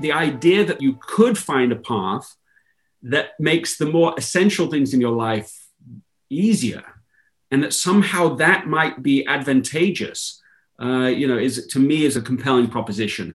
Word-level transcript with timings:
the 0.00 0.12
idea 0.12 0.64
that 0.64 0.80
you 0.80 0.98
could 1.00 1.36
find 1.38 1.72
a 1.72 1.76
path 1.76 2.36
that 3.02 3.30
makes 3.38 3.78
the 3.78 3.86
more 3.86 4.14
essential 4.16 4.68
things 4.68 4.92
in 4.92 5.00
your 5.00 5.12
life 5.12 5.52
easier 6.30 6.82
and 7.50 7.62
that 7.62 7.72
somehow 7.72 8.34
that 8.34 8.66
might 8.66 9.02
be 9.02 9.26
advantageous 9.26 10.42
uh, 10.80 11.06
you 11.06 11.26
know 11.26 11.38
is 11.38 11.66
to 11.66 11.78
me 11.78 12.04
is 12.04 12.16
a 12.16 12.22
compelling 12.22 12.68
proposition. 12.68 13.32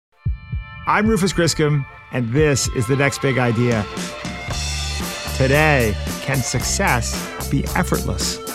I'm 0.87 1.07
rufus 1.07 1.33
griscom 1.33 1.85
and 2.11 2.31
this 2.33 2.67
is 2.69 2.87
the 2.87 2.95
next 2.95 3.21
big 3.21 3.37
idea. 3.37 3.85
Today 5.37 5.95
can 6.21 6.37
success 6.37 7.49
be 7.49 7.63
effortless 7.75 8.48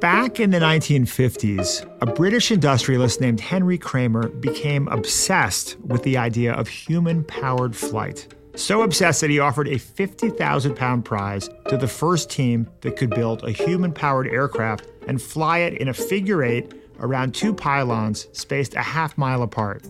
Back 0.00 0.40
in 0.40 0.50
the 0.50 0.58
1950s, 0.58 1.86
a 2.00 2.06
British 2.06 2.50
industrialist 2.50 3.20
named 3.20 3.38
Henry 3.38 3.76
Kremer 3.76 4.28
became 4.28 4.88
obsessed 4.88 5.78
with 5.80 6.02
the 6.04 6.16
idea 6.16 6.54
of 6.54 6.68
human 6.68 7.22
powered 7.22 7.76
flight. 7.76 8.34
So 8.54 8.80
obsessed 8.80 9.20
that 9.20 9.28
he 9.28 9.40
offered 9.40 9.68
a 9.68 9.76
50,000 9.76 10.74
pound 10.74 11.04
prize 11.04 11.50
to 11.68 11.76
the 11.76 11.86
first 11.86 12.30
team 12.30 12.66
that 12.80 12.96
could 12.96 13.10
build 13.10 13.44
a 13.44 13.50
human 13.50 13.92
powered 13.92 14.28
aircraft 14.28 14.86
and 15.06 15.20
fly 15.20 15.58
it 15.58 15.74
in 15.74 15.88
a 15.88 15.94
figure 15.94 16.42
eight 16.42 16.72
around 17.00 17.34
two 17.34 17.52
pylons 17.52 18.26
spaced 18.32 18.74
a 18.76 18.82
half 18.82 19.18
mile 19.18 19.42
apart. 19.42 19.84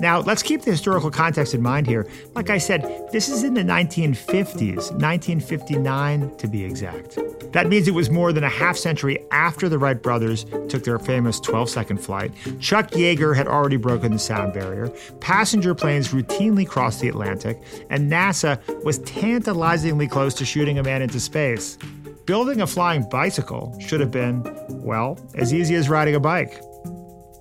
Now, 0.00 0.20
let's 0.20 0.42
keep 0.42 0.62
the 0.62 0.70
historical 0.70 1.10
context 1.10 1.54
in 1.54 1.62
mind 1.62 1.86
here. 1.86 2.06
Like 2.34 2.50
I 2.50 2.58
said, 2.58 3.08
this 3.12 3.28
is 3.28 3.44
in 3.44 3.54
the 3.54 3.62
1950s, 3.62 4.92
1959 4.92 6.36
to 6.36 6.48
be 6.48 6.64
exact. 6.64 7.18
That 7.52 7.68
means 7.68 7.88
it 7.88 7.94
was 7.94 8.10
more 8.10 8.32
than 8.32 8.44
a 8.44 8.48
half 8.50 8.76
century 8.76 9.24
after 9.30 9.68
the 9.68 9.78
Wright 9.78 10.00
brothers 10.00 10.44
took 10.68 10.84
their 10.84 10.98
famous 10.98 11.40
12 11.40 11.70
second 11.70 11.98
flight. 11.98 12.32
Chuck 12.60 12.90
Yeager 12.90 13.34
had 13.34 13.46
already 13.46 13.76
broken 13.76 14.12
the 14.12 14.18
sound 14.18 14.52
barrier, 14.52 14.88
passenger 15.20 15.74
planes 15.74 16.08
routinely 16.08 16.66
crossed 16.68 17.00
the 17.00 17.08
Atlantic, 17.08 17.62
and 17.88 18.10
NASA 18.10 18.60
was 18.84 18.98
tantalizingly 19.00 20.06
close 20.06 20.34
to 20.34 20.44
shooting 20.44 20.78
a 20.78 20.82
man 20.82 21.00
into 21.00 21.20
space. 21.20 21.78
Building 22.26 22.60
a 22.60 22.66
flying 22.66 23.08
bicycle 23.08 23.78
should 23.80 24.00
have 24.00 24.10
been, 24.10 24.42
well, 24.68 25.18
as 25.36 25.54
easy 25.54 25.76
as 25.76 25.88
riding 25.88 26.16
a 26.16 26.20
bike. 26.20 26.60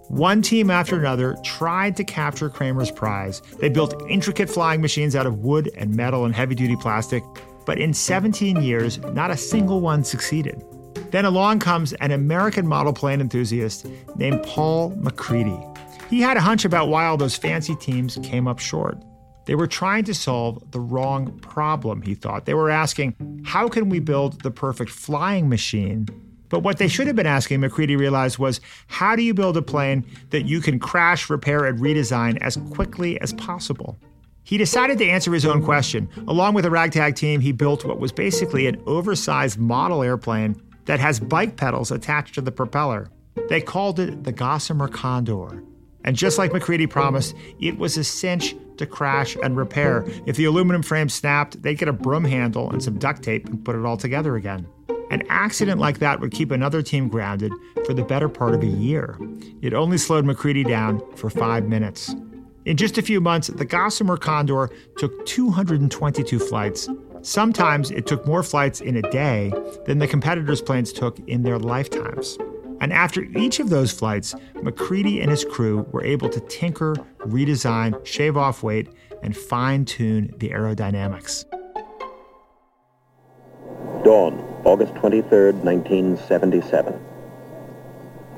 One 0.08 0.44
team 0.44 0.70
after 0.70 1.00
another 1.00 1.36
tried 1.44 1.98
to 1.98 2.03
capture 2.03 2.50
Kremer's 2.50 2.92
prize. 2.92 3.42
They 3.59 3.70
built 3.70 4.00
intricate 4.08 4.50
flying 4.50 4.80
machines 4.80 5.16
out 5.16 5.25
of 5.25 5.39
wood 5.39 5.72
and 5.75 5.95
metal 5.95 6.25
and 6.25 6.36
heavy 6.36 6.53
duty 6.53 6.75
plastic, 6.75 7.23
but 7.66 7.80
in 7.80 7.94
17 7.94 8.61
years, 8.61 9.00
not 9.00 9.31
a 9.31 9.38
single 9.38 9.81
one 9.81 10.03
succeeded. 10.03 10.64
Then 11.09 11.26
along 11.26 11.59
comes 11.59 11.94
an 11.94 12.11
American 12.11 12.67
model 12.67 12.94
plane 12.94 13.20
enthusiast 13.20 13.88
named 14.16 14.44
Paul 14.44 14.92
MacCready. 14.92 15.59
He 16.09 16.22
had 16.22 16.38
a 16.38 16.42
hunch 16.42 16.66
about 16.66 16.89
why 16.89 17.08
all 17.08 17.17
those 17.17 17.36
fancy 17.36 17.76
teams 17.76 18.20
came 18.22 18.48
up 18.48 18.59
short. 18.59 19.03
They 19.45 19.56
were 19.56 19.67
trying 19.67 20.03
to 20.06 20.14
solve 20.14 20.72
the 20.72 20.80
wrong 20.80 21.39
problem, 21.39 22.02
he 22.03 22.14
thought. 22.14 22.45
They 22.45 22.53
were 22.53 22.70
asking, 22.70 23.44
how 23.45 23.70
can 23.70 23.89
we 23.89 24.00
build 24.00 24.42
the 24.42 24.52
perfect 24.52 24.92
flying 24.92 25.50
machine 25.50 26.08
but 26.56 26.64
what 26.64 26.78
they 26.78 26.88
should 26.88 27.08
have 27.08 27.17
been 27.17 27.25
asking, 27.25 27.59
MacCready 27.59 27.98
realized, 27.98 28.38
was 28.38 28.61
how 28.88 29.14
do 29.17 29.21
you 29.21 29.33
build 29.33 29.58
a 29.58 29.61
plane 29.61 30.05
that 30.30 30.45
you 30.45 30.61
can 30.61 30.80
crash, 30.80 31.30
repair, 31.30 31.66
and 31.66 31.80
redesign 31.80 32.38
as 32.38 32.55
quickly 32.71 33.20
as 33.20 33.33
possible? 33.33 33.98
He 34.45 34.58
decided 34.58 34.98
to 34.99 35.05
answer 35.05 35.33
his 35.33 35.45
own 35.45 35.61
question. 35.61 36.08
Along 36.30 36.54
with 36.54 36.64
a 36.64 36.70
ragtag 36.70 37.17
team, 37.17 37.42
he 37.42 37.52
built 37.52 37.83
what 37.83 37.99
was 37.99 38.14
basically 38.14 38.67
an 38.67 38.82
oversized 38.86 39.60
model 39.60 40.02
airplane 40.02 40.55
that 40.86 41.02
has 41.02 41.20
bike 41.20 41.58
pedals 41.58 41.92
attached 41.92 42.36
to 42.36 42.42
the 42.42 42.54
propeller. 42.54 43.10
They 43.49 43.60
called 43.60 43.99
it 43.99 44.23
the 44.23 44.32
Gossamer 44.32 44.88
Condor. 44.88 45.61
And 46.05 46.15
just 46.15 46.38
like 46.38 46.54
MacCready 46.54 46.89
promised, 46.89 47.36
it 47.60 47.77
was 47.77 47.98
a 47.98 48.04
cinch 48.05 48.55
to 48.77 48.86
crash 48.86 49.36
and 49.44 49.58
repair. 49.58 50.05
If 50.26 50.38
the 50.38 50.45
aluminum 50.45 50.83
frame 50.83 51.10
snapped, 51.10 51.61
they'd 51.61 51.77
get 51.77 51.89
a 51.89 51.94
broom 51.94 52.23
handle 52.23 52.71
and 52.71 52.82
some 52.82 52.98
duct 52.98 53.23
tape 53.23 53.45
and 53.45 53.65
put 53.65 53.76
it 53.76 53.83
all 53.83 53.98
together 53.98 54.38
again. 54.38 54.70
An 55.11 55.23
accident 55.30 55.80
like 55.80 55.99
that 55.99 56.20
would 56.20 56.32
keep 56.32 56.52
another 56.52 56.82
team 56.82 57.08
grounded 57.08 57.52
for 57.86 57.93
the 57.93 58.04
better 58.04 58.27
part 58.27 58.55
of 58.55 58.64
a 58.64 58.67
year. 58.67 59.17
It 59.61 59.73
only 59.73 59.98
slowed 59.98 60.26
MacCready 60.26 60.64
down 60.67 61.02
for 61.16 61.30
five 61.30 61.67
minutes. 61.67 62.16
In 62.66 62.77
just 62.77 62.98
a 62.98 63.04
few 63.04 63.21
months, 63.21 63.48
the 63.48 63.65
Gossamer 63.65 64.17
Condor 64.17 64.71
took 64.98 65.26
222 65.27 66.39
flights. 66.39 66.89
Sometimes 67.21 67.92
it 67.92 68.08
took 68.08 68.26
more 68.26 68.42
flights 68.42 68.82
in 68.82 68.98
a 68.98 69.02
day 69.11 69.54
than 69.86 69.99
the 69.99 70.08
competitors' 70.08 70.61
planes 70.61 70.92
took 70.92 71.20
in 71.27 71.44
their 71.44 71.60
lifetimes. 71.60 72.38
And 72.82 72.92
after 72.92 73.23
each 73.38 73.60
of 73.60 73.70
those 73.70 73.92
flights, 73.92 74.36
MacCready 74.61 75.21
and 75.21 75.30
his 75.30 75.45
crew 75.45 75.88
were 75.92 76.04
able 76.04 76.30
to 76.30 76.39
tinker, 76.42 76.95
redesign, 77.20 78.04
shave 78.05 78.36
off 78.36 78.64
weight, 78.64 78.89
and 79.21 79.36
fine 79.36 79.86
tune 79.86 80.33
the 80.38 80.49
aerodynamics. 80.49 81.45
Dawn, 84.04 84.55
August 84.65 84.95
23, 84.95 85.52
1977. 85.52 86.99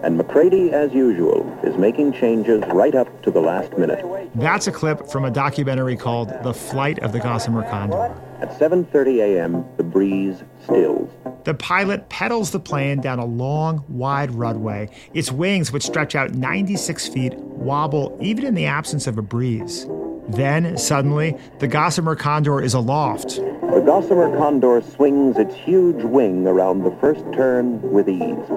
And 0.03 0.17
MacCready, 0.17 0.71
as 0.73 0.93
usual, 0.93 1.59
is 1.63 1.75
making 1.77 2.13
changes 2.13 2.61
right 2.67 2.93
up 2.93 3.23
to 3.23 3.31
the 3.31 3.39
last 3.39 3.75
minute. 3.77 4.05
That's 4.35 4.67
a 4.67 4.71
clip 4.71 5.09
from 5.09 5.25
a 5.25 5.31
documentary 5.31 5.95
called 5.97 6.29
The 6.43 6.53
Flight 6.53 6.99
of 6.99 7.13
the 7.13 7.19
Gossamer 7.19 7.63
Condor. 7.63 8.13
At 8.39 8.59
7:30 8.59 9.19
a.m., 9.21 9.65
the 9.77 9.83
breeze 9.83 10.43
stills. 10.63 11.09
The 11.45 11.55
pilot 11.55 12.09
pedals 12.09 12.51
the 12.51 12.59
plane 12.59 13.01
down 13.01 13.17
a 13.17 13.25
long, 13.25 13.83
wide 13.87 14.31
runway. 14.31 14.89
Its 15.13 15.31
wings, 15.31 15.71
which 15.71 15.83
stretch 15.83 16.13
out 16.13 16.35
96 16.35 17.07
feet, 17.07 17.33
wobble 17.35 18.15
even 18.21 18.45
in 18.45 18.53
the 18.53 18.65
absence 18.65 19.07
of 19.07 19.17
a 19.17 19.23
breeze. 19.23 19.87
Then, 20.27 20.77
suddenly, 20.77 21.37
the 21.59 21.67
Gossamer 21.67 22.15
Condor 22.15 22.61
is 22.61 22.73
aloft. 22.73 23.39
The 23.67 23.81
Gossamer 23.81 24.35
Condor 24.37 24.81
swings 24.81 25.37
its 25.37 25.53
huge 25.53 26.01
wing 26.03 26.47
around 26.47 26.83
the 26.83 26.91
first 27.01 27.23
turn 27.33 27.81
with 27.91 28.07
ease. 28.07 28.47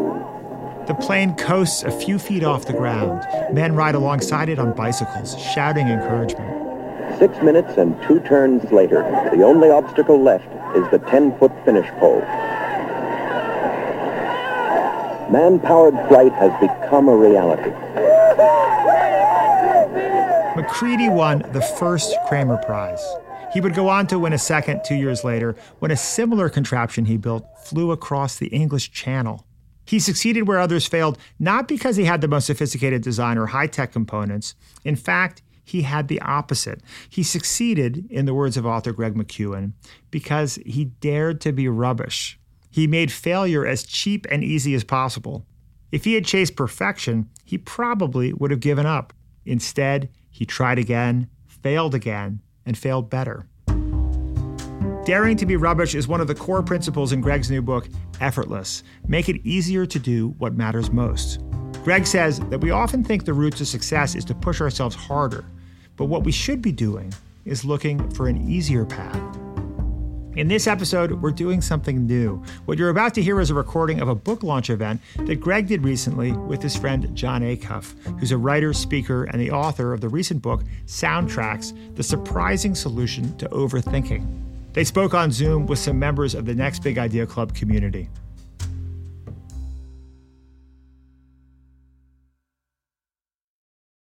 The 0.87 0.97
plane 1.01 1.35
coasts 1.35 1.83
a 1.83 1.91
few 1.91 2.19
feet 2.19 2.45
off 2.45 2.67
the 2.67 2.73
ground. 2.73 3.27
Men 3.53 3.75
ride 3.75 3.97
alongside 3.97 4.49
it 4.49 4.59
on 4.61 4.73
bicycles, 4.73 5.37
shouting 5.39 5.89
encouragement. 5.89 7.19
Six 7.19 7.37
minutes 7.43 7.77
and 7.77 8.01
two 8.03 8.21
turns 8.21 8.71
later, 8.71 9.03
the 9.35 9.43
only 9.43 9.69
obstacle 9.69 10.23
left 10.23 10.47
is 10.77 10.89
the 10.91 11.01
10-foot 11.01 11.53
finish 11.65 11.91
pole. 11.99 12.21
Man-powered 15.31 16.09
flight 16.09 16.33
has 16.35 16.53
become 16.61 17.09
a 17.09 17.17
reality. 17.17 17.71
MacCready 20.57 21.09
won 21.13 21.45
the 21.53 21.63
first 21.63 22.15
Kremer 22.29 22.59
Prize. 22.59 23.05
He 23.53 23.61
would 23.61 23.75
go 23.75 23.89
on 23.89 24.07
to 24.09 24.19
win 24.19 24.33
a 24.33 24.39
second 24.39 24.83
two 24.85 24.95
years 24.95 25.25
later 25.25 25.57
when 25.81 25.91
a 25.91 25.97
similar 25.97 26.49
contraption 26.49 27.05
he 27.05 27.17
built 27.17 27.45
flew 27.65 27.91
across 27.91 28.37
the 28.37 28.47
English 28.49 28.93
Channel. 28.93 29.45
He 29.85 29.99
succeeded 29.99 30.47
where 30.47 30.61
others 30.61 30.87
failed, 30.87 31.19
not 31.41 31.67
because 31.67 31.97
he 31.97 32.05
had 32.05 32.21
the 32.21 32.29
most 32.29 32.47
sophisticated 32.47 33.03
design 33.03 33.39
or 33.39 33.47
high 33.47 33.67
tech 33.67 33.91
components. 33.93 34.55
In 34.85 34.95
fact, 34.95 35.43
he 35.65 35.83
had 35.83 36.07
the 36.07 36.21
opposite. 36.21 36.81
He 37.09 37.25
succeeded, 37.25 38.07
in 38.09 38.25
the 38.25 38.35
words 38.35 38.57
of 38.57 38.67
author 38.67 38.93
Greg 38.93 39.15
McKeown, 39.15 39.73
because 40.11 40.61
he 40.65 40.85
dared 40.85 41.41
to 41.41 41.53
be 41.53 41.69
rubbish. 41.69 42.39
He 42.71 42.87
made 42.87 43.11
failure 43.11 43.67
as 43.67 43.83
cheap 43.83 44.27
and 44.31 44.45
easy 44.45 44.75
as 44.75 44.85
possible. 44.85 45.45
If 45.91 46.05
he 46.05 46.15
had 46.15 46.25
chased 46.25 46.55
perfection, 46.55 47.29
he 47.45 47.59
probably 47.59 48.33
would 48.33 48.53
have 48.53 48.61
given 48.61 48.87
up. 48.87 49.13
Instead, 49.45 50.09
he 50.31 50.47
tried 50.47 50.79
again, 50.79 51.29
failed 51.49 51.97
again, 51.97 52.43
and 52.71 52.79
failed 52.79 53.11
better. 53.11 53.45
Daring 55.05 55.37
to 55.39 55.45
be 55.45 55.57
rubbish 55.57 55.97
is 55.97 56.07
one 56.07 56.21
of 56.21 56.29
the 56.29 56.37
core 56.37 56.63
principles 56.63 57.11
in 57.11 57.21
Greg's 57.21 57.51
new 57.51 57.61
book, 57.61 57.89
Effortless. 58.21 58.85
Make 59.09 59.29
it 59.29 59.45
easier 59.45 59.85
to 59.87 59.99
do 59.99 60.37
what 60.39 60.55
matters 60.55 60.93
most. 60.93 61.41
Greg 61.83 62.07
says 62.07 62.39
that 62.39 62.61
we 62.61 62.71
often 62.71 63.03
think 63.03 63.25
the 63.25 63.33
route 63.33 63.57
to 63.57 63.67
success 63.67 64.15
is 64.15 64.25
to 64.27 64.37
push 64.37 64.61
ourselves 64.61 64.95
harder, 64.95 65.45
but 65.97 66.05
what 66.05 66.23
we 66.23 66.31
should 66.31 66.63
be 66.63 66.71
doing 66.71 67.13
is 67.45 67.65
looking 67.65 68.09
for 68.11 68.29
an 68.29 68.49
easier 68.49 68.85
path. 68.85 69.40
In 70.41 70.49
this 70.49 70.67
episode, 70.67 71.13
we're 71.21 71.33
doing 71.33 71.61
something 71.61 72.07
new. 72.07 72.43
What 72.65 72.79
you're 72.79 72.89
about 72.89 73.13
to 73.13 73.23
hear 73.23 73.43
is 73.43 73.51
a 73.51 73.55
recording 73.55 74.01
of 74.01 74.09
a 74.09 74.15
book 74.15 74.43
launch 74.43 74.71
event 74.71 75.03
that 75.27 75.37
Greg 75.37 75.67
did 75.67 75.85
recently 75.85 76.33
with 76.33 76.63
his 76.63 76.75
friend 76.75 77.15
Jon 77.15 77.43
Acuff, 77.43 77.93
who's 78.19 78.33
a 78.33 78.39
writer, 78.39 78.73
speaker, 78.73 79.25
and 79.25 79.39
the 79.39 79.51
author 79.51 79.93
of 79.93 80.01
the 80.01 80.09
recent 80.09 80.41
book, 80.41 80.63
Soundtracks 80.87 81.95
The 81.95 82.03
Surprising 82.03 82.75
Solution 82.75 83.37
to 83.37 83.51
Overthinking. 83.51 84.27
They 84.73 84.83
spoke 84.83 85.13
on 85.13 85.31
Zoom 85.31 85.67
with 85.67 85.79
some 85.79 85.99
members 85.99 86.35
of 86.35 86.47
the 86.47 86.55
Next 86.55 86.83
Big 86.83 86.97
Idea 86.97 87.27
Club 87.27 87.55
community. 87.55 88.09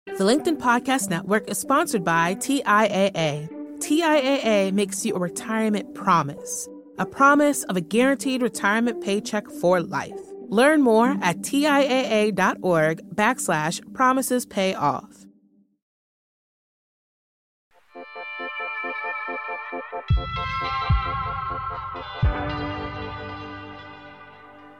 The 0.06 0.24
LinkedIn 0.24 0.58
Podcast 0.58 1.10
Network 1.10 1.50
is 1.50 1.58
sponsored 1.58 2.04
by 2.04 2.36
TIAA. 2.36 3.61
TIAA 3.82 4.72
makes 4.72 5.04
you 5.04 5.16
a 5.16 5.18
retirement 5.18 5.92
promise, 5.92 6.68
a 6.98 7.04
promise 7.04 7.64
of 7.64 7.76
a 7.76 7.80
guaranteed 7.80 8.40
retirement 8.40 9.02
paycheck 9.02 9.50
for 9.60 9.80
life. 9.80 10.20
Learn 10.48 10.82
more 10.82 11.16
at 11.20 11.38
TIAA.org 11.38 13.00
backslash 13.16 13.92
promises 13.92 14.46
pay 14.46 14.74
off. 14.74 15.26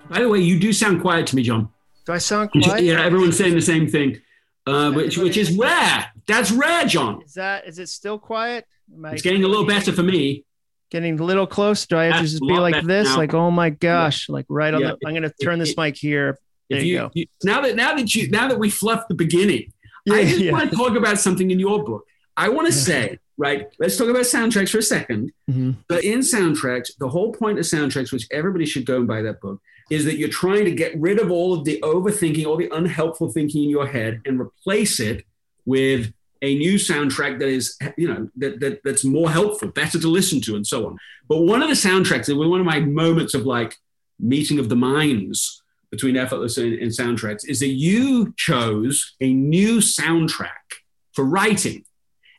By 0.09 0.21
the 0.21 0.29
way, 0.29 0.39
you 0.39 0.61
do 0.61 0.73
sound 0.73 1.01
quiet 1.01 1.27
to 1.29 1.37
me, 1.37 1.43
Jon. 1.43 1.69
Do 2.07 2.13
I 2.13 2.19
sound 2.19 2.53
quiet? 2.53 2.85
Yeah, 2.85 3.03
everyone's 3.03 3.37
saying 3.37 3.55
the 3.55 3.63
same 3.63 3.89
thing, 3.89 4.21
uh, 4.67 4.93
which 4.93 5.19
which 5.19 5.37
is 5.37 5.57
rare. 5.57 6.13
That's 6.27 6.53
rare, 6.53 6.85
Jon. 6.85 7.23
Is 7.23 7.35
that 7.35 7.67
is 7.67 7.79
it 7.81 7.89
still 7.89 8.19
quiet? 8.19 8.67
It's 9.07 9.23
getting 9.23 9.45
a 9.45 9.49
little 9.49 9.67
better 9.67 9.93
for 9.93 10.03
me. 10.03 10.45
Getting 10.91 11.19
a 11.19 11.25
little 11.25 11.47
close. 11.47 11.87
Do 11.87 11.97
I 11.97 12.05
have 12.05 12.15
That's 12.15 12.33
to 12.33 12.39
just 12.41 12.43
be 12.43 12.59
like 12.59 12.85
this? 12.85 13.09
now. 13.09 13.17
Like, 13.17 13.33
oh 13.35 13.51
my 13.51 13.71
gosh! 13.71 14.29
Like 14.29 14.45
right 14.49 14.73
on 14.75 14.81
Yeah. 14.83 14.93
the. 15.01 15.09
I'm 15.09 15.15
gonna 15.15 15.33
turn 15.43 15.59
this 15.59 15.71
If- 15.71 15.77
mic 15.79 15.97
here. 15.97 16.39
There 16.69 16.81
you, 16.81 16.87
you, 16.93 16.99
go. 16.99 17.11
you- 17.15 17.27
now 17.45 17.61
that 17.63 17.77
now 17.77 17.95
that 17.95 18.15
you 18.15 18.29
now 18.31 18.49
that 18.49 18.59
we 18.59 18.69
fluffed 18.71 19.09
the 19.09 19.15
beginning, 19.15 19.73
I 20.11 20.25
just 20.25 20.39
yeah. 20.41 20.53
want 20.53 20.71
to 20.71 20.77
talk 20.77 20.97
about 20.97 21.19
something 21.19 21.51
in 21.51 21.59
your 21.59 21.83
book. 21.85 22.05
I 22.37 22.49
want 22.51 22.67
to 22.67 22.73
say, 22.73 23.19
right? 23.37 23.69
Let's 23.79 23.97
talk 23.97 24.09
about 24.09 24.23
soundtracks 24.23 24.71
for 24.71 24.79
a 24.79 24.83
second. 24.83 25.33
Mhm. 25.51 25.77
But 25.89 26.05
in 26.05 26.21
soundtracks, 26.21 26.91
the 26.99 27.09
whole 27.09 27.33
point 27.33 27.59
of 27.59 27.65
soundtracks, 27.65 28.11
which 28.13 28.27
everybody 28.31 28.65
should 28.67 28.87
go 28.87 28.97
and 28.97 29.07
buy 29.09 29.21
that 29.23 29.41
book, 29.41 29.61
is 29.91 30.05
that 30.07 30.17
you're 30.17 30.29
trying 30.31 30.65
to 30.65 30.71
get 30.73 30.99
rid 30.99 31.19
of 31.19 31.31
all 31.31 31.53
of 31.53 31.65
the 31.65 31.79
overthinking, 31.83 32.47
all 32.47 32.57
the 32.57 32.71
unhelpful 32.75 33.31
thinking 33.33 33.65
in 33.65 33.71
your 33.71 33.87
head, 33.87 34.21
and 34.25 34.41
replace 34.41 34.99
it 35.01 35.25
with 35.67 36.13
a 36.43 36.57
new 36.57 36.75
soundtrack 36.75 37.39
that 37.39 37.49
is, 37.49 37.79
you 37.97 38.09
know, 38.09 38.29
that, 38.37 38.61
that 38.61 38.81
that's 38.85 39.05
more 39.05 39.31
helpful, 39.31 39.69
better 39.69 39.99
to 39.99 40.09
listen 40.09 40.41
to, 40.43 40.57
and 40.57 40.67
so 40.67 40.87
on. 40.87 40.99
But 41.29 41.43
one 41.43 41.63
of 41.63 41.69
the 41.69 41.75
soundtracks, 41.75 42.29
and 42.29 42.39
one 42.39 42.61
of 42.61 42.67
my 42.67 42.81
moments 42.81 43.33
of 43.35 43.47
like 43.47 43.77
meeting 44.19 44.59
of 44.59 44.69
the 44.69 44.77
minds 44.77 45.63
between 45.91 46.17
effortless 46.17 46.59
and, 46.59 46.75
and 46.75 46.91
soundtracks, 46.91 47.49
is 47.49 47.61
that 47.61 47.69
you 47.69 48.35
chose 48.37 49.15
a 49.21 49.33
new 49.33 49.79
soundtrack 49.79 50.81
for 51.13 51.25
writing, 51.25 51.85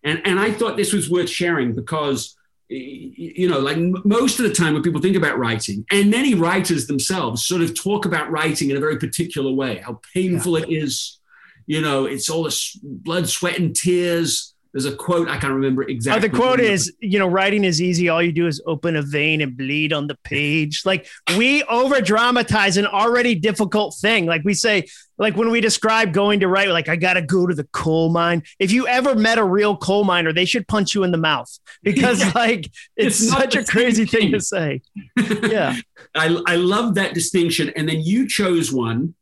and 0.04 0.22
and 0.26 0.40
I 0.40 0.52
thought 0.52 0.78
this 0.78 0.94
was 0.94 1.10
worth 1.10 1.30
sharing 1.30 1.74
because 1.74 2.36
you 2.70 3.48
know, 3.48 3.60
like 3.60 3.78
most 4.06 4.40
of 4.40 4.48
the 4.48 4.54
time 4.54 4.74
when 4.74 4.84
people 4.84 5.02
think 5.02 5.16
about 5.16 5.38
writing, 5.38 5.86
and 5.92 6.12
many 6.12 6.34
writers 6.34 6.88
themselves 6.88 7.46
sort 7.46 7.62
of 7.62 7.74
talk 7.74 8.06
about 8.06 8.32
writing 8.32 8.70
in 8.70 8.78
a 8.78 8.82
very 8.82 8.98
particular 8.98 9.52
way, 9.52 9.78
how 9.78 10.02
painful 10.14 10.58
it 10.58 10.70
is. 10.70 11.20
You 11.66 11.82
know, 11.82 12.06
it's 12.06 12.30
all 12.30 12.44
this 12.44 12.78
blood, 12.82 13.28
sweat, 13.30 13.58
and 13.60 13.76
tears. 13.76 14.50
There's 14.74 14.86
a 14.86 14.96
quote 14.96 15.28
I 15.30 15.38
can't 15.38 15.54
remember 15.54 15.84
Oh, 15.84 15.88
exactly. 15.88 16.28
the 16.28 16.36
quote 16.36 16.60
is, 16.60 16.92
you 17.00 17.20
know, 17.20 17.28
writing 17.28 17.64
is 17.64 17.80
easy. 17.80 18.10
All 18.10 18.24
you 18.24 18.32
do 18.32 18.48
is 18.48 18.60
open 18.66 18.96
a 18.96 19.04
vein 19.04 19.40
and 19.42 19.56
bleed 19.56 19.94
on 19.94 20.08
the 20.08 20.16
page. 20.24 20.82
Like 20.84 21.06
we 21.38 21.62
over 21.66 22.02
dramatize 22.02 22.76
an 22.78 22.88
already 22.88 23.36
difficult 23.36 23.96
thing. 24.02 24.26
Like 24.26 24.42
we 24.44 24.56
say, 24.56 24.86
like 25.20 25.38
when 25.38 25.52
we 25.52 25.62
describe 25.62 26.12
going 26.12 26.40
to 26.40 26.48
write, 26.48 26.70
like 26.70 26.90
I 26.90 26.96
got 26.96 27.14
to 27.14 27.22
go 27.22 27.46
to 27.46 27.54
the 27.54 27.66
coal 27.66 28.10
mine. 28.10 28.42
If 28.58 28.72
you 28.72 28.88
ever 28.88 29.14
met 29.14 29.38
a 29.38 29.44
real 29.44 29.78
coal 29.78 30.06
miner, 30.06 30.34
they 30.34 30.46
should 30.46 30.68
punch 30.68 30.96
you 30.96 31.04
in 31.04 31.12
the 31.12 31.20
mouth 31.20 31.56
because 31.84 32.22
Yeah. 32.22 32.32
like 32.34 32.66
it's, 32.98 33.22
It's 33.22 33.30
such 33.30 33.56
a 33.56 33.64
crazy 33.64 34.08
same 34.08 34.22
thing 34.22 34.32
to 34.32 34.40
say. 34.42 34.82
Yeah. 35.44 35.76
I, 36.16 36.36
I 36.48 36.56
love 36.56 36.96
that 36.96 37.14
distinction. 37.14 37.70
And 37.76 37.88
then 37.88 38.02
you 38.02 38.28
chose 38.28 38.72
one, 38.74 39.14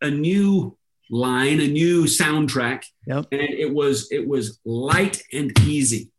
a 0.00 0.10
new 0.10 0.76
line, 1.10 1.60
a 1.60 1.68
new 1.68 2.04
soundtrack, 2.04 2.84
Yep. 3.06 3.26
and 3.32 3.40
it 3.42 3.72
was 3.72 4.10
it 4.10 4.26
was 4.26 4.58
light 4.64 5.22
and 5.32 5.52
easy. 5.60 6.10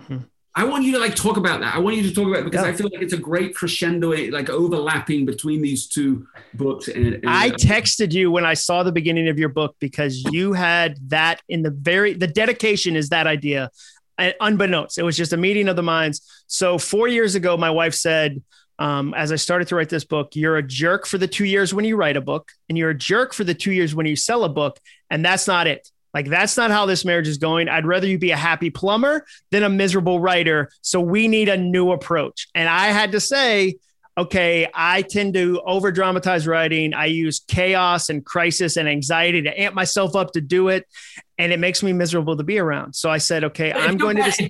Mhm. 0.00 0.24
I 0.54 0.64
want 0.64 0.82
you 0.82 0.92
to 0.92 0.98
like 0.98 1.14
talk 1.14 1.36
about 1.36 1.60
that. 1.60 1.72
I 1.76 1.78
want 1.78 1.96
you 1.96 2.02
to 2.02 2.12
talk 2.12 2.26
about 2.26 2.40
it 2.40 2.44
because 2.46 2.64
Yeah. 2.64 2.70
I 2.70 2.72
feel 2.72 2.88
like 2.92 3.00
it's 3.00 3.12
a 3.12 3.16
great 3.18 3.54
crescendo, 3.54 4.10
like 4.32 4.50
overlapping 4.50 5.24
between 5.24 5.62
these 5.62 5.86
two 5.86 6.26
books. 6.54 6.88
And, 6.88 7.06
and 7.14 7.28
I 7.28 7.50
texted 7.50 8.12
you 8.12 8.32
when 8.32 8.44
I 8.44 8.54
saw 8.54 8.82
the 8.82 8.90
beginning 8.90 9.28
of 9.28 9.38
your 9.38 9.50
book 9.50 9.76
because 9.78 10.24
you 10.32 10.54
had 10.54 10.96
that 11.10 11.40
in 11.48 11.62
the 11.62 11.70
very 11.70 12.12
the 12.14 12.26
dedication 12.26 12.96
is 12.96 13.10
that 13.10 13.26
idea. 13.28 13.70
uh, 14.18 14.32
Unbeknownst, 14.40 14.98
it 14.98 15.04
was 15.04 15.16
just 15.16 15.32
a 15.32 15.36
meeting 15.36 15.68
of 15.68 15.76
the 15.76 15.82
minds. 15.84 16.22
So 16.48 16.76
four 16.76 17.06
years 17.06 17.36
ago, 17.36 17.56
my 17.56 17.70
wife 17.70 17.94
said, 17.94 18.42
um, 18.78 19.14
as 19.14 19.32
I 19.32 19.36
started 19.36 19.68
to 19.68 19.76
write 19.76 19.88
this 19.88 20.04
book, 20.04 20.34
you're 20.34 20.56
a 20.56 20.62
jerk 20.62 21.06
for 21.06 21.18
the 21.18 21.28
two 21.28 21.44
years 21.44 21.74
when 21.74 21.84
you 21.84 21.96
write 21.96 22.16
a 22.16 22.20
book, 22.20 22.52
and 22.68 22.78
you're 22.78 22.90
a 22.90 22.98
jerk 22.98 23.34
for 23.34 23.44
the 23.44 23.54
two 23.54 23.72
years 23.72 23.94
when 23.94 24.06
you 24.06 24.16
sell 24.16 24.44
a 24.44 24.48
book, 24.48 24.78
and 25.10 25.24
that's 25.24 25.46
not 25.46 25.66
it. 25.66 25.90
Like 26.14 26.28
that's 26.28 26.56
not 26.56 26.70
how 26.70 26.86
this 26.86 27.04
marriage 27.04 27.28
is 27.28 27.38
going. 27.38 27.68
I'd 27.68 27.86
rather 27.86 28.06
you 28.06 28.18
be 28.18 28.30
a 28.30 28.36
happy 28.36 28.70
plumber 28.70 29.26
than 29.50 29.62
a 29.62 29.68
miserable 29.68 30.20
writer. 30.20 30.70
So 30.80 31.00
we 31.00 31.28
need 31.28 31.48
a 31.48 31.56
new 31.56 31.92
approach. 31.92 32.48
And 32.54 32.68
I 32.68 32.86
had 32.86 33.12
to 33.12 33.20
say, 33.20 33.76
okay, 34.16 34.66
I 34.74 35.02
tend 35.02 35.34
to 35.34 35.60
over 35.64 35.92
dramatize 35.92 36.46
writing. 36.46 36.94
I 36.94 37.06
use 37.06 37.40
chaos 37.46 38.08
and 38.08 38.24
crisis 38.24 38.76
and 38.76 38.88
anxiety 38.88 39.42
to 39.42 39.60
amp 39.60 39.74
myself 39.74 40.16
up 40.16 40.32
to 40.32 40.40
do 40.40 40.68
it. 40.68 40.86
And 41.36 41.52
it 41.52 41.60
makes 41.60 41.82
me 41.82 41.92
miserable 41.92 42.36
to 42.36 42.42
be 42.42 42.58
around. 42.58 42.94
So 42.94 43.10
I 43.10 43.18
said, 43.18 43.44
okay, 43.44 43.72
I'm 43.72 43.96
going 43.96 44.16
to 44.16 44.22
just. 44.22 44.42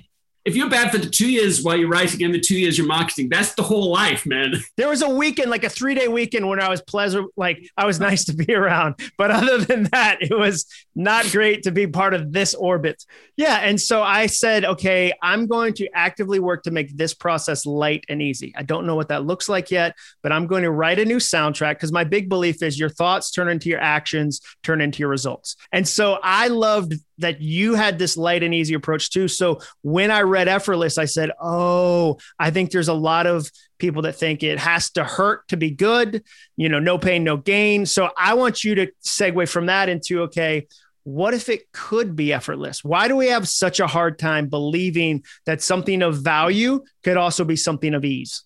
If 0.45 0.55
you're 0.55 0.69
bad 0.69 0.91
for 0.91 0.97
the 0.97 1.09
two 1.09 1.29
years 1.29 1.63
while 1.63 1.75
you're 1.75 1.89
writing 1.89 2.23
and 2.23 2.33
the 2.33 2.39
two 2.39 2.57
years 2.57 2.77
you're 2.77 2.87
marketing, 2.87 3.29
that's 3.29 3.53
the 3.55 3.63
whole 3.63 3.91
life, 3.91 4.25
man. 4.25 4.53
There 4.77 4.87
was 4.87 5.01
a 5.01 5.09
weekend, 5.09 5.51
like 5.51 5.65
a 5.65 5.69
three 5.69 5.93
day 5.93 6.07
weekend, 6.07 6.47
when 6.47 6.61
I 6.61 6.69
was 6.69 6.81
pleasant, 6.81 7.29
like 7.35 7.59
I 7.75 7.85
was 7.85 7.99
nice 7.99 8.25
to 8.25 8.33
be 8.33 8.53
around. 8.55 8.95
But 9.17 9.29
other 9.29 9.57
than 9.57 9.83
that, 9.91 10.21
it 10.21 10.37
was 10.37 10.65
not 10.95 11.29
great 11.31 11.63
to 11.63 11.71
be 11.71 11.85
part 11.85 12.13
of 12.13 12.31
this 12.31 12.53
orbit. 12.53 13.03
Yeah. 13.35 13.57
And 13.57 13.79
so 13.79 14.01
I 14.01 14.27
said, 14.27 14.63
okay, 14.63 15.11
I'm 15.21 15.47
going 15.47 15.73
to 15.75 15.89
actively 15.93 16.39
work 16.39 16.63
to 16.63 16.71
make 16.71 16.95
this 16.95 17.13
process 17.13 17.65
light 17.65 18.05
and 18.07 18.21
easy. 18.21 18.53
I 18.55 18.63
don't 18.63 18.85
know 18.85 18.95
what 18.95 19.09
that 19.09 19.25
looks 19.25 19.49
like 19.49 19.69
yet, 19.69 19.95
but 20.23 20.31
I'm 20.31 20.47
going 20.47 20.63
to 20.63 20.71
write 20.71 20.99
a 20.99 21.05
new 21.05 21.17
soundtrack 21.17 21.75
because 21.75 21.91
my 21.91 22.03
big 22.03 22.29
belief 22.29 22.63
is 22.63 22.79
your 22.79 22.89
thoughts 22.89 23.31
turn 23.31 23.49
into 23.49 23.69
your 23.69 23.81
actions, 23.81 24.41
turn 24.63 24.81
into 24.81 24.99
your 24.99 25.09
results. 25.09 25.55
And 25.71 25.87
so 25.87 26.19
I 26.23 26.47
loved 26.47 26.93
that 27.19 27.41
you 27.41 27.75
had 27.75 27.99
this 27.99 28.17
light 28.17 28.43
and 28.43 28.53
easy 28.53 28.73
approach 28.73 29.11
too. 29.11 29.27
So 29.27 29.59
when 29.81 30.11
I 30.11 30.21
read 30.21 30.47
Effortless, 30.47 30.97
I 30.97 31.05
said, 31.05 31.31
oh, 31.41 32.17
I 32.37 32.51
think 32.51 32.71
there's 32.71 32.87
a 32.87 32.93
lot 32.93 33.27
of 33.27 33.49
people 33.77 34.01
that 34.03 34.15
think 34.15 34.43
it 34.43 34.59
has 34.59 34.91
to 34.91 35.03
hurt 35.03 35.47
to 35.49 35.57
be 35.57 35.71
good, 35.71 36.23
you 36.57 36.69
know, 36.69 36.79
no 36.79 36.97
pain, 36.97 37.23
no 37.23 37.37
gain. 37.37 37.85
So 37.85 38.09
I 38.17 38.33
want 38.33 38.63
you 38.63 38.75
to 38.75 38.91
segue 39.03 39.47
from 39.49 39.67
that 39.67 39.89
into, 39.89 40.23
okay, 40.23 40.67
what 41.03 41.33
if 41.33 41.49
it 41.49 41.71
could 41.71 42.15
be 42.15 42.33
effortless? 42.33 42.83
Why 42.83 43.07
do 43.07 43.15
we 43.15 43.27
have 43.27 43.47
such 43.47 43.79
a 43.79 43.87
hard 43.87 44.19
time 44.19 44.47
believing 44.47 45.23
that 45.45 45.61
something 45.61 46.01
of 46.01 46.17
value 46.17 46.83
could 47.03 47.17
also 47.17 47.43
be 47.43 47.55
something 47.55 47.93
of 47.93 48.05
ease? 48.05 48.43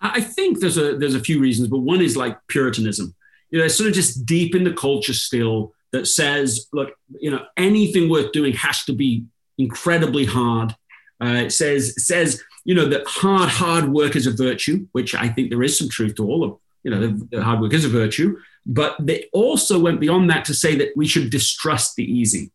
I 0.00 0.20
think 0.20 0.60
there's 0.60 0.78
a 0.78 0.96
there's 0.96 1.14
a 1.14 1.20
few 1.20 1.40
reasons, 1.40 1.68
but 1.68 1.78
one 1.78 2.00
is 2.00 2.16
like 2.16 2.38
Puritanism. 2.48 3.14
You 3.50 3.58
know, 3.58 3.64
it's 3.64 3.76
sort 3.76 3.88
of 3.88 3.94
just 3.94 4.26
deep 4.26 4.54
in 4.54 4.64
the 4.64 4.72
culture 4.72 5.14
still 5.14 5.72
that 5.92 6.06
says, 6.06 6.66
look, 6.72 6.92
you 7.20 7.30
know, 7.30 7.44
anything 7.56 8.08
worth 8.08 8.32
doing 8.32 8.52
has 8.54 8.84
to 8.84 8.92
be 8.92 9.24
incredibly 9.58 10.24
hard. 10.24 10.74
Uh, 11.22 11.44
it 11.46 11.50
says 11.50 11.94
says 12.04 12.42
you 12.64 12.74
know 12.74 12.86
that 12.88 13.06
hard 13.06 13.48
hard 13.48 13.88
work 13.88 14.16
is 14.16 14.26
a 14.26 14.30
virtue, 14.30 14.86
which 14.92 15.14
I 15.14 15.28
think 15.28 15.50
there 15.50 15.62
is 15.62 15.78
some 15.78 15.88
truth 15.88 16.16
to 16.16 16.26
all 16.26 16.44
of. 16.44 16.58
You 16.82 16.90
know, 16.90 17.00
the, 17.00 17.28
the 17.32 17.42
hard 17.42 17.60
work 17.60 17.72
is 17.72 17.84
a 17.84 17.88
virtue, 17.88 18.36
but 18.64 18.96
they 19.00 19.28
also 19.32 19.78
went 19.78 19.98
beyond 19.98 20.30
that 20.30 20.44
to 20.44 20.54
say 20.54 20.76
that 20.76 20.90
we 20.96 21.06
should 21.06 21.30
distrust 21.30 21.96
the 21.96 22.04
easy. 22.04 22.52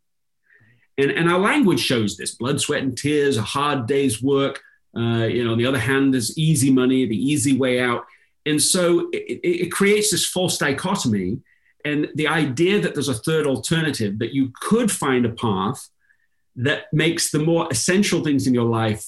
And, 0.98 1.12
and 1.12 1.30
our 1.30 1.40
language 1.40 1.82
shows 1.82 2.16
this 2.16 2.36
blood, 2.36 2.62
sweat, 2.62 2.84
and 2.84 2.98
tears, 2.98 3.36
a 3.36 3.42
hard 3.42 3.88
day's 3.88 4.22
work. 4.22 4.62
Uh, 4.96 5.26
you 5.26 5.44
know, 5.44 5.52
on 5.52 5.58
the 5.58 5.66
other 5.66 5.80
hand, 5.80 6.14
there's 6.14 6.38
easy 6.38 6.72
money, 6.72 7.06
the 7.06 7.16
easy 7.16 7.58
way 7.58 7.82
out. 7.82 8.06
And 8.46 8.62
so 8.62 9.10
it, 9.12 9.40
it 9.44 9.72
creates 9.72 10.12
this 10.12 10.26
false 10.26 10.58
dichotomy. 10.58 11.40
And 11.86 12.10
the 12.16 12.28
idea 12.28 12.80
that 12.80 12.94
there's 12.94 13.10
a 13.10 13.14
third 13.14 13.48
alternative, 13.48 14.20
that 14.20 14.34
you 14.34 14.52
could 14.62 14.92
find 14.92 15.26
a 15.26 15.30
path 15.30 15.90
that 16.56 16.86
makes 16.92 17.32
the 17.32 17.40
more 17.40 17.68
essential 17.72 18.24
things 18.24 18.48
in 18.48 18.54
your 18.54 18.66
life 18.66 19.06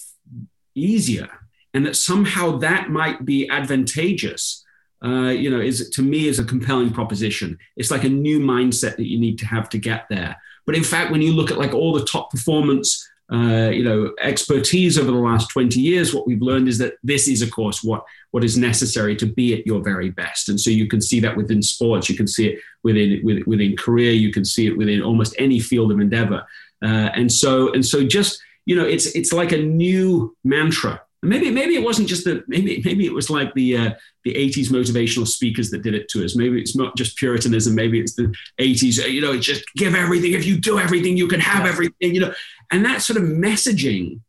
easier, 0.75 1.29
and 1.73 1.85
that 1.85 1.95
somehow 1.95 2.57
that 2.59 2.89
might 2.89 3.25
be 3.25 3.49
advantageous, 3.49 4.63
uh, 5.03 5.29
you 5.29 5.49
know, 5.49 5.59
is 5.59 5.89
to 5.89 6.01
me 6.01 6.27
is 6.27 6.39
a 6.39 6.45
compelling 6.45 6.91
proposition. 6.91 7.57
It's 7.75 7.91
like 7.91 8.03
a 8.03 8.09
new 8.09 8.39
mindset 8.39 8.95
that 8.97 9.09
you 9.09 9.19
need 9.19 9.37
to 9.39 9.47
have 9.47 9.69
to 9.69 9.77
get 9.77 10.05
there. 10.09 10.37
But 10.65 10.75
in 10.75 10.83
fact, 10.83 11.11
when 11.11 11.21
you 11.21 11.33
look 11.33 11.51
at 11.51 11.57
like 11.57 11.73
all 11.73 11.93
the 11.93 12.05
top 12.05 12.31
performance, 12.31 13.09
uh, 13.33 13.69
you 13.69 13.83
know, 13.83 14.13
expertise 14.21 14.99
over 14.99 15.09
the 15.09 15.17
last 15.17 15.49
20 15.49 15.79
years, 15.79 16.13
what 16.13 16.27
we've 16.27 16.41
learned 16.41 16.67
is 16.67 16.77
that 16.77 16.93
this 17.03 17.27
is, 17.27 17.41
of 17.41 17.49
course, 17.49 17.83
what 17.83 18.05
what 18.31 18.43
is 18.43 18.57
necessary 18.57 19.15
to 19.15 19.25
be 19.25 19.53
at 19.53 19.65
your 19.65 19.81
very 19.81 20.09
best. 20.09 20.49
And 20.49 20.59
so 20.59 20.69
you 20.69 20.87
can 20.87 21.01
see 21.01 21.19
that 21.19 21.35
within 21.35 21.61
sports, 21.61 22.09
you 22.09 22.15
can 22.15 22.27
see 22.27 22.49
it 22.49 22.59
within 22.83 23.21
within, 23.23 23.43
within 23.47 23.75
career, 23.75 24.11
you 24.11 24.31
can 24.31 24.45
see 24.45 24.67
it 24.67 24.77
within 24.77 25.01
almost 25.01 25.35
any 25.39 25.59
field 25.59 25.91
of 25.91 25.99
endeavor. 25.99 26.45
Uh, 26.83 27.09
and 27.15 27.31
so 27.31 27.73
and 27.73 27.83
so 27.83 28.05
just 28.05 28.39
you 28.65 28.75
know, 28.75 28.85
it's 28.85 29.07
it's 29.07 29.33
like 29.33 29.51
a 29.51 29.57
new 29.57 30.35
mantra 30.43 31.01
maybe 31.23 31.49
maybe 31.49 31.75
it 31.75 31.83
wasn't 31.83 32.07
just 32.07 32.25
the 32.25 32.43
maybe 32.47 32.81
maybe 32.83 33.05
it 33.05 33.13
was 33.13 33.29
like 33.29 33.53
the 33.53 33.77
uh, 33.77 33.91
the 34.23 34.33
80s 34.33 34.69
motivational 34.69 35.27
speakers 35.27 35.69
that 35.71 35.81
did 35.81 35.95
it 35.95 36.07
to 36.09 36.23
us. 36.23 36.35
Maybe 36.35 36.59
it's 36.61 36.75
not 36.75 36.95
just 36.95 37.17
puritanism. 37.17 37.75
Maybe 37.75 37.99
it's 37.99 38.15
the 38.15 38.33
80s. 38.59 39.09
You 39.11 39.21
know, 39.21 39.39
just 39.39 39.63
give 39.75 39.95
everything. 39.95 40.33
If 40.33 40.45
you 40.45 40.57
do 40.57 40.79
everything, 40.79 41.17
you 41.17 41.27
can 41.27 41.39
have 41.39 41.65
everything. 41.65 42.13
You 42.13 42.21
know, 42.21 42.33
and 42.71 42.85
that 42.85 43.01
sort 43.01 43.17
of 43.17 43.23
messaging, 43.23 44.19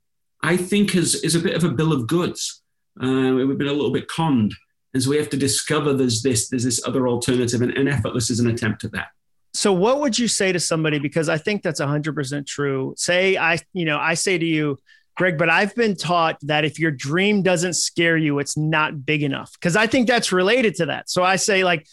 I 0.42 0.56
think, 0.56 0.94
is 0.94 1.16
is 1.16 1.34
a 1.34 1.40
bit 1.40 1.56
of 1.56 1.64
a 1.64 1.70
bill 1.70 1.92
of 1.92 2.06
goods. 2.06 2.62
Uh, 3.02 3.34
we've 3.34 3.58
been 3.58 3.66
a 3.66 3.72
little 3.72 3.92
bit 3.92 4.08
conned, 4.08 4.54
and 4.94 5.02
so 5.02 5.10
we 5.10 5.16
have 5.16 5.30
to 5.30 5.36
discover 5.36 5.92
there's 5.92 6.22
this 6.22 6.48
there's 6.48 6.64
this 6.64 6.86
other 6.86 7.08
alternative, 7.08 7.60
and, 7.60 7.72
and 7.72 7.88
effortless 7.88 8.30
is 8.30 8.40
an 8.40 8.48
attempt 8.48 8.84
at 8.84 8.92
that. 8.92 9.08
So, 9.52 9.72
what 9.72 10.00
would 10.00 10.18
you 10.18 10.26
say 10.26 10.52
to 10.52 10.58
somebody? 10.58 10.98
Because 10.98 11.28
I 11.28 11.38
think 11.38 11.62
that's 11.62 11.80
100% 11.80 12.46
true. 12.46 12.94
Say 12.96 13.36
I, 13.36 13.58
you 13.72 13.84
know, 13.84 13.98
I 13.98 14.14
say 14.14 14.36
to 14.36 14.44
you 14.44 14.78
Greg, 15.16 15.38
but 15.38 15.48
I've 15.48 15.74
been 15.74 15.96
taught 15.96 16.38
that 16.42 16.64
if 16.64 16.78
your 16.78 16.90
dream 16.90 17.42
doesn't 17.42 17.74
scare 17.74 18.16
you, 18.16 18.38
it's 18.38 18.56
not 18.56 19.06
big 19.06 19.22
enough. 19.22 19.52
Cause 19.60 19.76
I 19.76 19.86
think 19.86 20.08
that's 20.08 20.32
related 20.32 20.74
to 20.76 20.86
that. 20.86 21.08
So 21.08 21.22
I 21.22 21.36
say, 21.36 21.62
like, 21.62 21.86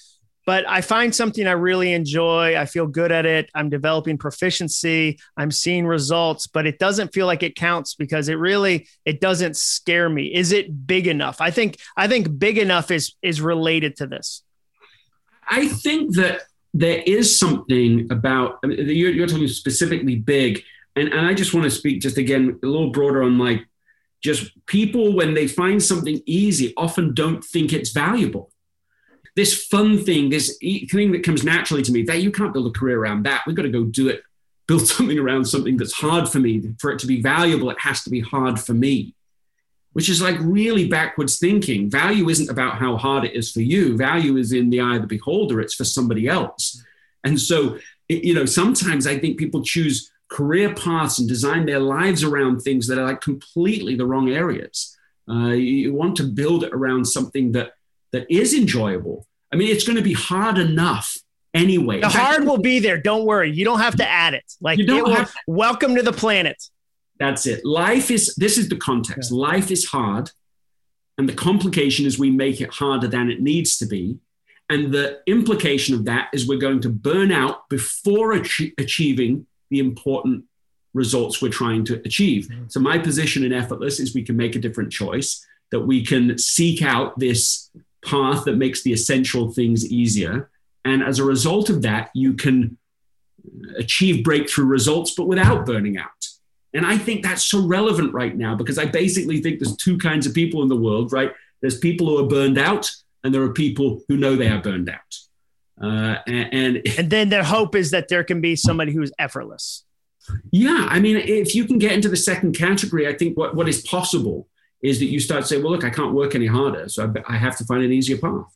but 0.46 0.68
I 0.68 0.82
find 0.82 1.14
something 1.14 1.46
I 1.46 1.52
really 1.52 1.94
enjoy. 1.94 2.58
I 2.58 2.66
feel 2.66 2.88
good 2.88 3.12
at 3.12 3.26
it. 3.26 3.50
I'm 3.54 3.70
developing 3.70 4.18
proficiency. 4.18 5.20
I'm 5.38 5.52
seeing 5.52 5.86
results, 5.86 6.48
but 6.48 6.66
it 6.66 6.80
doesn't 6.80 7.14
feel 7.14 7.28
like 7.28 7.44
it 7.44 7.56
counts 7.56 7.94
because 7.94 8.28
it 8.28 8.36
really 8.36 8.88
it 9.06 9.22
doesn't 9.22 9.56
scare 9.56 10.10
me. 10.10 10.34
Is 10.34 10.52
it 10.52 10.88
big 10.88 11.08
enough? 11.08 11.42
I 11.42 11.52
think 11.52 11.78
I 11.96 12.08
think 12.08 12.40
big 12.40 12.58
enough 12.58 12.90
is 12.90 13.14
is 13.22 13.40
related 13.40 13.98
to 13.98 14.08
this. 14.08 14.44
I 15.48 15.68
think 15.68 16.16
that 16.16 16.42
there 16.74 17.04
is 17.06 17.38
something 17.38 18.08
about 18.12 18.60
I 18.64 18.68
mean, 18.68 18.80
you're, 18.88 19.12
you're 19.12 19.28
talking 19.28 19.48
specifically 19.48 20.16
big 20.16 20.64
and, 20.96 21.10
and 21.10 21.26
I 21.26 21.34
just 21.34 21.54
want 21.54 21.64
to 21.66 21.72
speak 21.72 22.02
just 22.02 22.18
again 22.18 22.60
a 22.64 22.66
little 22.66 22.92
broader 22.92 23.24
on 23.24 23.38
like 23.38 23.66
just 24.22 24.52
people 24.68 25.16
when 25.16 25.34
they 25.34 25.48
find 25.48 25.82
something 25.82 26.22
easy 26.26 26.74
often 26.78 27.14
don't 27.14 27.44
think 27.44 27.74
it's 27.74 27.92
valuable. 27.92 28.52
This 29.36 29.66
fun 29.66 30.04
thing, 30.04 30.30
this 30.30 30.58
thing 30.60 31.12
that 31.14 31.24
comes 31.24 31.44
naturally 31.44 31.82
to 31.84 31.92
me, 31.92 32.04
that 32.04 32.22
you 32.22 32.32
can't 32.32 32.54
build 32.54 32.68
a 32.68 32.78
career 32.78 33.00
around 33.00 33.24
that. 33.24 33.44
We've 33.48 33.56
got 33.56 33.64
to 33.64 33.70
go 33.70 33.86
do 33.86 34.10
it, 34.10 34.22
build 34.68 34.88
something 34.88 35.18
around 35.18 35.46
something 35.46 35.78
that's 35.78 35.94
hard 35.94 36.30
for 36.30 36.40
me. 36.40 36.62
For 36.80 36.92
it 36.92 37.00
to 37.00 37.08
be 37.08 37.22
valuable, 37.22 37.70
it 37.72 37.80
has 37.80 38.04
to 38.04 38.10
be 38.10 38.20
hard 38.20 38.60
for 38.60 38.74
me, 38.74 39.16
which 39.94 40.10
is 40.10 40.22
like 40.22 40.38
really 40.40 40.88
backwards 40.88 41.40
thinking. 41.40 41.90
Value 41.90 42.30
isn't 42.30 42.50
about 42.50 42.76
how 42.76 42.98
hard 42.98 43.24
it 43.24 43.36
is 43.36 43.52
for 43.52 43.62
you, 43.62 43.98
value 43.98 44.38
is 44.38 44.52
in 44.52 44.70
the 44.70 44.82
eye 44.82 44.98
of 44.98 45.02
the 45.02 45.08
beholder, 45.08 45.62
it's 45.62 45.76
for 45.76 45.86
somebody 45.86 46.28
else. 46.28 46.84
And 47.24 47.40
so, 47.40 47.78
you 48.10 48.34
know, 48.34 48.46
sometimes 48.46 49.08
I 49.08 49.18
think 49.18 49.40
people 49.40 49.64
choose 49.64 50.12
career 50.32 50.74
paths 50.74 51.20
and 51.20 51.28
design 51.28 51.66
their 51.66 51.80
lives 51.80 52.24
around 52.24 52.62
things 52.62 52.88
that 52.88 52.98
are 52.98 53.06
like 53.06 53.22
completely 53.22 53.96
the 53.96 54.06
wrong 54.06 54.30
areas. 54.30 54.98
Uh, 55.30 55.50
you 55.50 55.94
want 55.94 56.16
to 56.16 56.24
build 56.24 56.64
around 56.64 57.06
something 57.06 57.52
that 57.52 57.74
that 58.12 58.26
is 58.30 58.54
enjoyable. 58.54 59.28
I 59.54 59.58
mean, 59.58 59.70
it's 59.70 59.86
going 59.86 59.98
to 59.98 60.04
be 60.04 60.14
hard 60.14 60.58
enough 60.58 61.18
anyway. 61.54 62.02
The 62.02 62.10
hard 62.10 62.46
will 62.46 62.58
be 62.58 62.80
there. 62.80 62.98
Don't 62.98 63.26
worry. 63.26 63.52
You 63.52 63.66
don't 63.66 63.80
have 63.80 63.98
to 63.98 64.08
add 64.08 64.34
it. 64.34 64.52
Like 64.62 64.80
you 64.80 64.86
don't 64.86 65.12
have, 65.12 65.34
welcome 65.48 65.96
to 65.96 66.04
the 66.04 66.14
planet. 66.14 66.62
That's 67.20 67.46
it. 67.46 67.64
Life 67.66 68.10
is 68.10 68.34
this 68.36 68.58
is 68.58 68.70
the 68.70 68.78
context. 68.78 69.32
Yeah. 69.32 69.38
Life 69.38 69.70
is 69.70 69.86
hard. 69.86 70.32
And 71.18 71.28
the 71.30 71.34
complication 71.34 72.06
is 72.06 72.18
we 72.18 72.32
make 72.32 72.62
it 72.62 72.74
harder 72.74 73.08
than 73.08 73.30
it 73.30 73.42
needs 73.42 73.78
to 73.78 73.86
be. 73.86 74.18
And 74.70 74.94
the 74.94 75.20
implication 75.28 75.94
of 75.94 76.06
that 76.06 76.30
is 76.34 76.48
we're 76.48 76.58
going 76.58 76.80
to 76.82 76.90
burn 76.90 77.32
out 77.32 77.70
before 77.70 78.32
ach- 78.34 78.74
achieving 78.78 79.46
the 79.72 79.80
important 79.80 80.46
results 80.94 81.42
we're 81.42 81.50
trying 81.50 81.84
to 81.86 82.02
achieve. 82.06 82.48
Mm-hmm. 82.48 82.66
So, 82.68 82.80
my 82.80 83.00
position 83.00 83.44
in 83.44 83.54
Effortless 83.54 84.00
is 84.00 84.14
we 84.14 84.24
can 84.24 84.38
make 84.38 84.56
a 84.56 84.60
different 84.60 84.92
choice, 84.92 85.44
that 85.72 85.80
we 85.80 86.06
can 86.06 86.38
seek 86.38 86.84
out 86.84 87.18
this 87.18 87.72
path 88.06 88.46
that 88.46 88.58
makes 88.58 88.84
the 88.84 88.94
essential 88.94 89.52
things 89.52 89.90
easier. 89.92 90.50
And 90.86 91.02
as 91.02 91.20
a 91.20 91.24
result 91.24 91.70
of 91.70 91.82
that, 91.84 92.12
you 92.14 92.34
can 92.34 92.78
achieve 93.78 94.24
breakthrough 94.24 94.66
results, 94.66 95.12
but 95.16 95.28
without 95.28 95.66
burning 95.66 95.98
out. 95.98 96.28
And 96.74 96.86
I 96.86 96.98
think 96.98 97.24
that's 97.24 97.46
so 97.46 97.66
relevant 97.66 98.14
right 98.14 98.36
now 98.36 98.56
because 98.56 98.78
I 98.78 98.86
basically 98.86 99.42
think 99.42 99.60
there's 99.60 99.76
two 99.76 99.98
kinds 99.98 100.26
of 100.26 100.34
people 100.34 100.62
in 100.62 100.70
the 100.70 100.76
world, 100.76 101.12
right? 101.12 101.32
There's 101.62 101.78
people 101.78 102.08
who 102.08 102.24
are 102.24 102.28
burned 102.28 102.58
out, 102.58 102.92
and 103.24 103.34
there 103.34 103.44
are 103.44 103.54
people 103.54 104.02
who 104.08 104.18
know 104.18 104.36
they 104.36 104.48
are 104.48 104.62
burned 104.62 104.90
out. 104.90 105.16
Uh, 105.82 106.18
and, 106.28 106.54
and 106.54 106.88
and 106.98 107.10
then 107.10 107.30
the 107.30 107.44
hope 107.44 107.76
is 107.76 107.92
that 107.92 108.08
there 108.08 108.24
can 108.24 108.42
be 108.42 108.56
somebody 108.56 108.92
who's 108.92 109.12
effortless. 109.18 109.84
Yeah, 110.52 110.88
I 110.90 111.00
mean, 111.00 111.18
if 111.18 111.56
you 111.56 111.66
can 111.66 111.80
get 111.80 111.94
into 111.94 112.10
the 112.10 112.16
second 112.16 112.56
category, 112.56 113.08
I 113.08 113.14
think 113.14 113.38
what, 113.38 113.56
what 113.56 113.68
is 113.68 113.82
possible 113.82 114.48
is 114.84 115.00
that 115.00 115.06
you 115.06 115.20
start 115.20 115.42
to 115.42 115.48
say, 115.48 115.62
well, 115.62 115.72
look, 115.72 115.84
I 115.84 115.90
can't 115.90 116.14
work 116.14 116.36
any 116.36 116.48
harder, 116.48 116.88
so 116.90 117.12
I, 117.28 117.34
I 117.34 117.38
have 117.38 117.58
to 117.58 117.66
find 117.66 117.84
an 117.84 117.92
easier 117.92 118.18
path. 118.18 118.56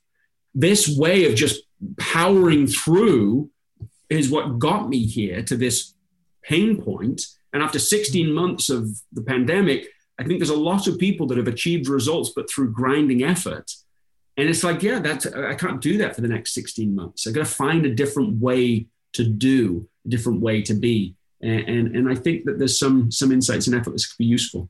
This 0.53 0.95
way 0.97 1.25
of 1.29 1.35
just 1.35 1.63
powering 1.97 2.67
through 2.67 3.49
is 4.09 4.29
what 4.29 4.59
got 4.59 4.89
me 4.89 5.05
here 5.05 5.41
to 5.43 5.57
this 5.57 5.93
pain 6.43 6.81
point. 6.81 7.21
And 7.53 7.63
after 7.63 7.79
16 7.79 8.31
months 8.31 8.69
of 8.69 8.89
the 9.11 9.21
pandemic, 9.21 9.87
I 10.19 10.23
think 10.23 10.39
there's 10.39 10.49
a 10.49 10.55
lot 10.55 10.87
of 10.87 10.97
people 10.97 11.27
that 11.27 11.37
have 11.37 11.47
achieved 11.47 11.87
results, 11.87 12.31
but 12.35 12.49
through 12.49 12.71
grinding 12.71 13.23
effort 13.23 13.71
and 14.37 14.49
it's 14.49 14.63
like, 14.63 14.83
yeah, 14.83 14.99
that's 14.99 15.25
I 15.25 15.55
can't 15.55 15.81
do 15.81 15.97
that 15.99 16.15
for 16.15 16.21
the 16.21 16.27
next 16.27 16.53
16 16.53 16.93
months. 16.93 17.27
I 17.27 17.31
got 17.31 17.45
to 17.45 17.51
find 17.51 17.85
a 17.85 17.93
different 17.93 18.41
way 18.41 18.87
to 19.13 19.23
do, 19.23 19.87
a 20.05 20.09
different 20.09 20.41
way 20.41 20.61
to 20.63 20.73
be. 20.73 21.15
And, 21.41 21.59
and, 21.61 21.95
and 21.95 22.09
I 22.09 22.15
think 22.15 22.45
that 22.45 22.59
there's 22.59 22.77
some 22.77 23.11
some 23.11 23.31
insights 23.31 23.67
and 23.67 23.75
effort 23.75 23.91
that 23.91 24.05
could 24.09 24.17
be 24.17 24.25
useful. 24.25 24.69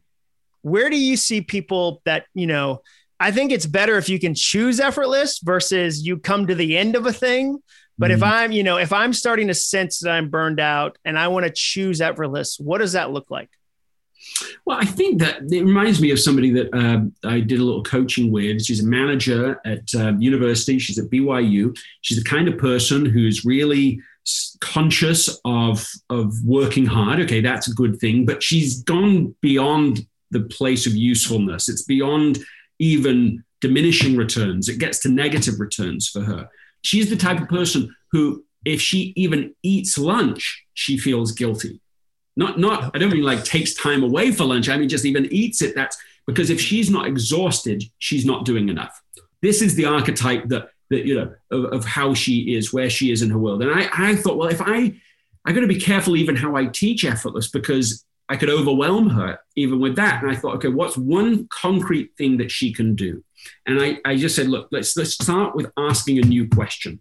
Where 0.62 0.90
do 0.90 0.98
you 0.98 1.16
see 1.16 1.42
people 1.42 2.02
that, 2.06 2.26
you 2.34 2.48
know, 2.48 2.82
I 3.20 3.32
think 3.32 3.52
it's 3.52 3.66
better 3.66 3.98
if 3.98 4.10
you 4.10 4.20
can 4.20 4.36
choose 4.36 4.80
effortless 4.80 5.40
versus 5.40 6.06
you 6.06 6.18
come 6.18 6.48
to 6.48 6.56
the 6.56 6.78
end 6.78 6.96
of 6.96 7.06
a 7.06 7.14
thing. 7.14 7.60
But 7.98 8.12
mm-hmm. 8.12 8.18
if 8.18 8.24
I'm, 8.24 8.52
you 8.52 8.64
know, 8.64 8.78
if 8.78 8.92
I'm 8.92 9.14
starting 9.14 9.48
to 9.48 9.54
sense 9.54 10.00
that 10.00 10.12
I'm 10.12 10.30
burned 10.30 10.60
out 10.60 10.98
and 11.06 11.18
I 11.18 11.30
want 11.30 11.46
to 11.46 11.52
choose 11.52 12.02
effortless, 12.02 12.60
what 12.60 12.80
does 12.80 12.94
that 12.94 13.12
look 13.12 13.32
like? 13.32 13.50
Well, 14.66 14.78
I 14.80 14.86
think 14.86 15.20
that 15.20 15.44
it 15.52 15.64
reminds 15.64 16.02
me 16.02 16.12
of 16.12 16.20
somebody 16.20 16.52
that 16.52 16.74
uh, 16.74 17.28
I 17.28 17.40
did 17.40 17.60
a 17.60 17.64
little 17.64 17.84
coaching 17.84 18.32
with. 18.32 18.64
She's 18.64 18.84
a 18.84 18.88
manager 18.88 19.62
at 19.66 19.94
uh, 19.96 20.14
university. 20.18 20.80
She's 20.80 21.00
at 21.00 21.10
BYU. 21.10 21.78
She's 22.02 22.22
the 22.22 22.30
kind 22.30 22.48
of 22.48 22.58
person 22.58 23.06
who's 23.06 23.46
really 23.46 24.02
conscious 24.60 25.40
of 25.46 25.88
of 26.10 26.34
working 26.44 26.86
hard. 26.86 27.20
Okay, 27.22 27.42
that's 27.42 27.68
a 27.68 27.74
good 27.74 28.00
thing, 28.00 28.26
but 28.26 28.42
she's 28.42 28.82
gone 28.84 29.36
beyond 29.42 30.06
the 30.32 30.42
place 30.42 30.88
of 30.88 30.96
usefulness. 30.96 31.70
It's 31.70 31.84
beyond 31.84 32.40
even 32.80 33.44
diminishing 33.62 34.18
returns. 34.18 34.68
It 34.68 34.80
gets 34.80 35.00
to 35.00 35.10
negative 35.10 35.60
returns 35.60 36.10
for 36.10 36.22
her. 36.22 36.50
She's 36.82 37.10
the 37.10 37.16
type 37.16 37.40
of 37.40 37.48
person 37.48 37.96
who, 38.12 38.44
if 38.66 38.82
she 38.82 39.14
even 39.16 39.56
eats 39.64 39.98
lunch, 39.98 40.66
she 40.74 40.98
feels 40.98 41.32
guilty 41.32 41.80
not, 42.36 42.60
not, 42.60 42.96
I 42.96 43.00
don't 43.00 43.12
mean 43.12 43.24
like 43.24 43.44
takes 43.44 43.74
time 43.74 44.04
away 44.04 44.32
for 44.32 44.44
lunch. 44.44 44.70
I 44.70 44.78
mean, 44.78 44.90
just 44.90 45.06
even 45.06 45.26
eats 45.32 45.62
it. 45.62 45.76
That's 45.76 45.98
because 46.28 46.50
if 46.50 46.60
she's 46.60 46.90
not 46.90 47.08
exhausted, 47.08 47.84
she's 48.00 48.26
not 48.26 48.46
doing 48.46 48.70
enough. 48.70 49.02
This 49.42 49.62
is 49.62 49.76
the 49.76 49.86
archetype 49.86 50.48
that, 50.50 50.70
that 50.90 51.06
you 51.06 51.16
know, 51.16 51.34
of, 51.52 51.66
of 51.74 51.86
how 51.86 52.14
she 52.14 52.56
is, 52.56 52.74
where 52.74 52.90
she 52.90 53.12
is 53.12 53.22
in 53.22 53.30
her 53.30 53.40
world. 53.40 53.62
And 53.62 53.72
I, 53.72 53.90
I 53.94 54.16
thought, 54.16 54.38
well, 54.38 54.50
if 54.50 54.62
I, 54.62 54.94
I 55.46 55.54
got 55.54 55.62
to 55.62 55.68
be 55.68 55.80
careful 55.80 56.18
even 56.18 56.36
how 56.36 56.56
I 56.56 56.66
teach 56.66 57.06
effortless 57.06 57.50
because 57.50 58.04
I 58.28 58.36
could 58.36 58.50
overwhelm 58.50 59.10
her 59.12 59.40
even 59.56 59.80
with 59.80 59.96
that. 59.98 60.24
And 60.24 60.32
I 60.32 60.36
thought, 60.36 60.56
okay, 60.56 60.68
what's 60.68 60.98
one 60.98 61.48
concrete 61.50 62.12
thing 62.18 62.38
that 62.38 62.52
she 62.52 62.74
can 62.74 62.96
do? 62.96 63.24
And 63.68 63.80
I, 63.80 64.00
I 64.04 64.16
just 64.16 64.36
said, 64.36 64.48
look, 64.48 64.70
let's 64.72 64.98
let's 64.98 65.14
start 65.14 65.56
with 65.56 65.72
asking 65.78 66.18
a 66.18 66.22
new 66.22 66.50
question 66.50 67.00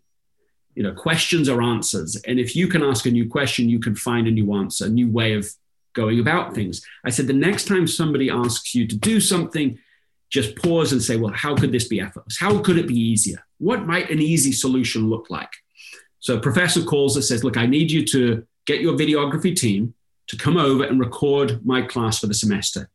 you 0.74 0.82
know 0.82 0.92
questions 0.92 1.48
are 1.48 1.62
answers. 1.62 2.16
And 2.26 2.38
if 2.38 2.54
you 2.56 2.68
can 2.68 2.82
ask 2.82 3.06
a 3.06 3.10
new 3.10 3.28
question 3.28 3.68
you 3.68 3.78
can 3.78 3.94
find 3.94 4.26
a 4.26 4.30
new 4.30 4.54
answer 4.54 4.86
a 4.86 4.88
new 4.88 5.10
way 5.10 5.34
of 5.34 5.48
going 5.92 6.18
about 6.18 6.54
things. 6.54 6.84
I 7.04 7.10
said 7.10 7.26
the 7.26 7.32
next 7.32 7.66
time 7.68 7.86
somebody 7.86 8.28
asks 8.28 8.74
you 8.74 8.86
to 8.88 8.96
do 8.96 9.20
something 9.20 9.78
just 10.30 10.56
pause 10.56 10.92
and 10.92 11.02
say 11.02 11.16
well 11.16 11.32
how 11.32 11.54
could 11.56 11.72
this 11.72 11.88
be 11.88 12.00
effortless? 12.00 12.38
How 12.38 12.58
could 12.58 12.78
it 12.78 12.88
be 12.88 12.98
easier? 12.98 13.44
What 13.58 13.86
might 13.86 14.10
an 14.10 14.20
easy 14.20 14.52
solution 14.52 15.08
look 15.08 15.30
like 15.30 15.50
so 16.20 16.36
a 16.36 16.40
professor 16.40 16.82
calls 16.82 17.16
us 17.16 17.28
says 17.28 17.44
look 17.44 17.56
i 17.56 17.66
need 17.66 17.90
you 17.90 18.04
to 18.04 18.46
get 18.66 18.80
your 18.80 18.94
videography 18.94 19.54
team 19.54 19.94
to 20.26 20.36
come 20.36 20.56
over 20.56 20.84
and 20.84 20.98
record 20.98 21.64
my 21.64 21.82
class 21.82 22.18
for 22.18 22.26
the 22.26 22.34
semester. 22.34 22.88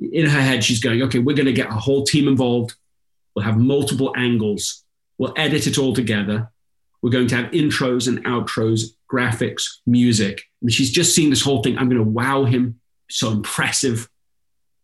In 0.00 0.26
her 0.26 0.40
head 0.40 0.64
she's 0.64 0.80
going 0.80 1.02
okay 1.02 1.18
we're 1.18 1.36
going 1.36 1.46
to 1.46 1.52
get 1.52 1.68
a 1.68 1.74
whole 1.74 2.04
team 2.04 2.28
involved. 2.28 2.74
We'll 3.34 3.44
have 3.44 3.58
multiple 3.58 4.12
angles. 4.16 4.84
We'll 5.18 5.34
edit 5.36 5.66
it 5.66 5.78
all 5.78 5.94
together 5.94 6.51
we're 7.02 7.10
going 7.10 7.26
to 7.28 7.36
have 7.36 7.50
intros 7.50 8.08
and 8.08 8.24
outros, 8.24 8.94
graphics, 9.10 9.64
music. 9.86 10.42
And 10.62 10.72
she's 10.72 10.90
just 10.90 11.14
seen 11.14 11.30
this 11.30 11.42
whole 11.42 11.62
thing. 11.62 11.76
I'm 11.76 11.88
going 11.88 12.02
to 12.02 12.08
wow 12.08 12.44
him. 12.44 12.80
So 13.10 13.30
impressive. 13.30 14.08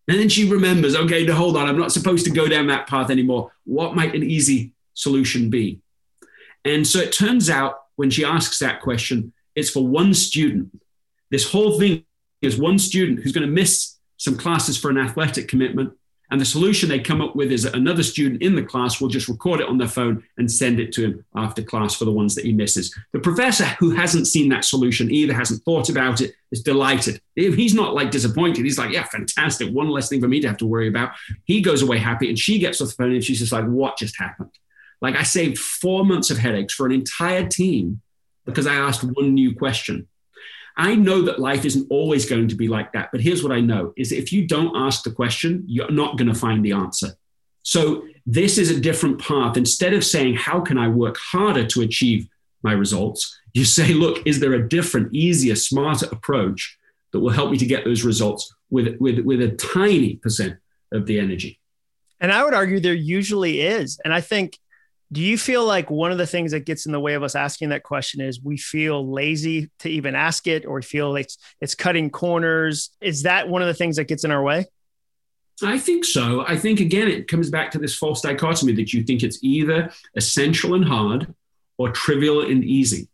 And 0.08 0.18
then 0.18 0.28
she 0.28 0.50
remembers, 0.50 0.96
okay, 0.96 1.25
no, 1.25 1.34
hold 1.34 1.56
on. 1.56 1.68
I'm 1.68 1.78
not 1.78 1.92
supposed 1.92 2.25
to 2.26 2.30
go 2.30 2.48
down 2.48 2.66
that 2.66 2.87
path 2.87 3.10
anymore. 3.10 3.52
What 3.64 3.94
might 3.94 4.14
an 4.14 4.22
easy 4.22 4.72
solution 4.94 5.48
be? 5.48 5.80
And 6.64 6.87
so 6.87 6.98
it 6.98 7.12
turns 7.12 7.48
out 7.48 7.76
when 7.96 8.10
she 8.10 8.25
asks 8.25 8.58
that 8.58 8.80
question, 8.80 9.32
it's 9.54 9.70
for 9.70 9.87
one 9.87 10.12
student. 10.12 10.70
This 11.30 11.50
whole 11.50 11.78
thing 11.78 12.04
is 12.42 12.58
one 12.58 12.78
student 12.78 13.20
who's 13.20 13.32
going 13.32 13.46
to 13.46 13.52
miss 13.52 13.96
some 14.16 14.37
classes 14.37 14.76
for 14.76 14.90
an 14.90 14.98
athletic 14.98 15.48
commitment 15.48 15.92
And 16.30 16.40
the 16.40 16.44
solution 16.44 16.88
they 16.88 17.00
come 17.00 17.23
up 17.23 17.35
with 17.35 17.50
is 17.50 17.62
that 17.62 17.75
another 17.75 18.02
student 18.02 18.42
in 18.42 18.54
the 18.54 18.62
class 18.62 19.00
will 19.00 19.08
just 19.08 19.28
record 19.28 19.61
it 19.61 19.68
on 19.68 19.78
their 19.78 19.88
phone 19.88 20.23
and 20.37 20.50
send 20.50 20.78
it 20.78 20.92
to 20.92 21.04
him 21.04 21.25
after 21.35 21.62
class 21.62 21.94
for 21.94 22.04
the 22.04 22.12
ones 22.12 22.35
that 22.35 22.44
he 22.44 22.52
misses. 22.52 22.94
The 23.12 23.20
professor 23.20 23.64
who 23.64 23.92
hasn't 23.92 24.26
seen 24.26 24.50
that 24.50 24.66
solution 24.66 25.11
either 25.11 25.32
hasn't 25.32 25.62
thought 25.62 25.88
about 25.88 26.20
it 26.20 26.35
is 26.50 26.62
delighted. 26.62 27.20
He's 27.35 27.73
not 27.73 27.94
like 27.94 28.11
disappointed. 28.11 28.64
He's 28.64 28.78
like, 28.78 28.92
yeah, 28.92 29.04
fantastic. 29.04 29.73
One 29.73 29.88
less 29.88 30.11
thing 30.11 30.20
for 30.20 30.28
me 30.28 30.40
to 30.40 30.49
have 30.49 30.58
to 30.58 30.66
worry 30.66 30.88
about. 30.88 31.12
He 31.44 31.62
goes 31.62 31.80
away 31.80 31.99
happy 31.99 32.28
and 32.28 32.38
she 32.38 32.58
gets 32.58 32.80
off 32.82 32.88
the 32.88 32.94
phone 32.94 33.12
and 33.12 33.25
she's 33.25 33.38
just 33.38 33.52
like, 33.52 33.64
what 33.64 33.97
just 33.97 34.18
happened? 34.18 34.50
Like 35.00 35.16
I 35.16 35.23
saved 35.23 35.58
four 35.58 36.04
months 36.04 36.30
of 36.30 36.38
headaches 36.38 36.75
for 36.75 36.85
an 36.85 36.92
entire 36.92 37.47
team 37.47 38.02
because 38.44 38.66
I 38.66 38.75
asked 38.75 39.02
one 39.02 39.32
new 39.32 39.54
question. 39.54 40.08
I 40.78 40.94
know 40.94 41.23
that 41.23 41.40
life 41.40 41.64
isn't 41.64 41.88
always 41.90 42.25
going 42.25 42.47
to 42.49 42.54
be 42.54 42.68
like 42.68 42.92
that, 42.92 43.11
but 43.11 43.20
here's 43.20 43.42
what 43.42 43.52
I 43.52 43.61
know 43.61 43.92
is 43.97 44.12
if 44.12 44.32
you 44.32 44.47
don't 44.47 44.76
ask 44.76 45.02
the 45.02 45.11
question, 45.11 45.64
you're 45.66 45.90
not 45.90 46.16
going 46.16 46.32
to 46.32 46.38
find 46.38 46.64
the 46.64 46.73
answer. 46.73 47.08
So 47.64 48.04
this 48.25 48.56
is 48.56 48.70
a 48.70 48.80
different 48.80 49.20
path. 49.20 49.56
Instead 49.56 49.92
of 49.92 50.04
saying, 50.04 50.37
how 50.37 50.61
can 50.61 50.78
I 50.78 50.88
work 50.88 51.16
harder 51.18 51.66
to 51.66 51.82
achieve 51.82 52.28
my 52.62 52.73
results? 52.73 53.40
You 53.54 53.64
say, 53.64 53.92
look, 53.92 54.25
is 54.25 54.38
there 54.38 54.54
a 54.54 54.68
different, 54.68 55.12
easier, 55.12 55.56
smarter 55.56 56.06
approach 56.12 56.78
that 57.12 57.20
will 57.20 57.30
help 57.30 57.50
me 57.50 57.58
to 57.58 57.66
get 57.66 57.85
those 57.85 58.04
results 58.04 58.54
with, 58.70 58.97
with, 59.00 59.18
with 59.20 59.42
a 59.42 59.50
tiny 59.50 60.16
percent 60.16 60.58
of 60.92 61.06
the 61.06 61.18
energy? 61.18 61.58
And 62.20 62.32
I 62.32 62.44
would 62.44 62.54
argue 62.54 62.78
there 62.78 62.94
usually 62.94 63.61
is. 63.61 64.00
And 64.04 64.14
I 64.14 64.20
think 64.20 64.58
do 65.11 65.23
you 65.23 65.38
feel 65.38 65.65
like 65.65 65.91
one 65.91 66.12
of 66.12 66.19
the 66.19 66.27
things 66.27 66.53
that 66.53 66.67
gets 66.67 66.85
in 66.85 66.93
the 66.93 67.00
way 67.00 67.15
of 67.15 67.23
us 67.23 67.35
asking 67.35 67.71
that 67.71 67.83
question 67.83 68.21
is 68.21 68.43
we 68.43 68.59
feel 68.59 69.11
lazy 69.11 69.71
to 69.81 69.88
even 69.88 70.15
ask 70.15 70.47
it 70.47 70.67
or 70.67 70.77
we 70.77 70.83
feel 70.83 71.17
it's 71.17 71.38
it's 71.61 71.75
cutting 71.75 72.11
corners? 72.11 72.91
Is 73.00 73.23
that 73.23 73.49
one 73.49 73.62
of 73.62 73.69
the 73.69 73.75
things 73.75 73.97
that 73.97 74.05
gets 74.05 74.25
in 74.25 74.31
our 74.31 74.43
way? 74.43 74.67
I 75.62 75.79
think 75.79 76.05
so. 76.05 76.45
I 76.47 76.57
think 76.57 76.81
again 76.81 77.09
it 77.09 77.27
comes 77.27 77.50
back 77.50 77.71
to 77.73 77.79
this 77.79 77.97
false 77.97 78.21
dichotomy 78.21 78.75
that 78.75 78.93
you 78.93 79.03
think 79.03 79.23
it's 79.23 79.38
either 79.43 79.91
essential 80.15 80.75
and 80.75 80.85
hard 80.85 81.35
or 81.79 81.91
trivial 81.91 82.43
and 82.43 82.62
easy. 82.62 83.09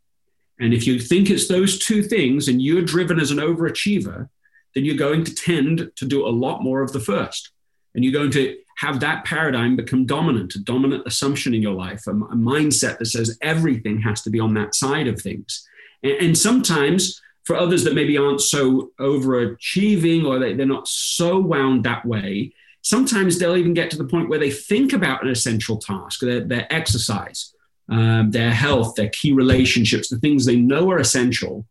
And 0.58 0.74
if 0.74 0.86
you 0.86 0.98
think 0.98 1.30
it's 1.30 1.48
those 1.48 1.78
two 1.78 2.02
things 2.02 2.48
and 2.48 2.60
you're 2.60 2.82
driven 2.82 3.20
as 3.20 3.30
an 3.30 3.38
overachiever, 3.38 4.28
then 4.74 4.84
you're 4.84 4.96
going 4.96 5.24
to 5.24 5.34
tend 5.34 5.90
to 5.94 6.04
do 6.04 6.26
a 6.26 6.30
lot 6.30 6.62
more 6.62 6.82
of 6.82 6.92
the 6.92 7.00
first. 7.00 7.50
And 7.94 8.04
you're 8.04 8.12
going 8.12 8.30
to 8.32 8.56
have 8.78 9.00
that 9.00 9.24
paradigm 9.24 9.76
become 9.76 10.06
dominant, 10.06 10.54
a 10.54 10.58
dominant 10.58 11.06
assumption 11.06 11.54
in 11.54 11.62
your 11.62 11.74
life, 11.74 12.06
a, 12.06 12.10
a 12.10 12.36
mindset 12.36 12.98
that 12.98 13.06
says 13.06 13.38
everything 13.40 14.00
has 14.00 14.22
to 14.22 14.30
be 14.30 14.40
on 14.40 14.54
that 14.54 14.74
side 14.74 15.06
of 15.06 15.20
things. 15.20 15.66
And, 16.02 16.12
and 16.12 16.38
sometimes 16.38 17.20
for 17.44 17.56
others 17.56 17.84
that 17.84 17.94
maybe 17.94 18.16
aren't 18.16 18.40
so 18.40 18.90
overachieving 18.98 20.26
or 20.26 20.38
they, 20.38 20.54
they're 20.54 20.66
not 20.66 20.88
so 20.88 21.38
wound 21.38 21.84
that 21.84 22.04
way, 22.04 22.52
sometimes 22.82 23.38
they'll 23.38 23.56
even 23.56 23.74
get 23.74 23.90
to 23.90 23.98
the 23.98 24.04
point 24.04 24.28
where 24.28 24.38
they 24.38 24.50
think 24.50 24.92
about 24.92 25.22
an 25.22 25.30
essential 25.30 25.78
task, 25.78 26.20
their, 26.20 26.40
their 26.40 26.66
exercise, 26.72 27.54
um, 27.88 28.30
their 28.30 28.50
health, 28.50 28.94
their 28.94 29.10
key 29.10 29.32
relationships, 29.32 30.08
the 30.08 30.18
things 30.18 30.44
they 30.44 30.56
know 30.56 30.90
are 30.90 30.98
essential. 30.98 31.66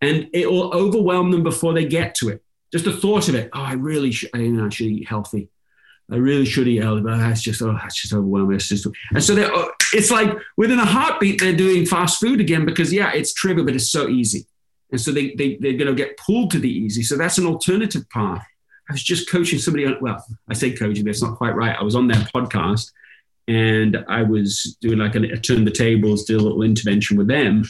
And 0.00 0.28
it 0.32 0.50
will 0.50 0.72
overwhelm 0.72 1.30
them 1.30 1.42
before 1.42 1.74
they 1.74 1.84
get 1.84 2.14
to 2.16 2.28
it. 2.28 2.42
Just 2.72 2.84
the 2.86 2.92
thought 2.92 3.28
of 3.28 3.34
it, 3.34 3.50
oh, 3.52 3.60
I 3.60 3.74
really 3.74 4.10
should, 4.10 4.30
you 4.34 4.52
know, 4.52 4.66
I 4.66 4.68
should 4.70 4.86
eat 4.86 5.08
healthy. 5.08 5.48
I 6.12 6.16
really 6.16 6.44
should 6.44 6.68
eat 6.68 6.82
healthy, 6.82 7.00
but 7.00 7.16
that's 7.16 7.40
just 7.40 7.62
oh, 7.62 7.72
that's 7.72 8.00
just 8.00 8.12
overwhelming. 8.12 8.56
It's 8.56 8.68
just, 8.68 8.86
and 9.14 9.24
so 9.24 9.34
oh, 9.54 9.70
it's 9.94 10.10
like 10.10 10.36
within 10.58 10.78
a 10.78 10.84
heartbeat 10.84 11.40
they're 11.40 11.56
doing 11.56 11.86
fast 11.86 12.20
food 12.20 12.40
again 12.40 12.66
because 12.66 12.92
yeah, 12.92 13.12
it's 13.12 13.32
trivial, 13.32 13.64
but 13.64 13.74
it's 13.74 13.90
so 13.90 14.08
easy, 14.08 14.46
and 14.90 15.00
so 15.00 15.10
they, 15.10 15.34
they 15.34 15.56
they're 15.56 15.78
going 15.78 15.86
to 15.86 15.94
get 15.94 16.18
pulled 16.18 16.50
to 16.50 16.58
the 16.58 16.70
easy. 16.70 17.02
So 17.02 17.16
that's 17.16 17.38
an 17.38 17.46
alternative 17.46 18.08
path. 18.10 18.44
I 18.90 18.92
was 18.92 19.02
just 19.02 19.30
coaching 19.30 19.58
somebody. 19.58 19.86
On, 19.86 19.96
well, 20.02 20.22
I 20.50 20.54
say 20.54 20.72
coaching, 20.72 21.06
it's 21.08 21.22
not 21.22 21.38
quite 21.38 21.54
right. 21.54 21.76
I 21.78 21.82
was 21.82 21.96
on 21.96 22.08
their 22.08 22.20
podcast, 22.34 22.90
and 23.48 24.04
I 24.06 24.22
was 24.22 24.76
doing 24.82 24.98
like 24.98 25.14
a 25.14 25.36
turn 25.38 25.64
the 25.64 25.70
tables, 25.70 26.24
do 26.24 26.36
a 26.36 26.40
little 26.40 26.62
intervention 26.62 27.16
with 27.16 27.28
them, 27.28 27.64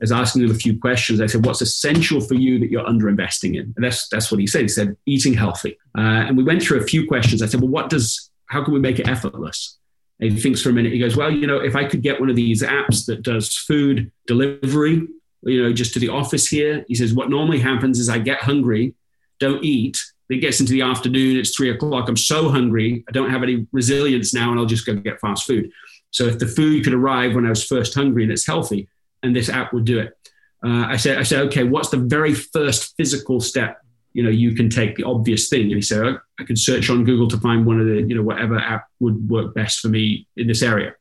as 0.00 0.10
asking 0.10 0.42
them 0.42 0.50
a 0.50 0.54
few 0.54 0.78
questions. 0.78 1.20
I 1.20 1.26
said, 1.26 1.44
"What's 1.44 1.60
essential 1.60 2.20
for 2.20 2.34
you 2.34 2.58
that 2.58 2.70
you're 2.70 2.84
underinvesting 2.84 3.54
in?" 3.54 3.72
And 3.76 3.84
that's 3.84 4.08
that's 4.08 4.30
what 4.30 4.40
he 4.40 4.46
said. 4.46 4.62
He 4.62 4.68
said, 4.68 4.96
"Eating 5.06 5.34
healthy." 5.34 5.76
Uh, 5.96 6.26
and 6.26 6.36
we 6.36 6.44
went 6.44 6.62
through 6.62 6.80
a 6.80 6.84
few 6.84 7.06
questions. 7.06 7.42
I 7.42 7.46
said, 7.46 7.60
"Well, 7.60 7.70
what 7.70 7.90
does? 7.90 8.30
How 8.46 8.64
can 8.64 8.74
we 8.74 8.80
make 8.80 8.98
it 8.98 9.08
effortless?" 9.08 9.78
And 10.20 10.32
he 10.32 10.40
thinks 10.40 10.62
for 10.62 10.70
a 10.70 10.72
minute. 10.72 10.92
He 10.92 10.98
goes, 10.98 11.16
"Well, 11.16 11.30
you 11.30 11.46
know, 11.46 11.58
if 11.58 11.76
I 11.76 11.84
could 11.84 12.02
get 12.02 12.20
one 12.20 12.30
of 12.30 12.36
these 12.36 12.62
apps 12.62 13.06
that 13.06 13.22
does 13.22 13.56
food 13.56 14.10
delivery, 14.26 15.06
you 15.42 15.62
know, 15.62 15.72
just 15.72 15.92
to 15.94 16.00
the 16.00 16.08
office 16.08 16.48
here." 16.48 16.84
He 16.88 16.94
says, 16.94 17.14
"What 17.14 17.30
normally 17.30 17.58
happens 17.58 17.98
is 17.98 18.08
I 18.08 18.18
get 18.18 18.42
hungry, 18.42 18.94
don't 19.38 19.64
eat." 19.64 19.98
It 20.28 20.38
gets 20.38 20.60
into 20.60 20.72
the 20.72 20.80
afternoon. 20.80 21.36
It's 21.36 21.54
three 21.54 21.68
o'clock. 21.68 22.08
I'm 22.08 22.16
so 22.16 22.48
hungry. 22.48 23.04
I 23.06 23.12
don't 23.12 23.28
have 23.28 23.42
any 23.42 23.66
resilience 23.70 24.32
now, 24.32 24.50
and 24.50 24.58
I'll 24.58 24.64
just 24.64 24.86
go 24.86 24.94
get 24.94 25.20
fast 25.20 25.46
food. 25.46 25.70
So 26.10 26.24
if 26.24 26.38
the 26.38 26.46
food 26.46 26.84
could 26.84 26.94
arrive 26.94 27.34
when 27.34 27.44
I 27.44 27.50
was 27.50 27.64
first 27.64 27.94
hungry 27.94 28.22
and 28.22 28.32
it's 28.32 28.46
healthy, 28.46 28.88
and 29.22 29.34
this 29.34 29.48
app 29.48 29.72
would 29.72 29.84
do 29.84 29.98
it. 29.98 30.16
Uh, 30.64 30.86
I 30.86 30.96
said, 30.96 31.18
I 31.18 31.22
said, 31.22 31.40
okay, 31.46 31.64
what's 31.64 31.88
the 31.88 31.96
very 31.96 32.34
first 32.34 32.94
physical 32.96 33.40
step? 33.40 33.78
You 34.12 34.22
know, 34.22 34.30
you 34.30 34.54
can 34.54 34.68
take 34.68 34.96
the 34.96 35.04
obvious 35.04 35.48
thing. 35.48 35.62
And 35.62 35.74
he 35.74 35.82
said, 35.82 36.04
oh, 36.04 36.18
I 36.38 36.44
could 36.44 36.58
search 36.58 36.90
on 36.90 37.04
Google 37.04 37.28
to 37.28 37.38
find 37.38 37.66
one 37.66 37.80
of 37.80 37.86
the, 37.86 38.02
you 38.02 38.14
know, 38.14 38.22
whatever 38.22 38.58
app 38.58 38.86
would 39.00 39.28
work 39.28 39.54
best 39.54 39.80
for 39.80 39.88
me 39.88 40.26
in 40.36 40.46
this 40.46 40.62
area. 40.62 40.94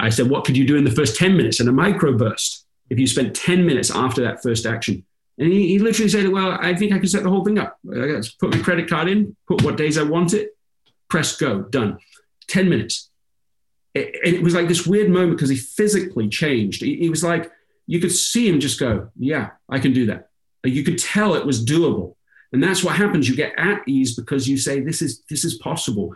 I 0.00 0.10
said, 0.10 0.28
what 0.28 0.44
could 0.44 0.56
you 0.56 0.66
do 0.66 0.76
in 0.76 0.84
the 0.84 0.90
first 0.90 1.16
10 1.16 1.36
minutes 1.36 1.60
in 1.60 1.68
a 1.68 1.72
microburst 1.72 2.64
if 2.90 2.98
you 2.98 3.06
spent 3.06 3.34
10 3.34 3.64
minutes 3.64 3.90
after 3.90 4.22
that 4.22 4.42
first 4.42 4.66
action? 4.66 5.04
And 5.38 5.52
he, 5.52 5.68
he 5.68 5.78
literally 5.78 6.08
said, 6.08 6.28
well, 6.28 6.58
I 6.60 6.74
think 6.74 6.92
I 6.92 6.98
can 6.98 7.08
set 7.08 7.22
the 7.22 7.30
whole 7.30 7.44
thing 7.44 7.58
up. 7.58 7.78
I 7.90 8.06
got 8.06 8.28
put 8.40 8.54
my 8.54 8.62
credit 8.62 8.88
card 8.88 9.08
in, 9.08 9.36
put 9.46 9.62
what 9.62 9.76
days 9.76 9.98
I 9.98 10.02
want 10.02 10.32
it, 10.32 10.50
press 11.08 11.36
go, 11.36 11.62
done. 11.62 11.98
10 12.48 12.68
minutes. 12.68 13.10
It, 13.94 14.14
it 14.22 14.42
was 14.42 14.54
like 14.54 14.68
this 14.68 14.86
weird 14.86 15.10
moment 15.10 15.36
because 15.36 15.50
he 15.50 15.56
physically 15.56 16.28
changed. 16.28 16.82
He, 16.82 16.96
he 16.96 17.10
was 17.10 17.22
like, 17.22 17.50
you 17.86 18.00
could 18.00 18.12
see 18.12 18.48
him 18.48 18.60
just 18.60 18.80
go, 18.80 19.10
Yeah, 19.16 19.50
I 19.68 19.78
can 19.78 19.92
do 19.92 20.06
that. 20.06 20.28
You 20.64 20.82
could 20.82 20.98
tell 20.98 21.34
it 21.34 21.46
was 21.46 21.64
doable. 21.64 22.16
And 22.52 22.62
that's 22.62 22.82
what 22.82 22.96
happens. 22.96 23.28
You 23.28 23.36
get 23.36 23.58
at 23.58 23.82
ease 23.86 24.16
because 24.16 24.48
you 24.48 24.56
say, 24.56 24.80
This 24.80 25.02
is 25.02 25.22
this 25.28 25.44
is 25.44 25.54
possible. 25.54 26.14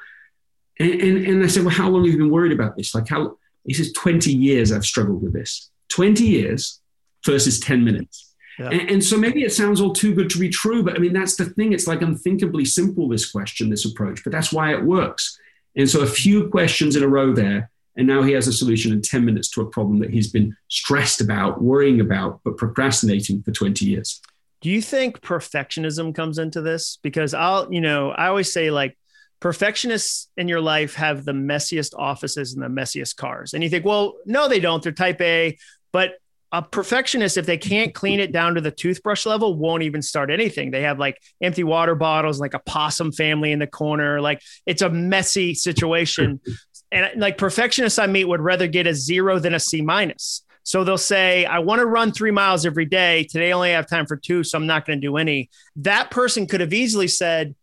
And, 0.78 0.92
and, 0.92 1.26
and 1.26 1.44
I 1.44 1.46
said, 1.46 1.64
Well, 1.64 1.74
how 1.74 1.88
long 1.88 2.04
have 2.04 2.12
you 2.12 2.18
been 2.18 2.30
worried 2.30 2.52
about 2.52 2.76
this? 2.76 2.94
Like 2.94 3.08
how 3.08 3.36
he 3.64 3.74
says, 3.74 3.92
20 3.92 4.32
years 4.32 4.72
I've 4.72 4.84
struggled 4.84 5.22
with 5.22 5.32
this. 5.32 5.70
20 5.90 6.24
years 6.24 6.80
versus 7.24 7.60
10 7.60 7.84
minutes. 7.84 8.34
Yeah. 8.58 8.70
And, 8.70 8.90
and, 8.90 9.04
so 9.04 9.16
maybe 9.16 9.42
it 9.42 9.52
sounds 9.52 9.80
all 9.80 9.92
too 9.92 10.14
good 10.14 10.28
to 10.30 10.38
be 10.38 10.48
true, 10.48 10.82
but 10.82 10.94
I 10.94 10.98
mean, 10.98 11.12
that's 11.12 11.36
the 11.36 11.46
thing. 11.46 11.72
It's 11.72 11.86
like 11.86 12.02
unthinkably 12.02 12.64
simple, 12.64 13.08
this 13.08 13.30
question, 13.30 13.70
this 13.70 13.86
approach, 13.86 14.22
but 14.22 14.32
that's 14.32 14.52
why 14.52 14.72
it 14.72 14.84
works. 14.84 15.38
And 15.76 15.88
so 15.88 16.00
a 16.00 16.06
few 16.06 16.48
questions 16.48 16.96
in 16.96 17.02
a 17.02 17.08
row 17.08 17.32
there 17.32 17.70
and 17.96 18.06
now 18.06 18.22
he 18.22 18.32
has 18.32 18.46
a 18.46 18.52
solution 18.52 18.92
in 18.92 19.02
10 19.02 19.24
minutes 19.24 19.48
to 19.50 19.60
a 19.60 19.66
problem 19.66 19.98
that 20.00 20.10
he's 20.10 20.30
been 20.30 20.56
stressed 20.68 21.20
about, 21.20 21.62
worrying 21.62 22.00
about, 22.00 22.40
but 22.44 22.56
procrastinating 22.56 23.42
for 23.42 23.50
20 23.50 23.84
years. 23.84 24.20
Do 24.60 24.70
you 24.70 24.82
think 24.82 25.20
perfectionism 25.20 26.14
comes 26.14 26.38
into 26.38 26.60
this? 26.60 26.98
Because 27.02 27.34
I'll, 27.34 27.72
you 27.72 27.80
know, 27.80 28.10
I 28.10 28.26
always 28.26 28.52
say 28.52 28.70
like 28.70 28.96
perfectionists 29.40 30.28
in 30.36 30.48
your 30.48 30.60
life 30.60 30.94
have 30.94 31.24
the 31.24 31.32
messiest 31.32 31.94
offices 31.96 32.54
and 32.54 32.62
the 32.62 32.68
messiest 32.68 33.16
cars. 33.16 33.54
And 33.54 33.64
you 33.64 33.70
think, 33.70 33.84
well, 33.84 34.16
no, 34.26 34.48
they 34.48 34.60
don't. 34.60 34.82
They're 34.82 34.92
type 34.92 35.20
A. 35.20 35.56
But 35.92 36.12
a 36.52 36.62
perfectionist, 36.62 37.36
if 37.36 37.46
they 37.46 37.56
can't 37.56 37.94
clean 37.94 38.18
it 38.18 38.32
down 38.32 38.56
to 38.56 38.60
the 38.60 38.72
toothbrush 38.72 39.24
level, 39.24 39.56
won't 39.56 39.84
even 39.84 40.02
start 40.02 40.30
anything. 40.30 40.72
They 40.72 40.82
have 40.82 40.98
like 40.98 41.20
empty 41.40 41.64
water 41.64 41.94
bottles, 41.94 42.40
like 42.40 42.54
a 42.54 42.58
possum 42.58 43.12
family 43.12 43.52
in 43.52 43.60
the 43.60 43.66
corner. 43.66 44.20
Like 44.20 44.42
it's 44.66 44.82
a 44.82 44.90
messy 44.90 45.54
situation. 45.54 46.40
and 46.92 47.20
like 47.20 47.38
perfectionists 47.38 47.98
I 47.98 48.06
meet 48.06 48.24
would 48.24 48.40
rather 48.40 48.66
get 48.66 48.86
a 48.86 48.94
zero 48.94 49.38
than 49.38 49.54
a 49.54 49.60
C 49.60 49.80
minus. 49.80 50.44
So 50.62 50.84
they'll 50.84 50.98
say, 50.98 51.46
I 51.46 51.60
want 51.60 51.80
to 51.80 51.86
run 51.86 52.12
three 52.12 52.30
miles 52.30 52.66
every 52.66 52.84
day. 52.84 53.24
Today 53.24 53.50
I 53.50 53.52
only 53.52 53.70
have 53.70 53.88
time 53.88 54.06
for 54.06 54.16
two, 54.16 54.44
so 54.44 54.58
I'm 54.58 54.66
not 54.66 54.86
going 54.86 55.00
to 55.00 55.06
do 55.06 55.16
any. 55.16 55.50
That 55.76 56.10
person 56.10 56.46
could 56.46 56.60
have 56.60 56.72
easily 56.72 57.08
said, 57.08 57.54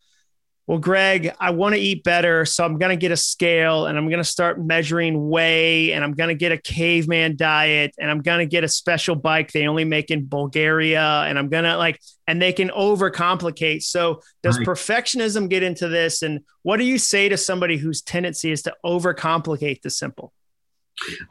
well, 0.68 0.80
Greg, 0.80 1.34
I 1.40 1.52
want 1.52 1.76
to 1.76 1.82
eat 1.82 2.04
better. 2.04 2.44
So 2.44 2.66
I'm 2.66 2.78
going 2.78 2.90
to 2.90 3.00
get 3.00 3.14
a 3.14 3.18
scale 3.18 3.86
and 3.86 3.98
I'm 3.98 4.10
going 4.10 4.18
to 4.18 4.30
start 4.30 4.62
measuring 4.62 5.30
weigh 5.30 5.94
and 5.94 6.04
I'm 6.04 6.12
going 6.12 6.28
to 6.28 6.36
get 6.36 6.52
a 6.52 6.58
caveman 6.58 7.38
diet 7.38 7.96
and 7.98 8.12
I'm 8.12 8.22
going 8.22 8.40
to 8.40 8.46
get 8.46 8.66
a 8.66 8.68
special 8.68 9.16
bike 9.16 9.54
they 9.54 9.66
only 9.66 9.86
make 9.86 10.12
in 10.12 10.26
Bulgaria. 10.26 11.02
And 11.02 11.40
I'm 11.40 11.48
going 11.48 11.64
to 11.64 11.78
like, 11.78 12.02
and 12.28 12.42
they 12.42 12.52
can 12.52 12.68
overcomplicate. 12.68 13.82
So 13.84 14.22
does 14.44 14.58
right. 14.58 14.68
perfectionism 14.68 15.50
get 15.50 15.64
into 15.64 15.88
this? 15.88 16.22
And 16.22 16.42
what 16.64 16.78
do 16.78 16.84
you 16.84 16.98
say 16.98 17.30
to 17.30 17.38
somebody 17.38 17.78
whose 17.78 18.02
tendency 18.02 18.52
is 18.52 18.64
to 18.64 18.76
overcomplicate 18.86 19.84
the 19.84 19.90
simple? 19.90 20.34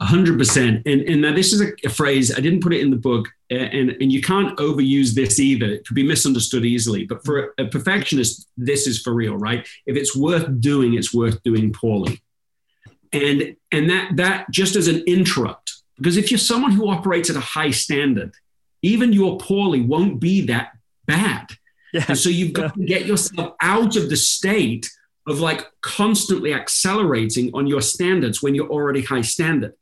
Hundred 0.01 0.37
percent. 0.37 0.85
And 0.85 1.01
and 1.01 1.21
now 1.21 1.33
this 1.33 1.53
is 1.53 1.61
a, 1.61 1.71
a, 1.85 1.89
phrase 1.89 2.35
I 2.35 2.39
didn't 2.41 2.61
put 2.61 2.73
it 2.73 2.81
in 2.81 2.91
the 2.91 2.97
book, 2.97 3.27
and 3.49 3.91
and 3.91 4.11
you 4.11 4.21
can't 4.21 4.57
overuse 4.57 5.13
this 5.13 5.39
either. 5.39 5.65
It 5.65 5.85
could 5.85 5.95
be 5.95 6.03
misunderstood 6.03 6.65
easily. 6.65 7.05
But 7.05 7.23
for 7.25 7.53
a, 7.57 7.63
a 7.63 7.67
perfectionist, 7.67 8.47
this 8.57 8.87
is 8.87 9.01
for 9.01 9.13
real, 9.13 9.35
right? 9.35 9.67
If 9.85 9.95
it's 9.95 10.15
worth 10.15 10.59
doing, 10.59 10.93
it's 10.93 11.13
worth 11.13 11.41
doing 11.43 11.73
poorly. 11.73 12.21
And 13.13 13.55
and 13.71 13.89
that 13.89 14.15
that 14.17 14.51
just 14.51 14.75
as 14.75 14.87
an 14.87 15.03
interrupt, 15.07 15.73
because 15.97 16.17
if 16.17 16.31
you're 16.31 16.37
someone 16.37 16.71
who 16.71 16.89
operates 16.89 17.29
at 17.29 17.35
a 17.35 17.41
high 17.41 17.71
standard, 17.71 18.33
even 18.81 19.13
your 19.13 19.37
poorly 19.37 19.81
won't 19.81 20.19
be 20.19 20.45
that 20.47 20.71
bad. 21.05 21.47
Yeah. 21.93 22.05
And 22.09 22.17
so 22.17 22.29
you've 22.29 22.53
got 22.53 22.77
yeah. 22.77 22.85
to 22.85 22.85
get 22.85 23.05
yourself 23.05 23.55
out 23.61 23.95
of 23.95 24.09
the 24.09 24.17
state 24.17 24.89
of 25.27 25.39
like 25.39 25.67
constantly 25.81 26.53
accelerating 26.53 27.51
on 27.53 27.67
your 27.67 27.81
standards 27.81 28.41
when 28.41 28.55
you're 28.55 28.69
already 28.69 29.01
high 29.01 29.21
standard. 29.21 29.73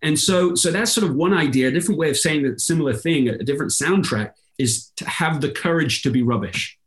And 0.00 0.18
so, 0.18 0.54
so 0.54 0.70
that's 0.70 0.92
sort 0.92 1.08
of 1.08 1.14
one 1.14 1.32
idea. 1.32 1.68
A 1.68 1.70
different 1.70 1.98
way 1.98 2.10
of 2.10 2.16
saying 2.16 2.46
a 2.46 2.58
similar 2.58 2.94
thing, 2.94 3.28
a 3.28 3.38
different 3.38 3.72
soundtrack, 3.72 4.32
is 4.58 4.90
to 4.96 5.08
have 5.08 5.40
the 5.40 5.50
courage 5.50 6.02
to 6.02 6.10
be 6.10 6.22
rubbish. 6.22 6.78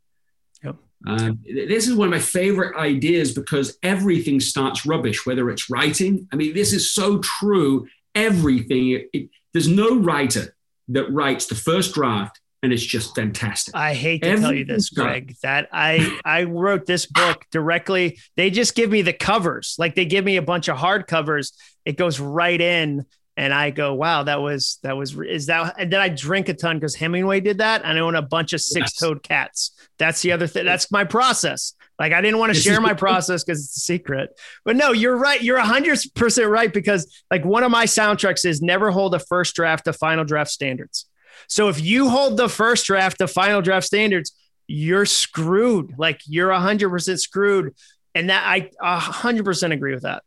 Yep. 0.62 0.76
Um, 1.06 1.38
this 1.44 1.86
is 1.86 1.94
one 1.94 2.08
of 2.08 2.12
my 2.12 2.20
favorite 2.20 2.76
ideas 2.76 3.32
because 3.32 3.78
everything 3.82 4.40
starts 4.40 4.86
rubbish, 4.86 5.26
whether 5.26 5.48
it's 5.50 5.70
writing. 5.70 6.28
I 6.32 6.36
mean, 6.36 6.54
this 6.54 6.72
is 6.72 6.92
so 6.92 7.18
true. 7.18 7.86
Everything. 8.14 8.90
It, 8.90 9.10
it, 9.12 9.30
there's 9.52 9.68
no 9.68 9.98
writer 9.98 10.54
that 10.88 11.10
writes 11.12 11.46
the 11.46 11.54
first 11.54 11.94
draft 11.94 12.40
and 12.66 12.72
it's 12.72 12.84
just 12.84 13.14
fantastic. 13.14 13.76
I 13.76 13.94
hate 13.94 14.24
to 14.24 14.36
tell 14.38 14.52
you 14.52 14.64
this, 14.64 14.90
Greg, 14.90 15.36
that 15.44 15.68
I 15.72 16.18
I 16.24 16.42
wrote 16.42 16.84
this 16.84 17.06
book 17.06 17.44
directly. 17.52 18.18
They 18.36 18.50
just 18.50 18.74
give 18.74 18.90
me 18.90 19.02
the 19.02 19.12
covers, 19.12 19.76
like 19.78 19.94
they 19.94 20.04
give 20.04 20.24
me 20.24 20.36
a 20.36 20.42
bunch 20.42 20.66
of 20.66 20.76
hard 20.76 21.06
covers. 21.06 21.52
It 21.84 21.96
goes 21.96 22.18
right 22.18 22.60
in, 22.60 23.06
and 23.36 23.54
I 23.54 23.70
go, 23.70 23.94
"Wow, 23.94 24.24
that 24.24 24.40
was 24.42 24.80
that 24.82 24.96
was 24.96 25.16
is 25.16 25.46
that?" 25.46 25.76
And 25.78 25.92
then 25.92 26.00
I 26.00 26.08
drink 26.08 26.48
a 26.48 26.54
ton 26.54 26.76
because 26.76 26.96
Hemingway 26.96 27.38
did 27.38 27.58
that. 27.58 27.82
And 27.84 27.96
I 27.96 28.00
own 28.00 28.16
a 28.16 28.22
bunch 28.22 28.52
of 28.52 28.60
six-toed 28.60 29.20
yes. 29.22 29.28
cats. 29.28 29.88
That's 30.00 30.22
the 30.22 30.32
other 30.32 30.48
thing. 30.48 30.64
That's 30.64 30.90
my 30.90 31.04
process. 31.04 31.74
Like 32.00 32.12
I 32.12 32.20
didn't 32.20 32.40
want 32.40 32.52
to 32.52 32.60
share 32.60 32.80
my 32.80 32.94
process 32.94 33.44
because 33.44 33.64
it's 33.64 33.76
a 33.76 33.80
secret. 33.80 34.30
But 34.64 34.74
no, 34.74 34.90
you're 34.90 35.16
right. 35.16 35.40
You're 35.40 35.56
a 35.58 35.64
hundred 35.64 36.00
percent 36.16 36.50
right 36.50 36.72
because 36.72 37.22
like 37.30 37.44
one 37.44 37.62
of 37.62 37.70
my 37.70 37.84
soundtracks 37.84 38.44
is 38.44 38.60
never 38.60 38.90
hold 38.90 39.14
a 39.14 39.20
first 39.20 39.54
draft 39.54 39.84
to 39.84 39.92
final 39.92 40.24
draft 40.24 40.50
standards. 40.50 41.06
So 41.48 41.68
if 41.68 41.80
you 41.80 42.08
hold 42.08 42.36
the 42.36 42.48
first 42.48 42.86
draft 42.86 43.18
to 43.18 43.28
final 43.28 43.62
draft 43.62 43.86
standards, 43.86 44.32
you're 44.66 45.06
screwed. 45.06 45.94
Like 45.98 46.20
you're 46.26 46.50
100% 46.50 47.18
screwed. 47.18 47.74
And 48.14 48.30
that 48.30 48.44
I 48.46 48.70
100% 48.82 49.72
agree 49.72 49.92
with 49.92 50.02
that. 50.02 50.22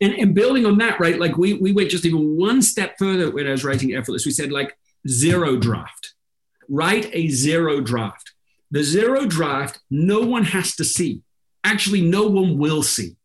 And, 0.00 0.12
and 0.14 0.34
building 0.34 0.66
on 0.66 0.78
that, 0.78 0.98
right? 1.00 1.18
Like 1.18 1.36
we, 1.36 1.54
we 1.54 1.72
went 1.72 1.90
just 1.90 2.04
even 2.04 2.36
one 2.36 2.60
step 2.60 2.96
further 2.98 3.30
when 3.30 3.46
I 3.46 3.52
was 3.52 3.64
writing 3.64 3.94
Effortless. 3.94 4.26
We 4.26 4.32
said 4.32 4.50
like 4.50 4.76
zero 5.08 5.56
draft, 5.56 6.14
write 6.68 7.08
a 7.12 7.28
zero 7.28 7.80
draft. 7.80 8.32
The 8.70 8.82
zero 8.82 9.26
draft, 9.26 9.80
no 9.90 10.20
one 10.20 10.44
has 10.44 10.74
to 10.76 10.84
see. 10.84 11.22
Actually, 11.62 12.00
no 12.00 12.26
one 12.26 12.58
will 12.58 12.82
see. 12.82 13.16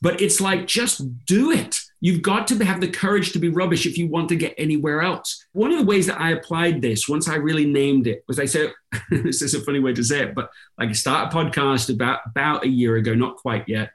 But 0.00 0.20
it's 0.20 0.40
like, 0.40 0.66
just 0.66 1.24
do 1.24 1.50
it. 1.50 1.78
You've 2.02 2.20
got 2.20 2.48
to 2.48 2.64
have 2.64 2.80
the 2.80 2.88
courage 2.88 3.30
to 3.30 3.38
be 3.38 3.48
rubbish 3.48 3.86
if 3.86 3.96
you 3.96 4.08
want 4.08 4.28
to 4.30 4.36
get 4.36 4.56
anywhere 4.58 5.02
else. 5.02 5.46
One 5.52 5.70
of 5.70 5.78
the 5.78 5.84
ways 5.84 6.08
that 6.08 6.20
I 6.20 6.32
applied 6.32 6.82
this, 6.82 7.08
once 7.08 7.28
I 7.28 7.36
really 7.36 7.64
named 7.64 8.08
it, 8.08 8.24
was 8.26 8.40
I 8.40 8.44
said, 8.44 8.72
this 9.10 9.40
is 9.40 9.54
a 9.54 9.60
funny 9.60 9.78
way 9.78 9.94
to 9.94 10.02
say 10.02 10.22
it, 10.24 10.34
but 10.34 10.50
like 10.76 10.88
I 10.88 10.92
started 10.94 11.32
a 11.32 11.40
podcast 11.40 11.94
about, 11.94 12.18
about 12.26 12.64
a 12.64 12.68
year 12.68 12.96
ago, 12.96 13.14
not 13.14 13.36
quite 13.36 13.68
yet. 13.68 13.92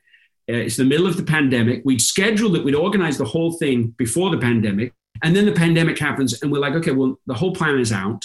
Uh, 0.49 0.53
it's 0.53 0.77
the 0.77 0.85
middle 0.85 1.05
of 1.05 1.17
the 1.17 1.23
pandemic. 1.23 1.81
We'd 1.83 2.01
scheduled 2.01 2.55
it, 2.55 2.63
we'd 2.63 2.75
organized 2.75 3.19
the 3.19 3.25
whole 3.25 3.51
thing 3.51 3.87
before 3.97 4.29
the 4.29 4.37
pandemic. 4.37 4.93
And 5.21 5.35
then 5.35 5.45
the 5.45 5.51
pandemic 5.51 5.99
happens, 5.99 6.41
and 6.41 6.49
we're 6.49 6.59
like, 6.59 6.75
okay, 6.75 6.91
well, 6.91 7.19
the 7.27 7.33
whole 7.33 7.53
plan 7.53 7.77
is 7.77 7.91
out. 7.91 8.23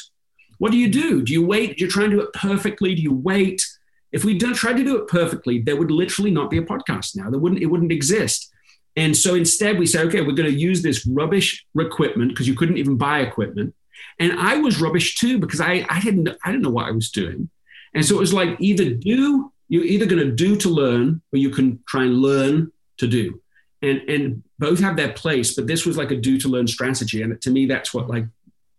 What 0.58 0.70
do 0.70 0.78
you 0.78 0.90
do? 0.92 1.22
Do 1.22 1.32
you 1.32 1.44
wait? 1.44 1.78
Do 1.78 1.84
you 1.84 1.90
try 1.90 2.04
and 2.04 2.12
do 2.12 2.20
it 2.20 2.32
perfectly? 2.34 2.94
Do 2.94 3.02
you 3.02 3.12
wait? 3.12 3.66
If 4.12 4.24
we 4.24 4.38
try 4.38 4.74
to 4.74 4.84
do 4.84 4.96
it 4.98 5.08
perfectly, 5.08 5.60
there 5.60 5.74
would 5.74 5.90
literally 5.90 6.30
not 6.30 6.50
be 6.50 6.58
a 6.58 6.62
podcast 6.62 7.16
now. 7.16 7.30
There 7.30 7.40
wouldn't, 7.40 7.62
it 7.62 7.66
wouldn't 7.66 7.90
exist. 7.90 8.51
And 8.96 9.16
so 9.16 9.34
instead, 9.34 9.78
we 9.78 9.86
said, 9.86 10.06
okay, 10.06 10.20
we're 10.20 10.32
going 10.32 10.52
to 10.52 10.58
use 10.58 10.82
this 10.82 11.06
rubbish 11.06 11.64
equipment 11.78 12.30
because 12.30 12.46
you 12.46 12.54
couldn't 12.54 12.76
even 12.76 12.96
buy 12.96 13.20
equipment. 13.20 13.74
And 14.18 14.38
I 14.38 14.58
was 14.58 14.80
rubbish 14.80 15.16
too 15.16 15.38
because 15.38 15.60
I, 15.60 15.86
I 15.88 16.00
didn't 16.00 16.28
I 16.44 16.50
didn't 16.50 16.62
know 16.62 16.70
what 16.70 16.86
I 16.86 16.90
was 16.90 17.10
doing. 17.10 17.48
And 17.94 18.04
so 18.04 18.16
it 18.16 18.20
was 18.20 18.34
like 18.34 18.56
either 18.60 18.90
do 18.90 19.52
you're 19.68 19.84
either 19.84 20.06
going 20.06 20.24
to 20.24 20.32
do 20.32 20.56
to 20.56 20.68
learn 20.68 21.22
or 21.32 21.38
you 21.38 21.50
can 21.50 21.82
try 21.88 22.02
and 22.02 22.18
learn 22.18 22.72
to 22.98 23.06
do. 23.06 23.40
And 23.80 24.00
and 24.08 24.42
both 24.58 24.80
have 24.80 24.96
their 24.96 25.12
place, 25.12 25.54
but 25.54 25.66
this 25.66 25.86
was 25.86 25.96
like 25.96 26.10
a 26.10 26.16
do 26.16 26.38
to 26.38 26.48
learn 26.48 26.66
strategy. 26.66 27.22
And 27.22 27.40
to 27.40 27.50
me, 27.50 27.66
that's 27.66 27.92
what 27.92 28.08
like 28.08 28.26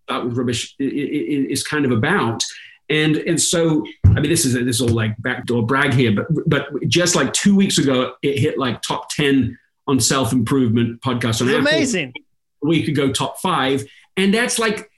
that 0.07 0.23
with 0.23 0.37
rubbish 0.37 0.75
is 0.79 1.63
kind 1.63 1.85
of 1.85 1.91
about. 1.91 2.43
And 2.89 3.17
and 3.17 3.41
so 3.41 3.85
I 4.05 4.19
mean 4.19 4.29
this 4.29 4.45
is 4.45 4.53
this 4.53 4.79
is 4.79 4.81
all 4.81 4.89
like 4.89 5.19
backdoor 5.21 5.65
brag 5.65 5.93
here, 5.93 6.13
but 6.13 6.27
but 6.47 6.67
just 6.87 7.15
like 7.15 7.33
two 7.33 7.55
weeks 7.55 7.79
ago, 7.79 8.13
it 8.21 8.37
hit 8.37 8.57
like 8.57 8.81
top 8.81 9.09
ten 9.09 9.57
on 9.87 9.99
self 9.99 10.31
improvement 10.31 11.01
podcast 11.01 11.41
on 11.41 11.49
Apple. 11.49 11.61
Amazing. 11.61 12.13
We 12.61 12.83
could 12.83 12.95
go 12.95 13.11
top 13.11 13.39
five, 13.39 13.83
and 14.15 14.33
that's 14.33 14.59
like 14.59 14.89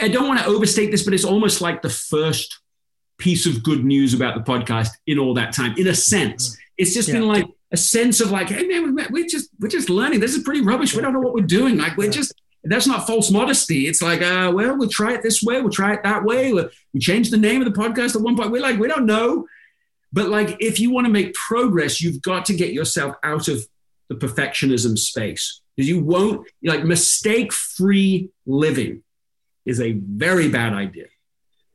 I 0.00 0.08
don't 0.08 0.28
want 0.28 0.40
to 0.40 0.46
overstate 0.46 0.90
this, 0.90 1.02
but 1.02 1.14
it's 1.14 1.24
almost 1.24 1.60
like 1.60 1.82
the 1.82 1.90
first 1.90 2.60
piece 3.18 3.46
of 3.46 3.62
good 3.62 3.84
news 3.84 4.12
about 4.12 4.34
the 4.34 4.52
podcast 4.52 4.90
in 5.06 5.18
all 5.18 5.34
that 5.34 5.52
time. 5.52 5.74
In 5.78 5.86
a 5.88 5.94
sense, 5.94 6.56
it's 6.76 6.94
just 6.94 7.08
yeah. 7.08 7.14
been 7.14 7.28
like 7.28 7.46
a 7.72 7.76
sense 7.76 8.20
of 8.20 8.30
like, 8.30 8.48
hey 8.48 8.66
man, 8.66 8.96
we're 9.10 9.26
just 9.26 9.50
we're 9.60 9.68
just 9.68 9.88
learning. 9.88 10.20
This 10.20 10.34
is 10.34 10.42
pretty 10.42 10.60
rubbish. 10.60 10.94
We 10.94 11.02
don't 11.02 11.12
know 11.12 11.20
what 11.20 11.34
we're 11.34 11.46
doing. 11.46 11.78
Like 11.78 11.96
we're 11.96 12.10
just 12.10 12.34
that's 12.64 12.86
not 12.86 13.06
false 13.06 13.30
modesty. 13.30 13.86
It's 13.88 14.00
like, 14.00 14.22
uh, 14.22 14.50
well, 14.54 14.76
we'll 14.76 14.88
try 14.88 15.12
it 15.12 15.22
this 15.22 15.42
way, 15.42 15.60
we'll 15.60 15.70
try 15.70 15.94
it 15.94 16.02
that 16.02 16.24
way. 16.24 16.52
We 16.52 17.00
changed 17.00 17.30
the 17.30 17.36
name 17.36 17.62
of 17.62 17.72
the 17.72 17.78
podcast 17.78 18.16
at 18.16 18.22
one 18.22 18.36
point. 18.36 18.50
We're 18.50 18.62
like, 18.62 18.78
we 18.78 18.88
don't 18.88 19.06
know. 19.06 19.46
But 20.12 20.28
like, 20.28 20.56
if 20.60 20.80
you 20.80 20.90
want 20.90 21.06
to 21.06 21.12
make 21.12 21.34
progress, 21.34 22.00
you've 22.00 22.22
got 22.22 22.46
to 22.46 22.54
get 22.54 22.72
yourself 22.72 23.16
out 23.22 23.48
of 23.48 23.66
the 24.18 24.26
perfectionism 24.26 24.98
space. 24.98 25.60
Because 25.76 25.88
you 25.88 26.00
won't 26.00 26.46
like 26.62 26.84
mistake 26.84 27.52
free 27.52 28.30
living 28.46 29.02
is 29.66 29.80
a 29.80 29.92
very 29.92 30.48
bad 30.48 30.72
idea 30.72 31.06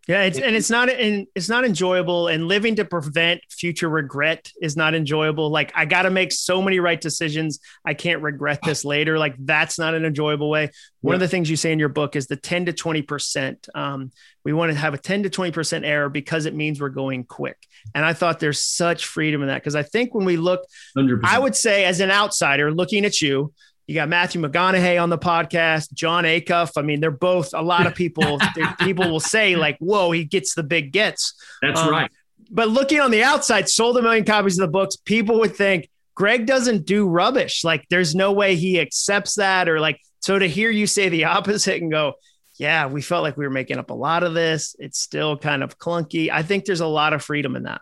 yeah, 0.10 0.24
it's, 0.24 0.40
and 0.40 0.56
it's 0.56 0.72
not 0.72 0.90
and 0.90 1.28
it's 1.36 1.50
not 1.50 1.66
enjoyable. 1.66 2.30
And 2.30 2.48
living 2.48 2.78
to 2.78 2.86
prevent 2.86 3.42
future 3.48 3.88
regret 3.88 4.52
is 4.60 4.76
not 4.76 4.96
enjoyable. 4.96 5.52
Like 5.52 5.72
I 5.76 5.86
got 5.86 6.02
to 6.02 6.10
make 6.10 6.32
so 6.32 6.64
many 6.64 6.80
right 6.80 7.00
decisions. 7.00 7.60
I 7.86 7.94
can't 7.94 8.24
regret 8.24 8.62
this 8.64 8.84
later. 8.84 9.20
Like 9.20 9.36
that's 9.38 9.78
not 9.78 9.94
an 9.94 10.06
enjoyable 10.06 10.50
way. 10.50 10.72
One 11.02 11.12
yeah. 11.12 11.16
of 11.18 11.20
the 11.20 11.28
things 11.28 11.48
you 11.48 11.56
say 11.56 11.72
in 11.72 11.78
your 11.78 11.90
book 11.90 12.16
is 12.16 12.26
the 12.26 12.36
ten 12.36 12.66
to 12.66 12.74
twenty 12.74 13.04
percent. 13.04 13.70
Um, 13.76 14.12
we 14.44 14.52
want 14.52 14.72
to 14.72 14.80
have 14.80 14.96
a 14.96 14.98
ten 14.98 15.22
to 15.24 15.30
twenty 15.30 15.52
percent 15.52 15.86
error 15.86 16.10
because 16.10 16.48
it 16.48 16.56
means 16.56 16.82
we're 16.82 16.90
going 16.90 17.24
quick. 17.24 17.58
And 17.94 18.04
I 18.04 18.14
thought 18.14 18.40
there's 18.40 18.66
such 18.66 19.06
freedom 19.06 19.44
in 19.44 19.50
that 19.50 19.62
because 19.62 19.76
I 19.76 19.84
think 19.84 20.16
when 20.16 20.26
we 20.26 20.38
look, 20.38 20.66
100%. 20.98 21.22
I 21.24 21.38
would 21.38 21.56
say 21.56 21.86
as 21.86 22.00
an 22.00 22.10
outsider 22.10 22.72
looking 22.74 23.06
at 23.06 23.22
you, 23.22 23.54
you 23.90 23.96
got 23.96 24.08
Matthew 24.08 24.40
McConaughey 24.40 25.02
on 25.02 25.10
the 25.10 25.18
podcast, 25.18 25.92
Jon 25.94 26.24
Acuff. 26.24 26.74
I 26.78 26.84
mean, 26.84 27.00
they're 27.00 27.10
both 27.10 27.56
a 27.56 27.62
lot 27.64 27.88
of 27.88 27.96
people. 27.96 28.38
people 28.80 29.10
will 29.10 29.20
say 29.20 29.56
like, 29.56 29.80
"Whoa, 29.80 30.12
he 30.12 30.26
gets 30.26 30.54
the 30.54 30.62
big 30.62 30.92
gets." 30.92 31.34
That's 31.64 31.80
um, 31.80 31.90
right. 31.90 32.12
But 32.52 32.70
looking 32.70 33.00
on 33.00 33.10
the 33.10 33.24
outside, 33.24 33.68
sold 33.68 33.98
a 33.98 34.04
million 34.04 34.26
copies 34.26 34.60
of 34.60 34.68
the 34.68 34.72
books. 34.72 34.96
People 34.96 35.40
would 35.40 35.56
think 35.56 35.90
Greg 36.14 36.46
doesn't 36.46 36.86
do 36.86 37.08
rubbish. 37.08 37.64
Like, 37.64 37.88
there's 37.90 38.14
no 38.14 38.32
way 38.32 38.56
he 38.56 38.80
accepts 38.80 39.36
that, 39.36 39.68
or 39.68 39.80
like. 39.80 40.00
So 40.20 40.38
to 40.38 40.48
hear 40.48 40.70
you 40.70 40.86
say 40.86 41.10
the 41.10 41.24
opposite 41.36 41.82
and 41.82 41.90
go, 41.90 42.14
yeah, 42.58 42.86
we 42.86 43.02
felt 43.02 43.24
like 43.24 43.38
we 43.38 43.46
were 43.46 43.50
making 43.50 43.80
up 43.80 43.90
a 43.90 43.96
lot 43.96 44.22
of 44.22 44.36
this. 44.36 44.76
It's 44.78 45.00
still 45.00 45.36
kind 45.36 45.64
of 45.64 45.80
clunky. 45.80 46.30
I 46.30 46.44
think 46.44 46.66
there's 46.66 46.82
a 46.82 46.86
lot 46.86 47.14
of 47.14 47.24
freedom 47.24 47.56
in 47.56 47.64
that. 47.64 47.82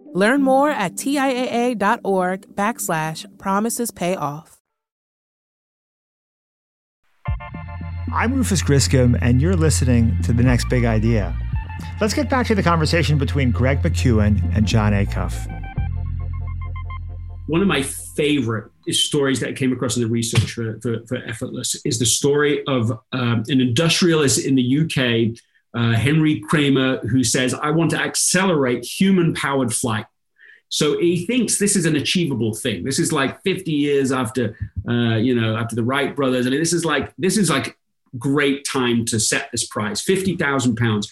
Learn 0.13 0.41
more 0.41 0.69
at 0.69 0.95
TIAA.org 0.95 2.55
backslash 2.55 3.25
promises 3.37 3.91
pay 3.91 4.15
off. 4.15 4.57
I'm 8.13 8.33
Rufus 8.33 8.61
Griscom, 8.61 9.17
and 9.21 9.41
you're 9.41 9.55
listening 9.55 10.21
to 10.23 10.33
The 10.33 10.43
Next 10.43 10.67
Big 10.67 10.83
Idea. 10.83 11.33
Let's 12.01 12.13
get 12.13 12.29
back 12.29 12.45
to 12.47 12.55
the 12.55 12.63
conversation 12.63 13.17
between 13.17 13.51
Greg 13.51 13.81
McKeown 13.83 14.53
and 14.53 14.65
Jon 14.65 14.91
Acuff. 14.91 15.47
One 17.47 17.61
of 17.61 17.67
my 17.67 17.83
favorite 17.83 18.69
stories 18.89 19.39
that 19.39 19.49
I 19.49 19.53
came 19.53 19.71
across 19.71 19.95
in 19.95 20.03
the 20.03 20.09
research 20.09 20.51
for, 20.51 20.77
for, 20.81 21.05
for 21.07 21.17
Effortless 21.25 21.79
is 21.85 21.99
the 21.99 22.05
story 22.05 22.65
of 22.67 22.91
um, 23.13 23.43
an 23.47 23.61
industrialist 23.61 24.45
in 24.45 24.55
the 24.55 24.81
UK 24.81 25.37
uh, 25.73 25.93
Henry 25.93 26.39
Kremer, 26.39 26.97
who 27.07 27.23
says, 27.23 27.53
I 27.53 27.71
want 27.71 27.91
to 27.91 27.97
accelerate 27.97 28.83
human 28.83 29.33
powered 29.33 29.73
flight. 29.73 30.05
So 30.69 30.97
he 30.99 31.25
thinks 31.25 31.57
this 31.57 31.75
is 31.75 31.85
an 31.85 31.97
achievable 31.97 32.53
thing. 32.53 32.83
This 32.83 32.97
is 32.97 33.11
like 33.11 33.41
50 33.43 33.71
years 33.71 34.11
after, 34.11 34.57
uh, 34.87 35.15
you 35.15 35.35
know, 35.35 35.57
after 35.57 35.75
the 35.75 35.83
Wright 35.83 36.15
brothers. 36.15 36.47
I 36.47 36.49
mean, 36.49 36.59
this 36.59 36.73
is 36.73 36.85
like, 36.85 37.13
this 37.17 37.37
is 37.37 37.49
like 37.49 37.77
great 38.17 38.65
time 38.65 39.05
to 39.05 39.19
set 39.19 39.49
this 39.51 39.65
prize 39.67 40.01
50,000 40.01 40.75
pounds. 40.77 41.11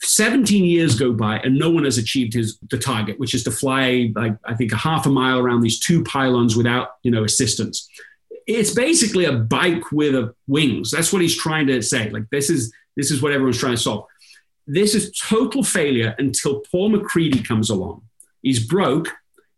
17 0.00 0.64
years 0.64 0.98
go 0.98 1.12
by 1.12 1.38
and 1.38 1.58
no 1.58 1.70
one 1.70 1.84
has 1.84 1.98
achieved 1.98 2.32
his 2.32 2.58
the 2.70 2.78
target, 2.78 3.18
which 3.18 3.34
is 3.34 3.42
to 3.44 3.50
fly 3.50 4.12
like 4.14 4.36
I 4.44 4.54
think 4.54 4.72
a 4.72 4.76
half 4.76 5.06
a 5.06 5.10
mile 5.10 5.38
around 5.38 5.60
these 5.60 5.80
two 5.80 6.04
pylons 6.04 6.56
without 6.56 6.90
you 7.02 7.10
know 7.10 7.24
assistance. 7.24 7.88
It's 8.46 8.72
basically 8.72 9.24
a 9.24 9.32
bike 9.32 9.90
with 9.90 10.14
a 10.14 10.34
wings. 10.46 10.92
That's 10.92 11.12
what 11.12 11.20
he's 11.20 11.36
trying 11.36 11.66
to 11.66 11.82
say. 11.82 12.10
Like 12.10 12.30
this 12.30 12.48
is 12.48 12.72
this 12.98 13.10
is 13.10 13.22
what 13.22 13.32
everyone's 13.32 13.58
trying 13.58 13.76
to 13.76 13.80
solve. 13.80 14.04
This 14.66 14.94
is 14.94 15.18
total 15.18 15.62
failure 15.62 16.14
until 16.18 16.60
Paul 16.70 16.90
MacCready 16.90 17.42
comes 17.42 17.70
along. 17.70 18.02
He's 18.42 18.66
broke. 18.66 19.08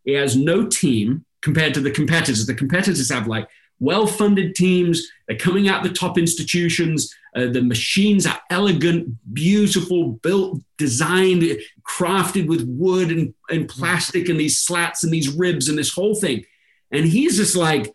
He 0.05 0.13
has 0.13 0.37
no 0.37 0.67
team 0.67 1.25
compared 1.41 1.73
to 1.73 1.81
the 1.81 1.91
competitors. 1.91 2.45
The 2.45 2.53
competitors 2.53 3.11
have 3.11 3.27
like 3.27 3.49
well-funded 3.79 4.53
teams. 4.55 5.07
They're 5.27 5.37
coming 5.37 5.67
out 5.67 5.83
the 5.83 5.89
top 5.89 6.17
institutions. 6.17 7.13
Uh, 7.35 7.47
the 7.47 7.63
machines 7.63 8.27
are 8.27 8.39
elegant, 8.51 9.17
beautiful, 9.33 10.13
built, 10.27 10.61
designed, 10.77 11.43
crafted 11.83 12.47
with 12.47 12.63
wood 12.67 13.09
and, 13.11 13.33
and 13.49 13.67
plastic 13.67 14.29
and 14.29 14.39
these 14.39 14.61
slats 14.61 15.03
and 15.03 15.11
these 15.11 15.29
ribs 15.29 15.67
and 15.67 15.77
this 15.77 15.93
whole 15.93 16.15
thing. 16.15 16.45
And 16.91 17.05
he's 17.05 17.37
just 17.37 17.55
like, 17.55 17.93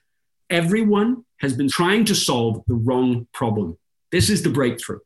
everyone 0.50 1.24
has 1.38 1.52
been 1.54 1.68
trying 1.68 2.04
to 2.06 2.14
solve 2.14 2.64
the 2.66 2.74
wrong 2.74 3.28
problem. 3.32 3.78
This 4.10 4.28
is 4.28 4.42
the 4.42 4.50
breakthrough. 4.50 5.00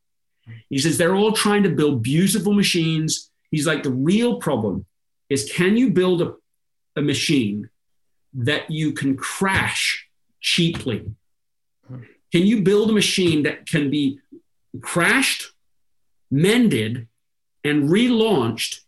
He 0.69 0.79
says 0.79 0.99
they're 0.99 1.15
all 1.15 1.33
trying 1.33 1.63
to 1.65 1.71
build 1.71 2.03
beautiful 2.03 2.55
machines. 2.55 3.31
He's 3.51 3.67
like, 3.67 3.83
the 3.83 3.91
real 3.91 4.39
problem 4.39 4.87
is 5.29 5.51
can 5.51 5.77
you 5.77 5.91
build 5.91 6.23
a, 6.23 6.35
a 6.97 7.03
machine 7.03 7.71
that 8.35 8.71
you 8.71 8.93
can 8.93 9.17
crash 9.17 10.09
cheaply? 10.41 11.05
Can 12.33 12.47
you 12.47 12.63
build 12.63 12.91
a 12.91 12.93
machine 12.93 13.43
that 13.43 13.67
can 13.67 13.91
be 13.91 14.21
crashed, 14.81 15.53
mended, 16.31 17.09
and 17.65 17.89
relaunched 17.89 18.81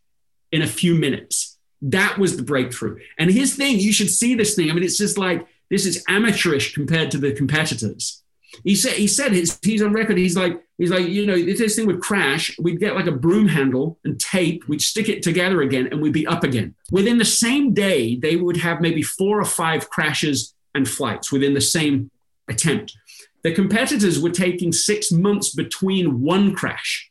in 0.52 0.62
a 0.62 0.66
few 0.66 0.94
minutes? 0.94 1.58
That 1.80 2.18
was 2.18 2.36
the 2.36 2.44
breakthrough. 2.44 2.98
And 3.18 3.30
his 3.30 3.56
thing, 3.56 3.80
you 3.80 3.92
should 3.92 4.10
see 4.10 4.34
this 4.34 4.54
thing. 4.54 4.70
I 4.70 4.74
mean, 4.74 4.84
it's 4.84 4.98
just 4.98 5.18
like 5.18 5.46
this 5.70 5.86
is 5.86 6.04
amateurish 6.08 6.74
compared 6.74 7.10
to 7.10 7.18
the 7.18 7.32
competitors. 7.32 8.22
He 8.62 8.76
said 8.76 8.92
he 8.92 9.08
said 9.08 9.32
his, 9.32 9.58
he's 9.62 9.82
on 9.82 9.92
record. 9.92 10.18
He's 10.18 10.36
like 10.36 10.62
he's 10.82 10.90
like 10.90 11.06
you 11.06 11.24
know 11.24 11.34
if 11.34 11.58
this 11.58 11.76
thing 11.76 11.86
would 11.86 12.00
crash, 12.00 12.56
we'd 12.58 12.80
get 12.80 12.96
like 12.96 13.06
a 13.06 13.12
broom 13.12 13.46
handle 13.46 13.98
and 14.04 14.18
tape. 14.18 14.66
We'd 14.68 14.82
stick 14.82 15.08
it 15.08 15.22
together 15.22 15.62
again, 15.62 15.86
and 15.86 16.02
we'd 16.02 16.12
be 16.12 16.26
up 16.26 16.42
again. 16.42 16.74
Within 16.90 17.18
the 17.18 17.24
same 17.24 17.72
day, 17.72 18.16
they 18.16 18.34
would 18.34 18.56
have 18.56 18.80
maybe 18.80 19.00
four 19.00 19.40
or 19.40 19.44
five 19.44 19.88
crashes 19.90 20.54
and 20.74 20.88
flights 20.88 21.30
within 21.30 21.54
the 21.54 21.60
same 21.60 22.10
attempt. 22.48 22.96
The 23.44 23.52
competitors 23.52 24.20
were 24.20 24.30
taking 24.30 24.72
six 24.72 25.12
months 25.12 25.54
between 25.54 26.20
one 26.20 26.52
crash. 26.52 27.10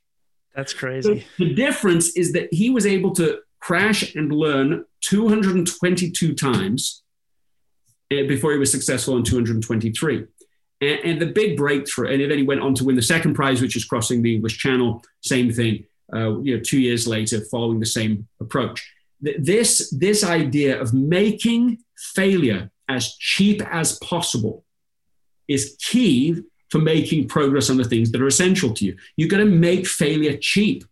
That's 0.53 0.73
crazy. 0.73 1.21
So 1.21 1.25
the 1.37 1.53
difference 1.53 2.15
is 2.17 2.33
that 2.33 2.53
he 2.53 2.69
was 2.69 2.85
able 2.85 3.13
to 3.15 3.39
crash 3.61 4.15
and 4.15 4.33
learn 4.33 4.83
222 5.01 6.33
times 6.33 7.03
eh, 8.11 8.27
before 8.27 8.51
he 8.51 8.57
was 8.57 8.71
successful 8.71 9.15
in 9.15 9.23
223. 9.23 10.25
And, 10.81 10.99
and, 11.03 11.21
the 11.21 11.27
big 11.27 11.57
breakthrough, 11.57 12.11
and 12.11 12.19
then 12.19 12.39
he 12.39 12.43
went 12.43 12.61
on 12.61 12.73
to 12.75 12.83
win 12.83 12.95
the 12.95 13.03
second 13.03 13.35
prize, 13.35 13.61
which 13.61 13.75
is 13.75 13.85
crossing 13.85 14.23
the 14.23 14.33
English 14.33 14.57
Channel. 14.57 15.03
Same 15.21 15.53
thing, 15.53 15.85
uh, 16.13 16.39
you 16.39 16.57
know, 16.57 16.63
two 16.63 16.79
years 16.79 17.07
later, 17.07 17.39
following 17.51 17.79
the 17.79 17.85
same 17.85 18.27
approach. 18.39 18.91
This 19.21 19.93
this 19.95 20.23
idea 20.23 20.81
of 20.81 20.93
making 20.93 21.83
failure 21.95 22.71
as 22.89 23.15
cheap 23.17 23.61
as 23.71 23.99
possible 23.99 24.65
is 25.47 25.77
key 25.79 26.41
for 26.71 26.79
making 26.79 27.27
progress 27.27 27.69
on 27.69 27.77
the 27.77 27.83
things 27.83 28.11
that 28.11 28.21
are 28.21 28.27
essential 28.27 28.73
to 28.73 28.85
you. 28.85 28.97
You've 29.17 29.29
got 29.29 29.37
to 29.37 29.45
make 29.45 29.85
failure 29.85 30.37
cheap. 30.37 30.85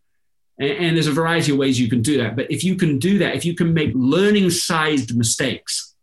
And, 0.60 0.72
and 0.72 0.96
there's 0.96 1.08
a 1.08 1.12
variety 1.12 1.54
of 1.54 1.58
ways 1.58 1.80
you 1.80 1.90
can 1.90 2.02
do 2.02 2.18
that. 2.18 2.36
But 2.36 2.52
if 2.52 2.64
you 2.64 2.76
can 2.76 3.00
do 3.00 3.18
that, 3.20 3.36
if 3.36 3.46
you 3.46 3.56
can 3.56 3.74
make 3.74 3.92
learning 3.96 4.50
sized 4.50 5.18
mistakes, 5.18 5.96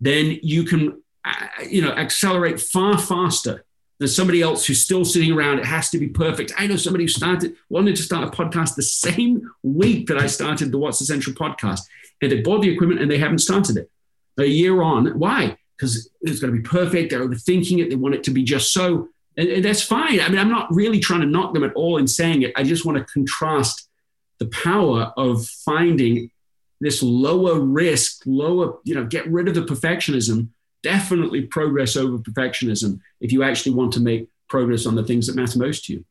then 0.00 0.38
you 0.42 0.64
can 0.64 1.00
Uh, 1.26 1.64
you 1.68 1.82
know 1.82 1.90
accelerate 1.90 2.60
far 2.60 2.96
faster 2.96 3.64
than 3.98 4.08
somebody 4.08 4.42
else 4.42 4.64
who's 4.66 4.82
still 4.82 5.04
sitting 5.04 5.32
around. 5.32 5.58
It 5.58 5.66
has 5.66 5.90
to 5.90 5.98
be 5.98 6.08
perfect. 6.08 6.52
I 6.56 6.66
know 6.66 6.76
somebody 6.76 7.04
who 7.04 7.08
started 7.08 7.56
wanted 7.68 7.96
to 7.96 8.02
start 8.02 8.24
a 8.24 8.30
podcast 8.30 8.76
the 8.76 8.82
same 8.82 9.50
week 9.62 10.06
that 10.08 10.18
I 10.18 10.26
started 10.26 10.70
the 10.70 10.78
What's 10.78 11.00
Essential 11.00 11.32
podcast, 11.32 11.80
and 12.22 12.30
they 12.30 12.40
bought 12.42 12.62
the 12.62 12.70
equipment 12.70 13.00
and 13.00 13.10
they 13.10 13.18
haven't 13.18 13.38
started 13.38 13.76
it. 13.76 13.90
A 14.38 14.44
year 14.44 14.82
on, 14.82 15.18
why? 15.18 15.56
because 15.76 16.10
it's 16.22 16.40
going 16.40 16.52
to 16.52 16.58
be 16.58 16.66
perfect. 16.66 17.10
They're 17.10 17.26
overthinking 17.26 17.82
it. 17.82 17.90
They 17.90 17.96
want 17.96 18.14
it 18.14 18.24
to 18.24 18.30
be 18.30 18.42
just 18.42 18.72
so. 18.72 19.08
And, 19.36 19.48
and, 19.48 19.64
that's 19.64 19.82
fine. 19.82 20.20
I 20.20 20.28
mean, 20.28 20.38
I'm 20.38 20.50
not 20.50 20.74
really 20.74 21.00
trying 21.00 21.20
to 21.20 21.26
knock 21.26 21.52
them 21.52 21.64
at 21.64 21.74
all 21.74 21.98
in 21.98 22.06
saying 22.06 22.42
it. 22.42 22.52
I 22.56 22.62
just 22.62 22.84
want 22.84 22.98
to 22.98 23.04
contrast 23.04 23.88
the 24.38 24.46
power 24.46 25.12
of 25.16 25.46
finding 25.46 26.30
this 26.80 27.02
lower 27.02 27.60
risk, 27.60 28.22
lower, 28.26 28.78
you 28.84 28.94
know, 28.94 29.04
get 29.04 29.30
rid 29.30 29.48
of 29.48 29.54
the 29.54 29.62
perfectionism, 29.62 30.48
definitely 30.86 31.42
progress 31.42 31.96
over 31.96 32.16
perfectionism 32.18 33.00
if 33.20 33.32
you 33.32 33.42
actually 33.42 33.74
want 33.74 33.92
to 33.92 34.00
make 34.00 34.28
progress 34.48 34.86
on 34.86 34.94
the 34.94 35.02
things 35.02 35.26
that 35.26 35.34
matter 35.34 35.58
most 35.58 35.84
to 35.84 35.94
you. 35.94 36.04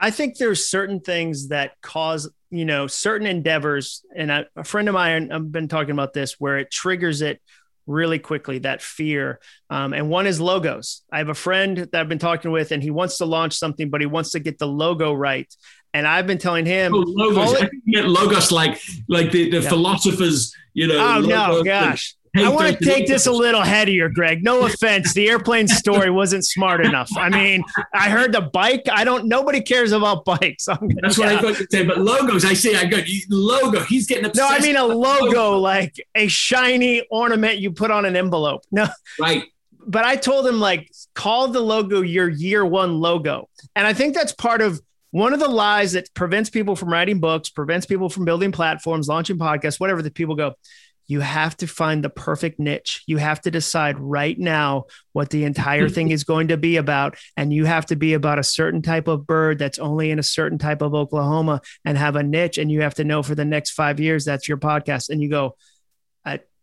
I 0.00 0.10
think 0.10 0.38
there's 0.38 0.66
certain 0.66 1.00
things 1.00 1.48
that 1.48 1.72
cause, 1.82 2.30
you 2.48 2.64
know, 2.64 2.86
certain 2.86 3.26
endeavors. 3.26 4.02
And 4.14 4.30
a, 4.30 4.46
a 4.56 4.64
friend 4.64 4.88
of 4.88 4.94
mine, 4.94 5.30
I've 5.30 5.52
been 5.52 5.68
talking 5.68 5.90
about 5.90 6.14
this, 6.14 6.40
where 6.40 6.56
it 6.56 6.70
triggers 6.70 7.20
it 7.20 7.42
really 7.86 8.18
quickly 8.18 8.58
that 8.58 8.82
fear 8.82 9.38
um, 9.70 9.92
and 9.92 10.10
one 10.10 10.26
is 10.26 10.40
logos 10.40 11.02
i 11.12 11.18
have 11.18 11.28
a 11.28 11.34
friend 11.34 11.76
that 11.76 11.94
i've 11.94 12.08
been 12.08 12.18
talking 12.18 12.50
with 12.50 12.72
and 12.72 12.82
he 12.82 12.90
wants 12.90 13.18
to 13.18 13.24
launch 13.24 13.54
something 13.54 13.90
but 13.90 14.00
he 14.00 14.08
wants 14.08 14.32
to 14.32 14.40
get 14.40 14.58
the 14.58 14.66
logo 14.66 15.12
right 15.12 15.54
and 15.94 16.04
i've 16.04 16.26
been 16.26 16.36
telling 16.36 16.66
him 16.66 16.92
oh, 16.92 17.04
logos. 17.06 17.62
It- 17.62 18.04
logos 18.06 18.50
like 18.50 18.80
like 19.08 19.30
the, 19.30 19.50
the 19.50 19.60
yeah. 19.60 19.68
philosophers 19.68 20.52
you 20.74 20.88
know 20.88 20.98
oh 20.98 21.20
no 21.20 21.62
gosh 21.62 22.16
I 22.44 22.48
want 22.48 22.78
to 22.78 22.84
take 22.84 23.06
this 23.06 23.26
a 23.26 23.32
little 23.32 23.62
headier, 23.62 24.08
Greg. 24.08 24.42
No 24.42 24.66
offense. 24.66 25.14
The 25.14 25.28
airplane 25.28 25.68
story 25.68 26.10
wasn't 26.10 26.44
smart 26.44 26.84
enough. 26.84 27.10
I 27.16 27.28
mean, 27.28 27.62
I 27.92 28.10
heard 28.10 28.32
the 28.32 28.42
bike. 28.42 28.82
I 28.90 29.04
don't, 29.04 29.26
nobody 29.26 29.60
cares 29.60 29.92
about 29.92 30.24
bikes. 30.24 30.64
That's 31.00 31.18
what 31.18 31.28
I 31.28 31.40
thought 31.40 31.58
you'd 31.58 31.70
say. 31.70 31.84
But 31.84 31.98
logos, 31.98 32.44
I 32.44 32.54
see. 32.54 32.74
I 32.74 32.84
go, 32.84 32.98
logo. 33.30 33.80
He's 33.80 34.06
getting 34.06 34.24
obsessed. 34.24 34.50
No, 34.50 34.56
I 34.56 34.60
mean 34.60 34.76
a 34.76 34.84
logo, 34.84 35.58
like 35.58 35.94
a 36.14 36.28
shiny 36.28 37.06
ornament 37.10 37.58
you 37.58 37.72
put 37.72 37.90
on 37.90 38.04
an 38.04 38.16
envelope. 38.16 38.62
No. 38.70 38.86
Right. 39.20 39.44
But 39.86 40.04
I 40.04 40.16
told 40.16 40.46
him, 40.46 40.58
like, 40.58 40.90
call 41.14 41.48
the 41.48 41.60
logo 41.60 42.02
your 42.02 42.28
year 42.28 42.64
one 42.64 43.00
logo. 43.00 43.48
And 43.76 43.86
I 43.86 43.92
think 43.92 44.14
that's 44.14 44.32
part 44.32 44.60
of 44.60 44.80
one 45.12 45.32
of 45.32 45.38
the 45.38 45.48
lies 45.48 45.92
that 45.92 46.12
prevents 46.12 46.50
people 46.50 46.74
from 46.74 46.90
writing 46.90 47.20
books, 47.20 47.48
prevents 47.48 47.86
people 47.86 48.08
from 48.08 48.24
building 48.24 48.50
platforms, 48.52 49.08
launching 49.08 49.38
podcasts, 49.38 49.78
whatever 49.78 50.02
that 50.02 50.14
people 50.14 50.34
go 50.34 50.54
you 51.06 51.20
have 51.20 51.56
to 51.58 51.66
find 51.66 52.02
the 52.02 52.10
perfect 52.10 52.58
niche. 52.58 53.02
You 53.06 53.16
have 53.18 53.40
to 53.42 53.50
decide 53.50 53.98
right 53.98 54.38
now 54.38 54.86
what 55.12 55.30
the 55.30 55.44
entire 55.44 55.88
thing 55.90 56.10
is 56.10 56.24
going 56.24 56.48
to 56.48 56.56
be 56.56 56.76
about. 56.76 57.16
And 57.36 57.52
you 57.52 57.64
have 57.64 57.86
to 57.86 57.96
be 57.96 58.14
about 58.14 58.38
a 58.38 58.44
certain 58.44 58.82
type 58.82 59.08
of 59.08 59.26
bird 59.26 59.58
that's 59.58 59.78
only 59.78 60.10
in 60.10 60.18
a 60.18 60.24
certain 60.24 60.58
type 60.58 60.82
of 60.82 60.94
Oklahoma 60.94 61.60
and 61.84 61.96
have 61.96 62.16
a 62.16 62.22
niche. 62.22 62.58
And 62.58 62.70
you 62.70 62.82
have 62.82 62.94
to 62.94 63.04
know 63.04 63.22
for 63.22 63.34
the 63.34 63.44
next 63.44 63.70
five 63.70 64.00
years 64.00 64.24
that's 64.24 64.48
your 64.48 64.58
podcast. 64.58 65.10
And 65.10 65.22
you 65.22 65.30
go, 65.30 65.56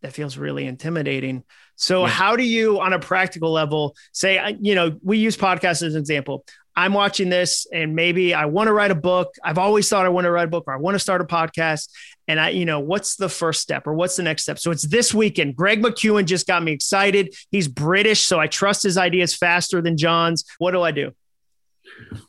that 0.04 0.12
feels 0.12 0.36
really 0.36 0.66
intimidating. 0.66 1.44
So, 1.76 2.02
yeah. 2.02 2.08
how 2.08 2.36
do 2.36 2.42
you, 2.42 2.78
on 2.78 2.92
a 2.92 2.98
practical 2.98 3.50
level, 3.50 3.96
say, 4.12 4.54
you 4.60 4.74
know, 4.74 4.98
we 5.02 5.16
use 5.16 5.34
podcasts 5.34 5.82
as 5.82 5.94
an 5.94 5.96
example. 5.96 6.44
I'm 6.76 6.92
watching 6.92 7.30
this 7.30 7.66
and 7.72 7.94
maybe 7.94 8.34
I 8.34 8.44
want 8.44 8.66
to 8.66 8.74
write 8.74 8.90
a 8.90 8.96
book. 8.96 9.34
I've 9.42 9.56
always 9.56 9.88
thought 9.88 10.04
I 10.04 10.10
want 10.10 10.26
to 10.26 10.30
write 10.30 10.44
a 10.44 10.50
book 10.50 10.64
or 10.66 10.74
I 10.74 10.76
want 10.76 10.94
to 10.96 10.98
start 10.98 11.22
a 11.22 11.24
podcast. 11.24 11.88
And 12.26 12.40
I, 12.40 12.50
you 12.50 12.64
know, 12.64 12.80
what's 12.80 13.16
the 13.16 13.28
first 13.28 13.60
step 13.60 13.86
or 13.86 13.94
what's 13.94 14.16
the 14.16 14.22
next 14.22 14.44
step? 14.44 14.58
So 14.58 14.70
it's 14.70 14.86
this 14.86 15.12
weekend. 15.12 15.56
Greg 15.56 15.82
McKeown 15.82 16.24
just 16.24 16.46
got 16.46 16.62
me 16.62 16.72
excited. 16.72 17.34
He's 17.50 17.68
British, 17.68 18.20
so 18.20 18.40
I 18.40 18.46
trust 18.46 18.82
his 18.82 18.96
ideas 18.96 19.34
faster 19.34 19.82
than 19.82 19.96
Jon's. 19.96 20.44
What 20.58 20.72
do 20.72 20.82
I 20.82 20.90
do? 20.90 21.12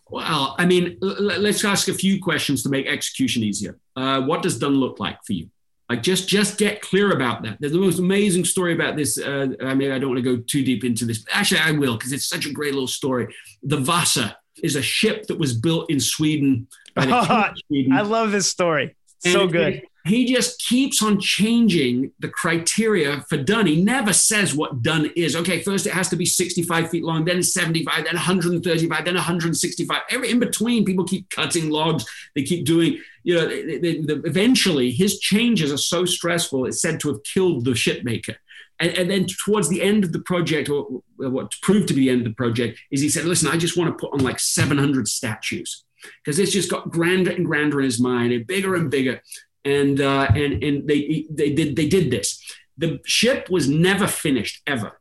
Well, 0.10 0.56
I 0.58 0.66
mean, 0.66 0.98
let's 1.02 1.64
ask 1.64 1.88
a 1.88 1.94
few 1.94 2.22
questions 2.22 2.64
to 2.64 2.70
make 2.70 2.88
execution 2.88 3.44
easier. 3.44 3.80
Uh, 3.96 4.22
what 4.22 4.42
does 4.42 4.60
done 4.60 4.76
look 4.76 5.00
like 5.00 5.18
for 5.26 5.34
you? 5.34 5.50
Like 5.90 6.02
just 6.02 6.28
just 6.28 6.58
get 6.58 6.82
clear 6.82 7.12
about 7.12 7.44
that. 7.44 7.58
There's 7.60 7.74
the 7.74 7.80
most 7.80 8.00
amazing 8.00 8.46
story 8.46 8.74
about 8.74 8.96
this. 8.98 9.20
Uh, 9.20 9.50
I 9.62 9.76
mean, 9.76 9.92
I 9.92 10.00
don't 10.00 10.10
want 10.10 10.24
to 10.24 10.38
go 10.38 10.42
too 10.42 10.64
deep 10.64 10.84
into 10.84 11.06
this. 11.06 11.24
Actually, 11.32 11.62
I 11.62 11.72
will 11.72 11.96
because 11.96 12.12
it's 12.12 12.28
such 12.28 12.48
a 12.48 12.52
great 12.52 12.74
little 12.74 12.88
story. 12.88 13.34
The 13.62 13.78
Vasa 13.78 14.36
is 14.64 14.76
a 14.76 14.82
ship 14.82 15.28
that 15.28 15.38
was 15.38 15.54
built 15.54 15.92
in 15.92 16.00
Sweden. 16.00 16.68
Sweden. 16.98 17.94
I 17.94 18.02
love 18.02 18.32
this 18.32 18.48
story. 18.48 18.96
So 19.32 19.48
good. 19.48 19.84
he 20.06 20.26
just 20.26 20.60
keeps 20.60 21.02
on 21.02 21.20
changing 21.20 22.12
the 22.20 22.30
criteria 22.30 23.22
for 23.28 23.38
done. 23.38 23.66
He 23.66 23.84
never 23.84 24.14
says 24.14 24.54
what 24.54 24.84
done 24.84 25.12
is. 25.16 25.36
Okay, 25.36 25.62
first 25.62 25.88
it 25.88 25.94
has 25.94 26.10
to 26.10 26.16
be 26.16 26.26
65 26.26 26.90
feet 26.90 27.04
long, 27.04 27.26
then 27.26 27.42
75, 27.42 28.06
then 28.06 28.14
135, 28.14 29.06
then 29.06 29.16
165. 29.16 30.02
Every 30.12 30.30
in 30.30 30.40
between, 30.40 30.86
people 30.86 31.06
keep 31.06 31.30
cutting 31.30 31.70
logs. 31.70 32.06
They 32.36 32.44
keep 32.44 32.66
doing, 32.66 33.00
you 33.24 33.36
know, 33.36 33.48
they, 33.48 33.78
they, 33.80 34.02
they, 34.02 34.14
eventually 34.14 34.92
his 34.92 35.20
changes 35.20 35.72
are 35.72 35.78
so 35.78 36.06
stressful, 36.06 36.66
it's 36.66 36.82
said 36.82 37.00
to 37.00 37.10
have 37.10 37.24
killed 37.24 37.66
the 37.66 37.72
shipmaker. 37.72 38.36
And, 38.80 38.92
and, 38.98 39.10
then 39.10 39.26
towards 39.46 39.70
the 39.70 39.82
end 39.82 40.04
of 40.04 40.12
the 40.12 40.20
project, 40.20 40.68
or 40.68 41.02
what 41.16 41.54
proved 41.62 41.88
to 41.88 41.94
be 41.94 42.02
the 42.02 42.10
end 42.10 42.22
of 42.22 42.26
the 42.28 42.36
project, 42.36 42.78
is 42.92 43.00
he 43.00 43.08
said, 43.08 43.24
"Listen, 43.24 43.48
I 43.48 43.56
just 43.56 43.78
want 43.78 43.90
to 43.90 43.98
put 43.98 44.14
on 44.14 44.20
like 44.20 44.38
700 44.38 45.08
statues 45.08 45.85
because 46.24 46.40
it's 46.40 46.52
just 46.52 46.72
got 46.72 46.90
grander 46.90 47.32
and 47.32 47.46
grander 47.46 47.80
in 47.80 47.86
his 47.86 48.00
mind, 48.00 48.34
and 48.34 48.48
bigger 48.48 48.76
and 48.76 48.90
bigger." 48.90 49.22
And 49.64 50.00
uh, 50.00 50.28
and 50.36 50.64
and 50.64 50.88
they 50.88 51.26
they 51.30 51.54
did 51.54 51.76
they 51.76 51.88
did 51.88 52.12
this. 52.12 52.42
The 52.78 53.00
ship 53.06 53.50
was 53.50 53.70
never 53.70 54.08
finished 54.08 54.62
ever, 54.68 55.00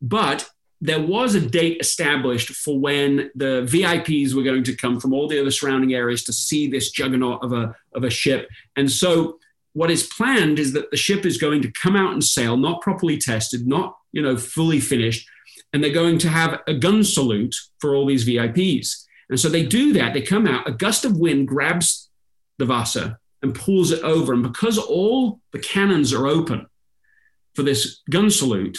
but 0.00 0.48
there 0.80 1.00
was 1.00 1.34
a 1.34 1.40
date 1.40 1.78
established 1.80 2.50
for 2.50 2.78
when 2.78 3.30
the 3.34 3.66
VIPs 3.68 4.34
were 4.34 4.42
going 4.42 4.62
to 4.64 4.76
come 4.76 5.00
from 5.00 5.14
all 5.14 5.26
the 5.26 5.40
other 5.40 5.50
surrounding 5.50 5.94
areas 5.94 6.22
to 6.24 6.32
see 6.32 6.68
this 6.68 6.90
juggernaut 6.90 7.42
of 7.42 7.52
a, 7.52 7.74
of 7.94 8.04
a 8.04 8.10
ship. 8.10 8.48
And 8.76 8.90
so 8.90 9.38
what 9.72 9.90
is 9.90 10.06
planned 10.06 10.58
is 10.58 10.72
that 10.72 10.90
the 10.90 10.96
ship 10.96 11.24
is 11.24 11.38
going 11.38 11.62
to 11.62 11.72
come 11.72 11.96
out 11.96 12.12
and 12.12 12.22
sail, 12.22 12.56
not 12.56 12.82
properly 12.82 13.18
tested, 13.18 13.66
not 13.66 13.96
you 14.12 14.22
know 14.22 14.36
fully 14.36 14.80
finished, 14.80 15.28
and 15.72 15.82
they're 15.82 15.92
going 15.92 16.18
to 16.18 16.28
have 16.28 16.60
a 16.66 16.74
gun 16.74 17.04
salute 17.04 17.54
for 17.78 17.94
all 17.94 18.06
these 18.06 18.26
VIPs. 18.26 19.04
And 19.28 19.40
so 19.40 19.48
they 19.48 19.64
do 19.64 19.92
that. 19.94 20.14
They 20.14 20.22
come 20.22 20.46
out. 20.46 20.68
A 20.68 20.72
gust 20.72 21.04
of 21.04 21.16
wind 21.16 21.48
grabs 21.48 22.10
the 22.58 22.64
Vasa 22.64 23.18
and 23.42 23.54
pulls 23.54 23.90
it 23.90 24.02
over. 24.02 24.32
And 24.32 24.42
because 24.42 24.78
all 24.78 25.40
the 25.52 25.58
cannons 25.58 26.12
are 26.12 26.26
open 26.26 26.66
for 27.54 27.62
this 27.62 28.02
gun 28.10 28.30
salute, 28.30 28.78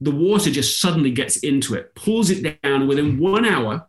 the 0.00 0.10
water 0.10 0.50
just 0.50 0.80
suddenly 0.80 1.10
gets 1.10 1.38
into 1.38 1.74
it, 1.74 1.94
pulls 1.94 2.30
it 2.30 2.60
down. 2.62 2.86
Within 2.86 3.18
one 3.18 3.44
hour, 3.44 3.88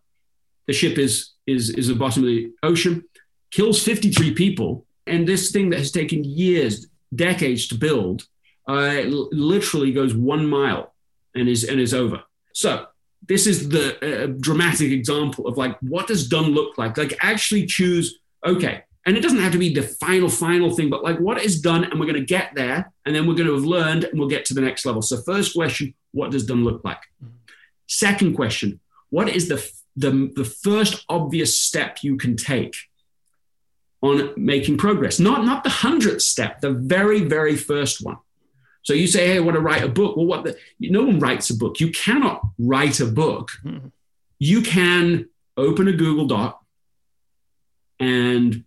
the 0.68 0.74
ship 0.74 0.98
is 0.98 1.32
is 1.46 1.70
is 1.70 1.88
the 1.88 1.96
bottom 1.96 2.24
of 2.24 2.30
the 2.30 2.52
ocean, 2.64 3.04
kills 3.52 3.84
53 3.84 4.34
people, 4.34 4.86
and 5.06 5.28
this 5.28 5.52
thing 5.52 5.70
that 5.70 5.80
has 5.80 5.92
taken 5.92 6.24
years, 6.24 6.88
decades 7.14 7.68
to 7.68 7.76
build, 7.76 8.28
uh, 8.68 9.02
literally 9.06 9.92
goes 9.92 10.14
one 10.14 10.48
mile 10.48 10.94
and 11.36 11.48
is 11.48 11.64
and 11.64 11.80
is 11.80 11.94
over. 11.94 12.24
So 12.54 12.88
this 13.28 13.48
is 13.48 13.70
the 13.70 14.24
uh, 14.24 14.28
dramatic 14.40 14.92
example 14.92 15.48
of 15.48 15.58
like 15.58 15.78
what 15.82 16.08
does 16.08 16.28
done 16.28 16.52
look 16.52 16.78
like? 16.78 16.98
Like 16.98 17.18
actually 17.22 17.66
choose. 17.66 18.20
Okay, 18.46 18.84
and 19.06 19.18
it 19.18 19.22
doesn't 19.22 19.40
have 19.40 19.52
to 19.52 19.58
be 19.58 19.74
the 19.74 19.82
final 19.82 20.30
final 20.30 20.76
thing 20.76 20.90
but 20.90 21.04
like 21.04 21.18
what 21.20 21.42
is 21.42 21.62
done 21.62 21.84
and 21.84 22.00
we're 22.00 22.06
going 22.06 22.14
to 22.14 22.22
get 22.26 22.54
there 22.54 22.92
and 23.06 23.16
then 23.16 23.26
we're 23.28 23.34
going 23.34 23.48
to 23.48 23.56
have 23.56 23.64
learned 23.64 24.04
and 24.04 24.20
we'll 24.20 24.30
get 24.30 24.46
to 24.46 24.54
the 24.54 24.62
next 24.62 24.86
level. 24.86 25.02
So 25.02 25.18
first 25.22 25.56
question 25.56 25.94
what 26.12 26.32
does 26.32 26.46
done 26.46 26.64
look 26.64 26.84
like? 26.84 27.02
Second 27.88 28.36
question 28.36 28.80
what 29.10 29.30
is 29.30 29.48
the 29.48 29.68
the, 29.96 30.32
the 30.36 30.46
first 30.46 31.06
obvious 31.10 31.60
step 31.60 32.00
you 32.04 32.18
can 32.18 32.38
take 32.38 32.76
on 34.02 34.32
making 34.38 34.78
progress? 34.78 35.20
Not 35.20 35.44
not 35.44 35.64
the 35.64 35.70
hundredth 35.70 36.22
step 36.22 36.62
the 36.62 36.72
very 36.72 37.22
very 37.22 37.56
first 37.56 38.06
one 38.06 38.18
so 38.84 38.94
you 38.94 39.08
say 39.08 39.28
hey 39.28 39.38
i 39.38 39.40
want 39.40 39.56
to 39.56 39.62
write 39.62 39.84
a 39.84 39.88
book 39.88 40.16
well 40.16 40.26
what 40.26 40.44
the 40.44 40.58
no 40.80 41.04
one 41.04 41.20
writes 41.20 41.50
a 41.50 41.56
book 41.56 41.80
you 41.80 41.92
cannot 41.92 42.42
write 42.58 43.00
a 43.00 43.06
book 43.06 43.52
mm-hmm. 43.64 43.88
you 44.38 44.62
can 44.62 45.28
open 45.58 45.88
a 45.88 45.94
google 45.94 46.26
doc 46.26 46.64
and 48.00 48.64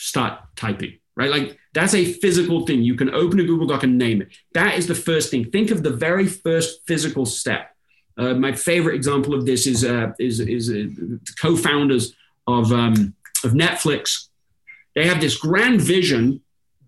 start 0.00 0.40
typing, 0.56 0.98
right? 1.16 1.30
Like 1.30 1.58
that's 1.72 1.94
a 1.94 2.04
physical 2.04 2.66
thing. 2.66 2.82
You 2.82 2.94
can 2.94 3.10
open 3.10 3.38
a 3.38 3.44
Google 3.44 3.66
Doc 3.66 3.82
and 3.82 3.98
name 3.98 4.22
it. 4.22 4.28
That 4.54 4.78
is 4.78 4.86
the 4.86 4.94
first 4.94 5.30
thing. 5.30 5.50
Think 5.50 5.70
of 5.70 5.82
the 5.82 5.90
very 5.90 6.26
first 6.26 6.80
physical 6.86 7.26
step. 7.26 7.70
Uh, 8.16 8.34
my 8.34 8.52
favorite 8.52 8.96
example 8.96 9.34
of 9.34 9.46
this 9.46 9.66
is 9.66 9.84
uh, 9.84 10.12
is 10.18 10.40
is 10.40 10.70
uh, 10.70 11.16
co-founders 11.40 12.14
of 12.46 12.72
um, 12.72 13.14
of 13.44 13.52
Netflix. 13.52 14.28
They 14.94 15.06
have 15.06 15.20
this 15.20 15.36
grand 15.36 15.80
vision 15.80 16.40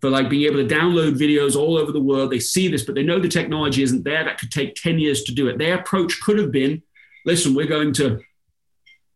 for 0.03 0.11
like 0.11 0.29
being 0.29 0.43
able 0.43 0.57
to 0.57 0.75
download 0.75 1.17
videos 1.17 1.57
all 1.57 1.79
over 1.79 1.93
the 1.93 2.01
world. 2.01 2.31
They 2.31 2.41
see 2.41 2.69
this, 2.69 2.83
but 2.83 2.97
they 2.97 3.05
know 3.05 3.19
the 3.19 3.29
technology 3.29 3.83
isn't 3.85 4.03
there. 4.03 4.25
That 4.25 4.39
could 4.39 4.51
take 4.51 4.75
ten 4.75 4.99
years 4.99 5.23
to 5.25 5.33
do 5.33 5.49
it. 5.49 5.57
Their 5.57 5.79
approach 5.79 6.21
could 6.21 6.39
have 6.39 6.53
been, 6.53 6.83
listen, 7.25 7.55
we're 7.55 7.67
going 7.67 7.95
to 7.95 8.21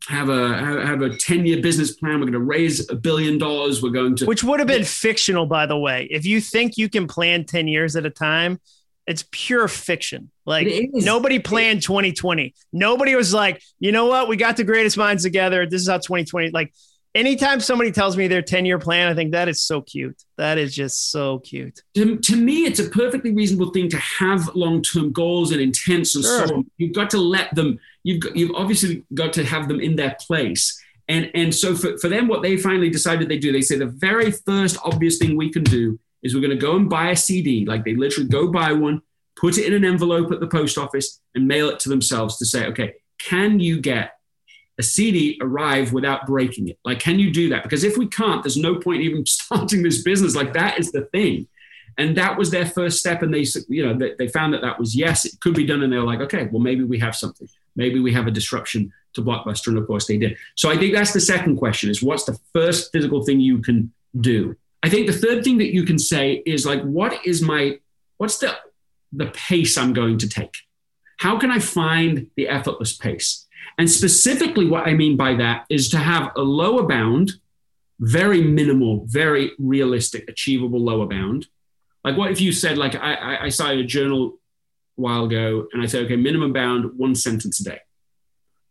have 0.09 0.29
a 0.29 0.87
have 0.87 1.03
a 1.03 1.16
10 1.16 1.44
year 1.46 1.61
business 1.61 1.96
plan. 1.96 2.20
We're 2.20 2.27
going 2.27 2.33
to 2.35 2.38
raise 2.38 2.88
a 2.88 2.94
billion 2.94 3.38
dollars. 3.38 3.83
We're 3.83 3.90
going 3.90 4.14
to 4.16 4.27
which 4.27 4.44
would 4.44 4.61
have 4.61 4.68
been 4.68 4.85
fictional 4.85 5.46
by 5.46 5.66
the 5.66 5.77
way. 5.77 6.07
If 6.11 6.25
you 6.25 6.40
think 6.40 6.79
you 6.79 6.88
can 6.88 7.09
plan 7.09 7.44
10 7.44 7.66
years 7.66 7.96
at 7.96 8.07
a 8.07 8.11
time 8.11 8.61
it's 9.07 9.25
pure 9.31 9.68
fiction. 9.68 10.31
Like 10.44 10.68
nobody 10.92 11.38
planned 11.38 11.83
2020 11.83 12.55
nobody 12.72 13.14
was 13.14 13.33
like 13.33 13.62
you 13.81 13.90
know 13.90 14.07
what? 14.07 14.29
We 14.29 14.37
got 14.37 14.57
the 14.57 14.64
greatest 14.64 14.96
minds 14.96 15.25
together. 15.25 15.66
This 15.66 15.83
is 15.83 15.88
how 15.88 15.99
2020 15.99 16.51
like 16.51 16.72
anytime 17.16 17.61
somebody 17.61 17.90
tells 17.90 18.16
me 18.16 18.29
their 18.29 18.42
10 18.42 18.64
year 18.64 18.79
plan 18.79 19.09
i 19.09 19.14
think 19.14 19.33
that 19.33 19.48
is 19.48 19.61
so 19.61 19.81
cute 19.81 20.22
that 20.37 20.59
is 20.59 20.74
just 20.74 21.11
so 21.11 21.40
cute 21.40 21.81
to, 21.94 22.16
to 22.18 22.37
me 22.37 22.64
it's 22.64 22.79
a 22.79 22.88
perfectly 22.90 23.33
reasonable 23.33 23.70
thing 23.72 23.88
to 23.88 23.96
have 23.98 24.55
long 24.55 24.83
term 24.83 25.11
goals 25.12 25.50
and 25.50 25.61
intents 25.61 26.14
and 26.14 26.24
sure. 26.24 26.46
so 26.46 26.55
on 26.55 26.70
you've 26.76 26.94
got 26.94 27.11
to 27.11 27.18
let 27.18 27.52
them 27.55 27.79
you've 28.07 28.20
got, 28.20 28.37
you've 28.37 28.55
obviously 28.55 29.05
got 29.12 29.33
to 29.33 29.44
have 29.44 29.68
them 29.68 29.81
in 29.81 29.96
their 29.96 30.16
place. 30.20 30.81
And, 31.09 31.31
and 31.35 31.55
so 31.55 31.74
for, 31.74 31.98
for 31.98 32.09
them, 32.09 32.29
what 32.29 32.42
they 32.42 32.57
finally 32.57 32.88
decided 32.88 33.29
they 33.29 33.38
do, 33.38 33.52
they 33.52 33.61
say 33.61 33.76
the 33.76 33.87
very 33.87 34.31
first 34.31 34.79
obvious 34.85 35.18
thing 35.18 35.37
we 35.37 35.52
can 35.52 35.64
do 35.64 35.98
is 36.22 36.35
we're 36.35 36.40
going 36.40 36.57
to 36.57 36.57
go 36.57 36.76
and 36.76 36.88
buy 36.88 37.11
a 37.11 37.16
CD. 37.16 37.66
Like 37.66 37.85
they 37.85 37.96
literally 37.96 38.29
go 38.29 38.50
buy 38.50 38.72
one, 38.72 39.02
put 39.37 39.59
it 39.59 39.66
in 39.66 39.74
an 39.74 39.85
envelope 39.85 40.31
at 40.31 40.38
the 40.38 40.46
post 40.46 40.79
office, 40.79 41.20
and 41.35 41.48
mail 41.48 41.68
it 41.68 41.81
to 41.81 41.88
themselves 41.88 42.38
to 42.38 42.46
say, 42.46 42.66
okay, 42.66 42.94
can 43.18 43.59
you 43.59 43.81
get 43.81 44.12
a 44.78 44.82
CD 44.82 45.38
arrive 45.40 45.92
without 45.92 46.26
breaking 46.26 46.68
it? 46.68 46.78
Like, 46.84 47.00
can 47.00 47.18
you 47.18 47.30
do 47.30 47.48
that? 47.50 47.62
Because 47.62 47.84
if 47.84 47.96
we 47.96 48.06
can't, 48.08 48.42
there's 48.42 48.56
no 48.56 48.76
point 48.76 49.02
even 49.02 49.24
starting 49.26 49.82
this 49.82 50.02
business. 50.02 50.34
Like 50.34 50.52
that 50.54 50.78
is 50.78 50.92
the 50.92 51.02
thing. 51.06 51.48
And 51.98 52.16
that 52.18 52.36
was 52.36 52.50
their 52.50 52.66
first 52.66 52.98
step. 52.98 53.22
And 53.22 53.32
they, 53.32 53.46
you 53.68 53.86
know, 53.86 54.10
they, 54.18 54.28
found 54.28 54.52
that 54.52 54.60
that 54.60 54.78
was 54.78 54.94
yes, 54.94 55.24
it 55.24 55.40
could 55.40 55.54
be 55.54 55.64
done. 55.64 55.82
And 55.82 55.90
they 55.90 55.96
were 55.96 56.04
like, 56.04 56.20
okay, 56.20 56.46
well, 56.52 56.60
maybe 56.60 56.84
we 56.84 56.98
have 56.98 57.16
something 57.16 57.48
maybe 57.76 58.00
we 58.00 58.12
have 58.12 58.26
a 58.26 58.30
disruption 58.30 58.92
to 59.12 59.22
Blockbuster. 59.22 59.68
And 59.68 59.78
of 59.78 59.86
course 59.86 60.06
they 60.06 60.16
did. 60.16 60.36
So 60.56 60.70
I 60.70 60.76
think 60.76 60.94
that's 60.94 61.12
the 61.12 61.20
second 61.20 61.56
question 61.56 61.90
is 61.90 62.02
what's 62.02 62.24
the 62.24 62.38
first 62.52 62.90
physical 62.90 63.22
thing 63.22 63.40
you 63.40 63.58
can 63.58 63.92
do? 64.18 64.56
I 64.82 64.88
think 64.88 65.06
the 65.06 65.12
third 65.12 65.44
thing 65.44 65.58
that 65.58 65.72
you 65.72 65.84
can 65.84 65.98
say 65.98 66.42
is 66.46 66.66
like, 66.66 66.82
what 66.82 67.24
is 67.24 67.42
my, 67.42 67.78
what's 68.16 68.38
the, 68.38 68.56
the 69.12 69.26
pace 69.26 69.78
I'm 69.78 69.92
going 69.92 70.18
to 70.18 70.28
take? 70.28 70.54
How 71.18 71.38
can 71.38 71.50
I 71.50 71.58
find 71.60 72.30
the 72.36 72.48
effortless 72.48 72.94
pace? 72.94 73.45
And 73.78 73.90
specifically, 73.90 74.66
what 74.66 74.86
I 74.86 74.94
mean 74.94 75.16
by 75.16 75.34
that 75.34 75.66
is 75.68 75.88
to 75.90 75.98
have 75.98 76.32
a 76.36 76.42
lower 76.42 76.84
bound, 76.84 77.32
very 78.00 78.42
minimal, 78.42 79.04
very 79.06 79.52
realistic, 79.58 80.28
achievable 80.28 80.80
lower 80.80 81.06
bound. 81.06 81.46
Like, 82.04 82.16
what 82.16 82.30
if 82.30 82.40
you 82.40 82.52
said, 82.52 82.78
like, 82.78 82.94
I, 82.94 83.38
I 83.42 83.48
started 83.48 83.80
a 83.80 83.84
journal 83.84 84.38
while 84.94 85.24
ago, 85.24 85.66
and 85.72 85.82
I 85.82 85.86
said, 85.86 86.04
okay, 86.04 86.16
minimum 86.16 86.52
bound, 86.52 86.96
one 86.96 87.14
sentence 87.14 87.60
a 87.60 87.64
day. 87.64 87.80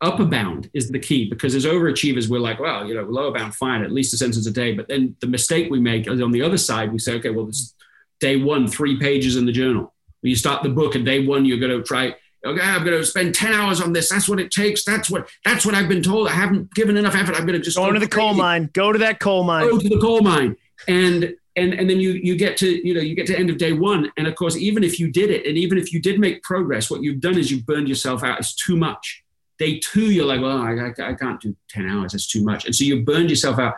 Upper 0.02 0.26
bound 0.26 0.70
is 0.74 0.90
the 0.90 1.00
key 1.00 1.30
because 1.30 1.56
as 1.56 1.66
overachievers, 1.66 2.28
we're 2.28 2.40
like, 2.40 2.60
well, 2.60 2.86
you 2.86 2.96
know, 2.96 3.04
lower 3.04 3.32
bound, 3.32 3.56
fine, 3.56 3.84
at 3.84 3.92
least 3.92 4.14
a 4.14 4.18
sentence 4.18 4.46
a 4.48 4.52
day. 4.52 4.74
But 4.74 4.88
then 4.88 5.16
the 5.20 5.28
mistake 5.28 5.70
we 5.70 5.80
make 5.80 6.08
is 6.08 6.22
on 6.22 6.32
the 6.32 6.42
other 6.42 6.58
side, 6.58 6.92
we 6.92 7.00
say, 7.00 7.14
okay, 7.14 7.30
well, 7.30 7.46
this 7.46 7.74
day 8.20 8.38
one, 8.38 8.68
three 8.68 9.00
pages 9.00 9.36
in 9.36 9.46
the 9.46 9.52
journal. 9.52 9.94
When 10.22 10.30
you 10.30 10.36
start 10.36 10.64
the 10.64 10.70
book 10.70 10.96
and 10.96 11.06
day 11.06 11.26
one, 11.26 11.46
you're 11.46 11.60
going 11.60 11.78
to 11.78 11.84
try, 11.84 12.16
okay, 12.46 12.62
I'm 12.62 12.84
going 12.84 12.98
to 12.98 13.06
spend 13.06 13.36
10 13.36 13.54
hours 13.54 13.82
on 13.82 13.94
this. 13.94 14.10
That's 14.10 14.30
what 14.30 14.40
it 14.40 14.52
takes. 14.52 14.84
That's 14.84 15.10
what, 15.10 15.28
that's 15.44 15.66
what 15.66 15.76
I've 15.76 15.90
been 15.90 16.04
told. 16.04 16.28
I 16.28 16.32
haven't 16.32 16.74
given 16.74 16.98
enough 16.98 17.16
effort. 17.16 17.36
I'm 17.36 17.46
going 17.46 17.60
to 17.60 17.64
just 17.64 17.78
go, 17.78 17.88
go 17.88 17.94
to 17.94 18.00
the 18.00 18.08
coal 18.08 18.34
mine, 18.34 18.70
go 18.74 18.92
to 18.92 19.00
that 19.00 19.20
coal 19.20 19.44
mine, 19.44 19.70
go 19.70 19.78
to 19.78 19.90
the 19.90 20.00
coal 20.00 20.22
mine. 20.22 20.56
And 20.88 21.36
and 21.56 21.74
and 21.74 21.90
then 21.90 22.00
you 22.00 22.12
you 22.12 22.36
get 22.36 22.58
to 22.58 22.88
you 22.88 22.94
know 22.94 23.02
you 23.02 23.16
get 23.16 23.28
to 23.28 23.38
end 23.38 23.50
of 23.50 23.58
day 23.58 23.74
one 23.74 24.12
and 24.18 24.28
of 24.28 24.36
course 24.36 24.58
even 24.58 24.84
if 24.84 25.00
you 25.00 25.12
did 25.12 25.30
it 25.30 25.46
and 25.46 25.58
even 25.58 25.78
if 25.78 25.94
you 25.94 26.02
did 26.02 26.20
make 26.20 26.44
progress 26.44 26.90
what 26.90 27.02
you've 27.02 27.22
done 27.22 27.38
is 27.38 27.50
you've 27.52 27.66
burned 27.66 27.88
yourself 27.88 28.24
out 28.24 28.40
it's 28.40 28.54
too 28.56 28.76
much 28.76 29.24
day 29.58 29.80
two 29.80 30.12
you're 30.12 30.26
like 30.26 30.42
well 30.42 30.58
I, 30.58 30.74
I, 30.74 31.12
I 31.12 31.14
can't 31.14 31.40
do 31.40 31.56
10 31.70 31.88
hours 31.90 32.12
that's 32.12 32.28
too 32.28 32.44
much 32.44 32.66
and 32.66 32.76
so 32.76 32.84
you've 32.84 33.06
burned 33.06 33.30
yourself 33.30 33.58
out 33.58 33.76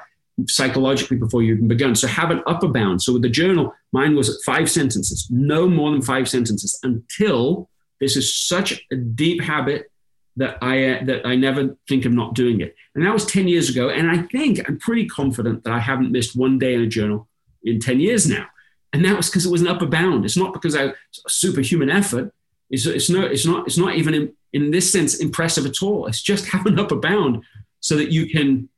psychologically 0.47 1.17
before 1.17 1.41
you've 1.41 1.57
even 1.57 1.67
begun 1.67 1.95
so 1.95 2.07
have 2.07 2.31
an 2.31 2.43
upper 2.47 2.67
bound 2.67 3.01
so 3.01 3.13
with 3.13 3.21
the 3.21 3.29
journal 3.29 3.73
mine 3.91 4.15
was 4.15 4.43
five 4.43 4.69
sentences 4.69 5.27
no 5.29 5.67
more 5.67 5.91
than 5.91 6.01
five 6.01 6.27
sentences 6.27 6.79
until 6.83 7.69
this 7.99 8.15
is 8.15 8.35
such 8.35 8.85
a 8.91 8.95
deep 8.95 9.41
habit 9.41 9.91
that 10.35 10.57
I 10.61 10.89
uh, 10.89 11.05
that 11.05 11.25
I 11.25 11.35
never 11.35 11.75
think 11.87 12.05
of 12.05 12.13
not 12.13 12.35
doing 12.35 12.61
it. 12.61 12.75
And 12.95 13.05
that 13.05 13.13
was 13.13 13.25
10 13.25 13.47
years 13.47 13.69
ago. 13.69 13.89
And 13.89 14.09
I 14.09 14.19
think 14.23 14.67
I'm 14.67 14.79
pretty 14.79 15.07
confident 15.07 15.63
that 15.63 15.73
I 15.73 15.79
haven't 15.79 16.11
missed 16.11 16.35
one 16.35 16.59
day 16.59 16.75
in 16.75 16.81
a 16.81 16.87
journal 16.87 17.27
in 17.63 17.79
10 17.79 17.99
years 17.99 18.29
now. 18.29 18.45
And 18.93 19.03
that 19.03 19.17
was 19.17 19.29
because 19.29 19.45
it 19.45 19.51
was 19.51 19.61
an 19.61 19.67
upper 19.67 19.85
bound. 19.85 20.25
It's 20.25 20.37
not 20.37 20.53
because 20.53 20.75
I 20.75 20.93
superhuman 21.27 21.89
effort. 21.89 22.33
It's, 22.69 22.85
it's, 22.85 23.09
no, 23.09 23.21
it's, 23.21 23.45
not, 23.45 23.67
it's 23.67 23.77
not 23.77 23.95
even 23.95 24.13
in, 24.13 24.33
in 24.53 24.71
this 24.71 24.91
sense 24.91 25.15
impressive 25.15 25.65
at 25.65 25.81
all. 25.81 26.07
It's 26.07 26.21
just 26.21 26.47
have 26.47 26.65
an 26.65 26.79
upper 26.79 26.95
bound 26.95 27.43
so 27.79 27.95
that 27.95 28.11
you 28.11 28.29
can 28.29 28.69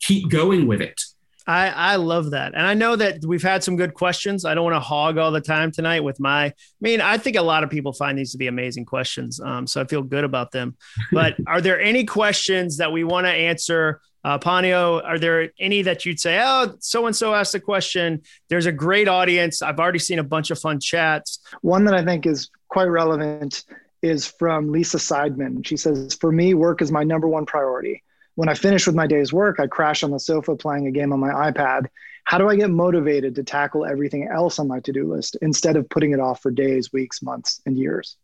keep 0.00 0.28
going 0.28 0.66
with 0.66 0.80
it. 0.80 1.00
I, 1.48 1.68
I 1.68 1.96
love 1.96 2.32
that. 2.32 2.52
And 2.54 2.66
I 2.66 2.74
know 2.74 2.94
that 2.94 3.24
we've 3.24 3.42
had 3.42 3.64
some 3.64 3.76
good 3.76 3.94
questions. 3.94 4.44
I 4.44 4.54
don't 4.54 4.64
want 4.64 4.76
to 4.76 4.80
hog 4.80 5.16
all 5.16 5.32
the 5.32 5.40
time 5.40 5.72
tonight 5.72 6.00
with 6.00 6.20
my, 6.20 6.44
I 6.44 6.54
mean, 6.82 7.00
I 7.00 7.16
think 7.16 7.36
a 7.36 7.42
lot 7.42 7.64
of 7.64 7.70
people 7.70 7.94
find 7.94 8.18
these 8.18 8.32
to 8.32 8.38
be 8.38 8.48
amazing 8.48 8.84
questions. 8.84 9.40
Um, 9.40 9.66
so 9.66 9.80
I 9.80 9.84
feel 9.84 10.02
good 10.02 10.24
about 10.24 10.52
them. 10.52 10.76
But 11.12 11.36
are 11.46 11.62
there 11.62 11.80
any 11.80 12.04
questions 12.04 12.76
that 12.76 12.92
we 12.92 13.02
want 13.02 13.26
to 13.26 13.32
answer 13.32 14.00
Uh, 14.24 14.36
Panio, 14.36 15.02
are 15.04 15.18
there 15.18 15.52
any 15.58 15.80
that 15.82 16.04
you'd 16.04 16.20
say, 16.20 16.38
oh, 16.42 16.74
so 16.80 17.06
and 17.06 17.16
so 17.16 17.34
asked 17.34 17.54
a 17.54 17.60
question? 17.60 18.20
There's 18.50 18.66
a 18.66 18.72
great 18.72 19.08
audience. 19.08 19.62
I've 19.62 19.78
already 19.78 20.00
seen 20.00 20.18
a 20.18 20.24
bunch 20.24 20.50
of 20.50 20.58
fun 20.58 20.80
chats. 20.80 21.38
One 21.62 21.84
that 21.86 21.94
I 21.94 22.04
think 22.04 22.26
is 22.26 22.50
quite 22.68 22.90
relevant 22.90 23.64
is 24.02 24.26
from 24.26 24.70
Lisa 24.70 24.98
Seidman. 24.98 25.64
She 25.64 25.76
says, 25.76 26.14
For 26.20 26.30
me, 26.30 26.52
work 26.52 26.82
is 26.82 26.90
my 26.92 27.04
number 27.04 27.28
one 27.28 27.46
priority. 27.46 28.02
When 28.38 28.48
I 28.48 28.54
finish 28.54 28.86
with 28.86 28.94
my 28.94 29.08
day's 29.08 29.32
work, 29.32 29.58
I 29.58 29.66
crash 29.66 30.04
on 30.04 30.12
the 30.12 30.20
sofa 30.20 30.54
playing 30.54 30.86
a 30.86 30.92
game 30.92 31.12
on 31.12 31.18
my 31.18 31.50
iPad. 31.50 31.88
How 32.22 32.38
do 32.38 32.48
I 32.48 32.54
get 32.54 32.70
motivated 32.70 33.34
to 33.34 33.42
tackle 33.42 33.84
everything 33.84 34.28
else 34.28 34.60
on 34.60 34.68
my 34.68 34.78
to 34.78 34.92
do 34.92 35.12
list 35.12 35.36
instead 35.42 35.74
of 35.74 35.88
putting 35.88 36.12
it 36.12 36.20
off 36.20 36.40
for 36.40 36.52
days, 36.52 36.92
weeks, 36.92 37.20
months, 37.20 37.60
and 37.66 37.76
years? 37.76 38.16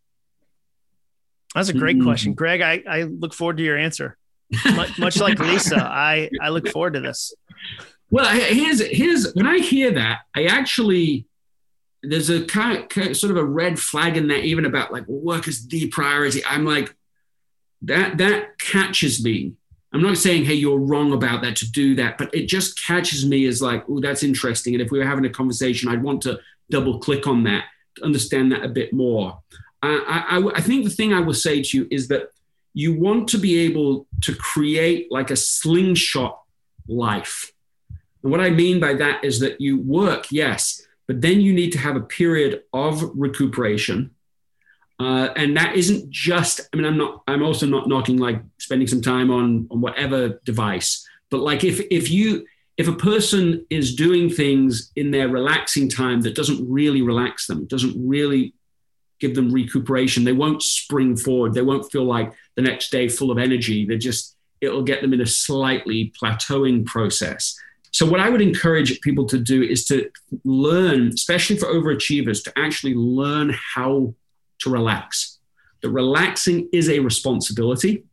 That's 1.53 1.69
a 1.69 1.73
great 1.73 1.97
mm-hmm. 1.97 2.07
question. 2.07 2.35
Greg, 2.35 2.61
I, 2.61 2.85
I 2.89 3.03
look 3.03 3.35
forward 3.35 3.57
to 3.57 3.65
your 3.65 3.77
answer. 3.77 4.17
much, 4.77 4.97
much 5.01 5.19
like 5.19 5.41
Lisa, 5.41 5.83
I, 5.83 6.31
I 6.41 6.51
look 6.51 6.69
forward 6.69 6.93
to 6.93 7.01
this. 7.01 7.35
Well, 8.09 8.29
here's 8.29 8.87
here's 8.87 9.33
when 9.35 9.49
I 9.49 9.59
hear 9.59 9.91
that, 9.95 10.21
I 10.33 10.45
actually 10.45 11.27
there's 12.05 12.31
a 12.31 12.45
kind 12.45 12.87
of, 12.97 13.17
sort 13.17 13.33
of 13.33 13.37
a 13.37 13.45
red 13.45 13.81
flag 13.81 14.17
in 14.17 14.29
there, 14.29 14.39
even 14.39 14.65
about 14.65 14.93
like 14.93 15.09
work 15.09 15.49
is 15.49 15.67
the 15.67 15.89
priority. 15.89 16.41
I'm 16.45 16.65
like 16.65 16.95
that 17.83 18.19
that 18.19 18.61
catches 18.61 19.25
me. 19.25 19.55
I'm 19.95 20.03
not 20.03 20.18
saying 20.18 20.45
hey 20.45 20.55
you're 20.55 20.78
wrong 20.78 21.12
about 21.12 21.42
that 21.42 21.57
to 21.57 21.70
do 21.70 21.95
that, 21.97 22.18
but 22.18 22.34
it 22.34 22.47
just 22.47 22.84
catches 22.84 23.24
me 23.24 23.47
as 23.47 23.62
like 23.62 23.84
oh 23.88 24.01
that's 24.01 24.22
interesting. 24.22 24.74
And 24.74 24.82
if 24.82 24.90
we 24.90 24.99
were 24.99 25.07
having 25.07 25.24
a 25.24 25.30
conversation, 25.30 25.88
I'd 25.88 26.03
want 26.03 26.22
to 26.22 26.40
double 26.70 26.99
click 26.99 27.26
on 27.26 27.45
that 27.45 27.64
to 27.97 28.05
understand 28.05 28.53
that 28.53 28.64
a 28.64 28.68
bit 28.68 28.92
more. 28.92 29.38
I, 29.82 30.24
I, 30.30 30.57
I 30.57 30.61
think 30.61 30.84
the 30.84 30.90
thing 30.90 31.12
I 31.12 31.20
will 31.20 31.34
say 31.34 31.62
to 31.62 31.76
you 31.76 31.86
is 31.90 32.09
that 32.09 32.30
you 32.72 32.99
want 32.99 33.28
to 33.28 33.38
be 33.38 33.59
able 33.61 34.07
to 34.22 34.34
create 34.34 35.12
like 35.12 35.30
a 35.30 35.36
slingshot 35.36 36.40
life. 36.88 37.53
And 38.22 38.32
what 38.32 38.40
I 38.40 38.51
mean 38.51 38.80
by 38.80 38.95
that 38.95 39.22
is 39.22 39.40
that 39.40 39.61
you 39.61 39.78
work, 39.78 40.26
yes, 40.30 40.82
but 41.07 41.20
then 41.20 41.40
you 41.40 41.53
need 41.53 41.70
to 41.72 41.78
have 41.78 41.97
a 41.97 42.01
period 42.01 42.62
of 42.72 43.03
recuperation. 43.14 44.11
Uh, 45.01 45.28
and 45.36 45.57
that 45.57 45.74
isn't 45.76 46.09
just, 46.11 46.61
I 46.72 46.76
mean, 46.76 46.86
I'm 46.86 46.97
not, 46.97 47.22
I'm 47.26 47.42
also 47.42 47.66
not 47.66 47.88
knocking 47.88 48.18
like 48.18 48.40
spending 48.59 48.86
some 48.86 49.03
time 49.03 49.30
on, 49.30 49.66
on 49.70 49.80
whatever 49.80 50.40
device, 50.45 51.07
but 51.30 51.40
like 51.40 51.64
if, 51.64 51.80
if 51.90 52.11
you, 52.11 52.47
if 52.76 52.88
a 52.88 52.92
person 52.92 53.66
is 53.70 53.95
doing 53.95 54.28
things 54.30 54.92
in 54.97 55.11
their 55.11 55.28
relaxing 55.28 55.88
time 55.88 56.20
that 56.22 56.34
doesn't 56.34 56.68
really 56.68 57.03
relax 57.03 57.47
them, 57.47 57.66
doesn't 57.66 57.95
really 57.97 58.55
give 59.20 59.34
them 59.34 59.51
recuperation. 59.51 60.24
They 60.24 60.32
won't 60.32 60.62
spring 60.62 61.16
forward. 61.16 61.55
They 61.55 61.62
won't 61.62 61.90
feel 61.90 62.05
like 62.05 62.32
the 62.57 62.62
next 62.62 62.90
day 62.90 63.09
full 63.09 63.30
of 63.30 63.38
energy. 63.38 63.86
They 63.86 63.97
just, 63.97 64.36
it'll 64.61 64.82
get 64.82 65.03
them 65.03 65.12
in 65.12 65.20
a 65.20 65.26
slightly 65.26 66.12
plateauing 66.20 66.84
process. 66.84 67.59
So, 67.92 68.05
what 68.05 68.18
I 68.18 68.28
would 68.28 68.42
encourage 68.42 69.01
people 69.03 69.24
to 69.26 69.38
do 69.38 69.62
is 69.62 69.84
to 69.86 70.11
learn, 70.45 71.09
especially 71.09 71.57
for 71.57 71.66
overachievers, 71.66 72.42
to 72.42 72.53
actually 72.59 72.95
learn 72.95 73.55
how 73.74 74.14
to 74.65 74.71
relax. 74.71 75.39
That 75.83 75.91
relaxing 75.91 76.69
is 76.73 76.89
a 76.89 76.99
responsibility. 76.99 78.05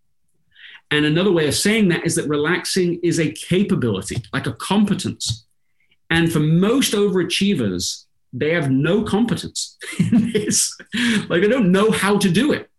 And 0.91 1.05
another 1.05 1.31
way 1.31 1.47
of 1.47 1.55
saying 1.55 1.87
that 1.89 2.05
is 2.05 2.15
that 2.15 2.27
relaxing 2.27 2.99
is 3.01 3.19
a 3.19 3.31
capability, 3.31 4.17
like 4.33 4.45
a 4.45 4.53
competence. 4.53 5.45
And 6.09 6.31
for 6.31 6.39
most 6.39 6.93
overachievers, 6.93 8.05
they 8.33 8.53
have 8.53 8.69
no 8.69 9.03
competence 9.03 9.77
in 9.99 10.31
this. 10.31 10.77
Like 11.29 11.41
they 11.41 11.47
don't 11.47 11.71
know 11.71 11.91
how 11.91 12.17
to 12.17 12.29
do 12.29 12.51
it. 12.51 12.69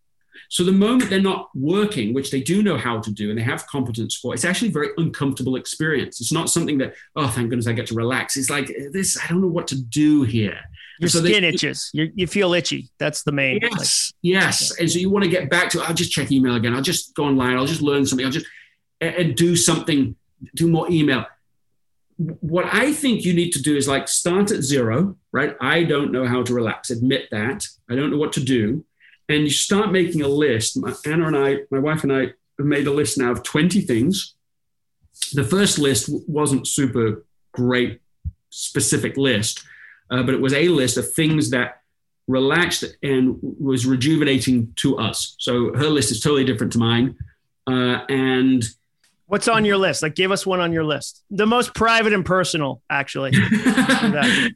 So 0.52 0.64
the 0.64 0.72
moment 0.72 1.08
they're 1.08 1.18
not 1.18 1.48
working, 1.54 2.12
which 2.12 2.30
they 2.30 2.42
do 2.42 2.62
know 2.62 2.76
how 2.76 3.00
to 3.00 3.10
do 3.10 3.30
and 3.30 3.38
they 3.38 3.42
have 3.42 3.66
competence 3.68 4.14
for, 4.14 4.34
it's 4.34 4.44
actually 4.44 4.68
a 4.68 4.72
very 4.72 4.90
uncomfortable 4.98 5.56
experience. 5.56 6.20
It's 6.20 6.30
not 6.30 6.50
something 6.50 6.76
that, 6.76 6.94
oh, 7.16 7.28
thank 7.28 7.48
goodness 7.48 7.66
I 7.66 7.72
get 7.72 7.86
to 7.86 7.94
relax. 7.94 8.36
It's 8.36 8.50
like 8.50 8.70
this, 8.92 9.18
I 9.18 9.28
don't 9.28 9.40
know 9.40 9.46
what 9.46 9.66
to 9.68 9.80
do 9.80 10.24
here. 10.24 10.58
Your 11.02 11.10
so 11.10 11.18
skin 11.20 11.42
they, 11.42 11.48
itches. 11.48 11.90
You, 11.92 12.10
you 12.14 12.26
feel 12.26 12.54
itchy. 12.54 12.90
That's 12.98 13.22
the 13.22 13.32
main. 13.32 13.60
Yes, 13.60 13.72
like, 13.76 14.18
yes. 14.22 14.78
And 14.78 14.90
so 14.90 14.98
you 14.98 15.10
want 15.10 15.24
to 15.24 15.30
get 15.30 15.50
back 15.50 15.70
to. 15.70 15.82
I'll 15.82 15.94
just 15.94 16.12
check 16.12 16.32
email 16.32 16.54
again. 16.54 16.74
I'll 16.74 16.82
just 16.82 17.14
go 17.14 17.24
online. 17.24 17.56
I'll 17.56 17.66
just 17.66 17.82
learn 17.82 18.06
something. 18.06 18.24
I'll 18.24 18.32
just 18.32 18.46
and 19.00 19.34
do 19.34 19.56
something. 19.56 20.16
Do 20.54 20.68
more 20.68 20.90
email 20.90 21.26
what 22.40 22.66
I 22.72 22.92
think 22.92 23.24
you 23.24 23.32
need 23.32 23.52
to 23.52 23.62
do 23.62 23.76
is 23.76 23.88
like 23.88 24.08
start 24.08 24.50
at 24.50 24.62
zero, 24.62 25.16
right? 25.32 25.56
I 25.60 25.84
don't 25.84 26.12
know 26.12 26.26
how 26.26 26.42
to 26.42 26.54
relax. 26.54 26.90
Admit 26.90 27.28
that. 27.30 27.66
I 27.90 27.94
don't 27.94 28.10
know 28.10 28.18
what 28.18 28.32
to 28.34 28.44
do. 28.44 28.84
And 29.28 29.44
you 29.44 29.50
start 29.50 29.92
making 29.92 30.22
a 30.22 30.28
list. 30.28 30.76
Anna 31.06 31.26
and 31.26 31.36
I, 31.36 31.58
my 31.70 31.78
wife 31.78 32.02
and 32.02 32.12
I, 32.12 32.32
have 32.58 32.66
made 32.66 32.86
a 32.86 32.92
list 32.92 33.16
now 33.16 33.32
of 33.32 33.42
20 33.42 33.80
things. 33.80 34.34
The 35.32 35.44
first 35.44 35.78
list 35.78 36.10
wasn't 36.28 36.66
super 36.66 37.24
great, 37.52 38.00
specific 38.50 39.16
list, 39.16 39.64
uh, 40.12 40.22
but 40.22 40.34
it 40.34 40.40
was 40.40 40.52
a 40.52 40.68
list 40.68 40.98
of 40.98 41.12
things 41.12 41.50
that 41.50 41.80
relaxed 42.28 42.84
and 43.02 43.38
was 43.40 43.86
rejuvenating 43.86 44.72
to 44.76 44.98
us. 44.98 45.34
So 45.38 45.72
her 45.74 45.88
list 45.88 46.10
is 46.10 46.20
totally 46.20 46.44
different 46.44 46.72
to 46.74 46.78
mine. 46.78 47.16
Uh, 47.66 48.04
and 48.08 48.62
What's 49.26 49.48
on 49.48 49.64
your 49.64 49.78
list? 49.78 50.02
Like, 50.02 50.14
give 50.14 50.30
us 50.30 50.44
one 50.44 50.60
on 50.60 50.72
your 50.72 50.84
list. 50.84 51.24
The 51.30 51.46
most 51.46 51.74
private 51.74 52.12
and 52.12 52.24
personal, 52.24 52.82
actually. 52.90 53.32
uh, 53.66 54.50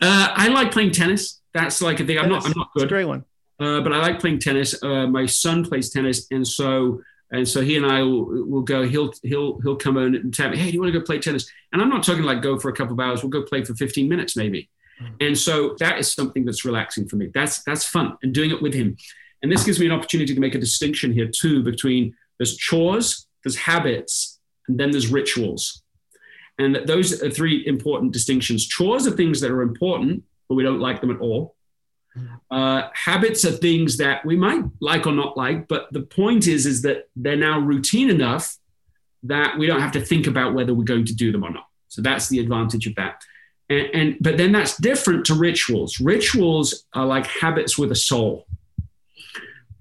I 0.00 0.48
like 0.48 0.70
playing 0.70 0.92
tennis. 0.92 1.40
That's 1.52 1.82
like 1.82 1.98
a 1.98 2.06
thing. 2.06 2.16
I'm 2.16 2.28
not. 2.28 2.46
I'm 2.46 2.52
not 2.56 2.68
good. 2.76 2.88
great 2.88 3.06
one. 3.06 3.24
Uh, 3.58 3.80
but 3.80 3.92
I 3.92 3.98
like 3.98 4.20
playing 4.20 4.38
tennis. 4.38 4.80
Uh, 4.80 5.08
my 5.08 5.26
son 5.26 5.64
plays 5.64 5.90
tennis, 5.90 6.28
and 6.30 6.46
so 6.46 7.02
and 7.32 7.46
so 7.48 7.60
he 7.60 7.76
and 7.76 7.84
I 7.84 8.02
will, 8.02 8.46
will 8.46 8.62
go. 8.62 8.86
He'll 8.86 9.12
he'll 9.24 9.58
he'll 9.62 9.74
come 9.74 9.96
in 9.96 10.14
and 10.14 10.32
tell 10.32 10.48
me, 10.48 10.58
"Hey, 10.58 10.66
do 10.66 10.74
you 10.74 10.80
want 10.80 10.92
to 10.92 10.98
go 10.98 11.04
play 11.04 11.18
tennis?" 11.18 11.50
And 11.72 11.82
I'm 11.82 11.88
not 11.88 12.04
talking 12.04 12.22
like 12.22 12.40
go 12.40 12.56
for 12.56 12.68
a 12.68 12.72
couple 12.72 12.92
of 12.92 13.00
hours. 13.00 13.24
We'll 13.24 13.30
go 13.30 13.42
play 13.42 13.64
for 13.64 13.74
15 13.74 14.08
minutes 14.08 14.36
maybe. 14.36 14.70
Mm. 15.00 15.26
And 15.28 15.38
so 15.38 15.76
that 15.78 15.98
is 15.98 16.12
something 16.12 16.44
that's 16.44 16.64
relaxing 16.64 17.08
for 17.08 17.16
me. 17.16 17.30
That's 17.32 17.62
that's 17.64 17.84
fun, 17.84 18.16
and 18.22 18.34
doing 18.34 18.50
it 18.50 18.62
with 18.62 18.74
him. 18.74 18.96
And 19.42 19.50
this 19.50 19.64
gives 19.64 19.80
me 19.80 19.86
an 19.86 19.92
opportunity 19.92 20.34
to 20.34 20.40
make 20.40 20.54
a 20.54 20.58
distinction 20.58 21.12
here 21.12 21.28
too 21.28 21.62
between 21.62 22.14
there's 22.38 22.56
chores 22.56 23.26
there's 23.44 23.56
habits, 23.56 24.38
and 24.68 24.78
then 24.78 24.90
there's 24.90 25.08
rituals. 25.08 25.82
And 26.58 26.76
those 26.86 27.22
are 27.22 27.30
three 27.30 27.66
important 27.66 28.12
distinctions. 28.12 28.66
Chores 28.66 29.06
are 29.06 29.12
things 29.12 29.40
that 29.40 29.50
are 29.50 29.62
important, 29.62 30.24
but 30.48 30.56
we 30.56 30.62
don't 30.62 30.80
like 30.80 31.00
them 31.00 31.10
at 31.10 31.20
all. 31.20 31.56
Uh, 32.50 32.88
habits 32.92 33.44
are 33.44 33.52
things 33.52 33.96
that 33.98 34.24
we 34.26 34.36
might 34.36 34.64
like 34.80 35.06
or 35.06 35.12
not 35.12 35.36
like, 35.36 35.68
but 35.68 35.90
the 35.92 36.02
point 36.02 36.46
is, 36.46 36.66
is 36.66 36.82
that 36.82 37.08
they're 37.16 37.36
now 37.36 37.60
routine 37.60 38.10
enough 38.10 38.58
that 39.22 39.56
we 39.56 39.66
don't 39.66 39.80
have 39.80 39.92
to 39.92 40.00
think 40.00 40.26
about 40.26 40.52
whether 40.52 40.74
we're 40.74 40.84
going 40.84 41.04
to 41.04 41.14
do 41.14 41.30
them 41.30 41.44
or 41.44 41.50
not. 41.50 41.66
So 41.88 42.02
that's 42.02 42.28
the 42.28 42.40
advantage 42.40 42.86
of 42.86 42.94
that. 42.96 43.22
And, 43.70 43.88
and 43.94 44.16
but 44.20 44.36
then 44.36 44.52
that's 44.52 44.76
different 44.76 45.24
to 45.26 45.34
rituals. 45.34 46.00
Rituals 46.00 46.84
are 46.92 47.06
like 47.06 47.26
habits 47.26 47.78
with 47.78 47.92
a 47.92 47.96
soul. 47.96 48.46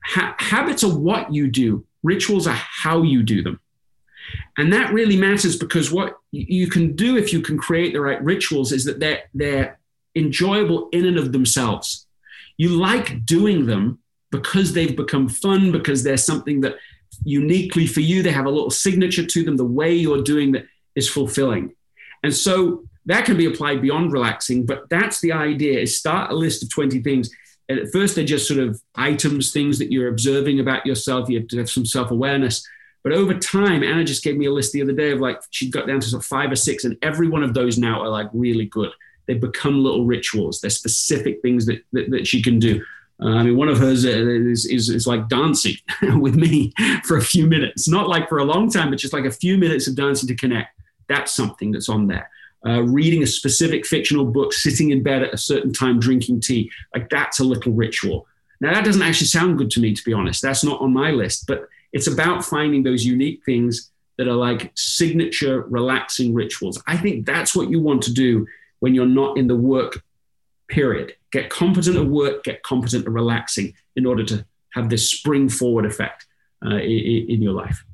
Ha- 0.05 0.35
habits 0.37 0.83
are 0.83 0.95
what 0.95 1.33
you 1.33 1.49
do. 1.49 1.85
Rituals 2.03 2.47
are 2.47 2.55
how 2.55 3.01
you 3.01 3.23
do 3.23 3.43
them. 3.43 3.59
And 4.57 4.71
that 4.71 4.93
really 4.93 5.17
matters 5.17 5.57
because 5.57 5.91
what 5.91 6.17
you 6.31 6.67
can 6.67 6.95
do 6.95 7.17
if 7.17 7.33
you 7.33 7.41
can 7.41 7.57
create 7.57 7.93
the 7.93 8.01
right 8.01 8.23
rituals 8.23 8.71
is 8.71 8.85
that 8.85 8.99
they're, 8.99 9.23
they're 9.33 9.79
enjoyable 10.15 10.89
in 10.91 11.05
and 11.05 11.17
of 11.17 11.31
themselves. 11.31 12.05
You 12.57 12.69
like 12.69 13.25
doing 13.25 13.65
them 13.65 13.99
because 14.31 14.73
they've 14.73 14.95
become 14.95 15.29
fun, 15.29 15.71
because 15.71 16.03
they're 16.03 16.17
something 16.17 16.61
that 16.61 16.75
uniquely 17.23 17.87
for 17.87 18.01
you, 18.01 18.21
they 18.21 18.31
have 18.31 18.45
a 18.45 18.51
little 18.51 18.69
signature 18.69 19.25
to 19.25 19.43
them. 19.43 19.57
The 19.57 19.65
way 19.65 19.93
you're 19.93 20.21
doing 20.21 20.51
that 20.51 20.65
is 20.95 21.09
fulfilling. 21.09 21.73
And 22.21 22.35
so 22.35 22.83
that 23.09 23.25
can 23.25 23.35
be 23.37 23.45
applied 23.45 23.81
beyond 23.81 24.13
relaxing, 24.13 24.65
but 24.65 24.87
that's 24.89 25.19
the 25.19 25.33
idea 25.33 25.79
is 25.79 25.97
start 25.97 26.31
a 26.31 26.35
list 26.35 26.63
of 26.63 26.69
20 26.69 27.01
things 27.01 27.29
and 27.69 27.77
at 27.77 27.91
first 27.91 28.15
they're 28.15 28.25
just 28.25 28.47
sort 28.47 28.59
of 28.59 28.81
items, 28.95 29.51
things 29.51 29.77
that 29.77 29.91
you're 29.91 30.07
observing 30.07 30.59
about 30.59 30.85
yourself. 30.85 31.29
You 31.29 31.39
have 31.39 31.47
to 31.49 31.57
have 31.59 31.69
some 31.69 31.85
self 31.85 32.09
awareness. 32.09 32.67
But 33.03 33.13
over 33.13 33.33
time, 33.35 33.83
Anna 33.83 34.03
just 34.03 34.23
gave 34.23 34.35
me 34.35 34.47
a 34.47 34.51
list 34.51 34.73
the 34.73 34.81
other 34.81 34.91
day 34.91 35.11
of 35.11 35.21
like, 35.21 35.39
she 35.51 35.69
got 35.69 35.87
down 35.87 36.01
to 36.01 36.07
sort 36.07 36.21
of 36.21 36.27
five 36.27 36.51
or 36.51 36.55
six, 36.55 36.83
and 36.83 36.97
every 37.01 37.29
one 37.29 37.43
of 37.43 37.53
those 37.53 37.77
now 37.77 38.01
are 38.01 38.09
like 38.09 38.27
really 38.33 38.65
good. 38.65 38.91
They've 39.25 39.39
become 39.39 39.81
little 39.81 40.05
rituals. 40.05 40.59
They're 40.59 40.71
specific 40.71 41.41
things 41.41 41.67
that, 41.67 41.81
that, 41.93 42.09
that 42.09 42.27
she 42.27 42.41
can 42.41 42.59
do. 42.59 42.83
Uh, 43.21 43.35
I 43.35 43.43
mean, 43.43 43.55
one 43.55 43.69
of 43.69 43.77
hers 43.77 44.03
is, 44.03 44.65
is, 44.65 44.89
is 44.89 45.05
like 45.05 45.29
dancing 45.29 45.75
with 46.19 46.35
me 46.35 46.73
for 47.03 47.17
a 47.17 47.21
few 47.21 47.45
minutes, 47.45 47.87
not 47.87 48.09
like 48.09 48.27
for 48.27 48.39
a 48.39 48.45
long 48.45 48.71
time, 48.71 48.89
but 48.89 48.99
just 48.99 49.13
like 49.13 49.25
a 49.25 49.31
few 49.31 49.57
minutes 49.57 49.87
of 49.87 49.95
dancing 49.95 50.27
to 50.27 50.35
connect. 50.35 50.75
That's 51.07 51.33
something 51.33 51.71
that's 51.71 51.89
on 51.89 52.07
there 52.07 52.29
uh, 52.65 52.81
reading 52.83 53.23
a 53.23 53.27
specific 53.27 53.85
fictional 53.85 54.25
book, 54.25 54.53
sitting 54.53 54.91
in 54.91 55.01
bed 55.01 55.23
at 55.23 55.33
a 55.33 55.37
certain 55.37 55.71
time, 55.71 55.99
drinking 55.99 56.41
tea. 56.41 56.69
Like 56.93 57.09
that's 57.09 57.39
a 57.39 57.43
little 57.43 57.71
ritual. 57.71 58.27
Now, 58.61 58.73
that 58.73 58.83
doesn't 58.83 59.01
actually 59.01 59.27
sound 59.27 59.57
good 59.57 59.71
to 59.71 59.79
me, 59.79 59.93
to 59.93 60.03
be 60.03 60.13
honest. 60.13 60.41
That's 60.41 60.63
not 60.63 60.81
on 60.81 60.93
my 60.93 61.11
list, 61.11 61.47
but 61.47 61.67
it's 61.93 62.07
about 62.07 62.43
finding 62.43 62.83
those 62.83 63.05
unique 63.05 63.41
things 63.45 63.91
that 64.17 64.27
are 64.27 64.33
like 64.33 64.71
signature 64.75 65.61
relaxing 65.69 66.33
rituals. 66.33 66.81
I 66.85 66.97
think 66.97 67.25
that's 67.25 67.55
what 67.55 67.69
you 67.69 67.79
want 67.79 68.01
to 68.03 68.13
do 68.13 68.45
when 68.79 68.93
you're 68.93 69.05
not 69.05 69.37
in 69.37 69.47
the 69.47 69.55
work 69.55 70.03
period. 70.67 71.13
Get 71.31 71.49
competent 71.49 71.95
at 71.95 72.05
work, 72.05 72.43
get 72.43 72.63
competent 72.63 73.05
at 73.05 73.11
relaxing 73.11 73.73
in 73.95 74.05
order 74.05 74.25
to 74.25 74.45
have 74.73 74.89
this 74.89 75.09
spring 75.09 75.47
forward 75.47 75.85
effect 75.85 76.27
uh, 76.65 76.75
in, 76.75 77.27
in 77.29 77.41
your 77.41 77.53
life. 77.53 77.85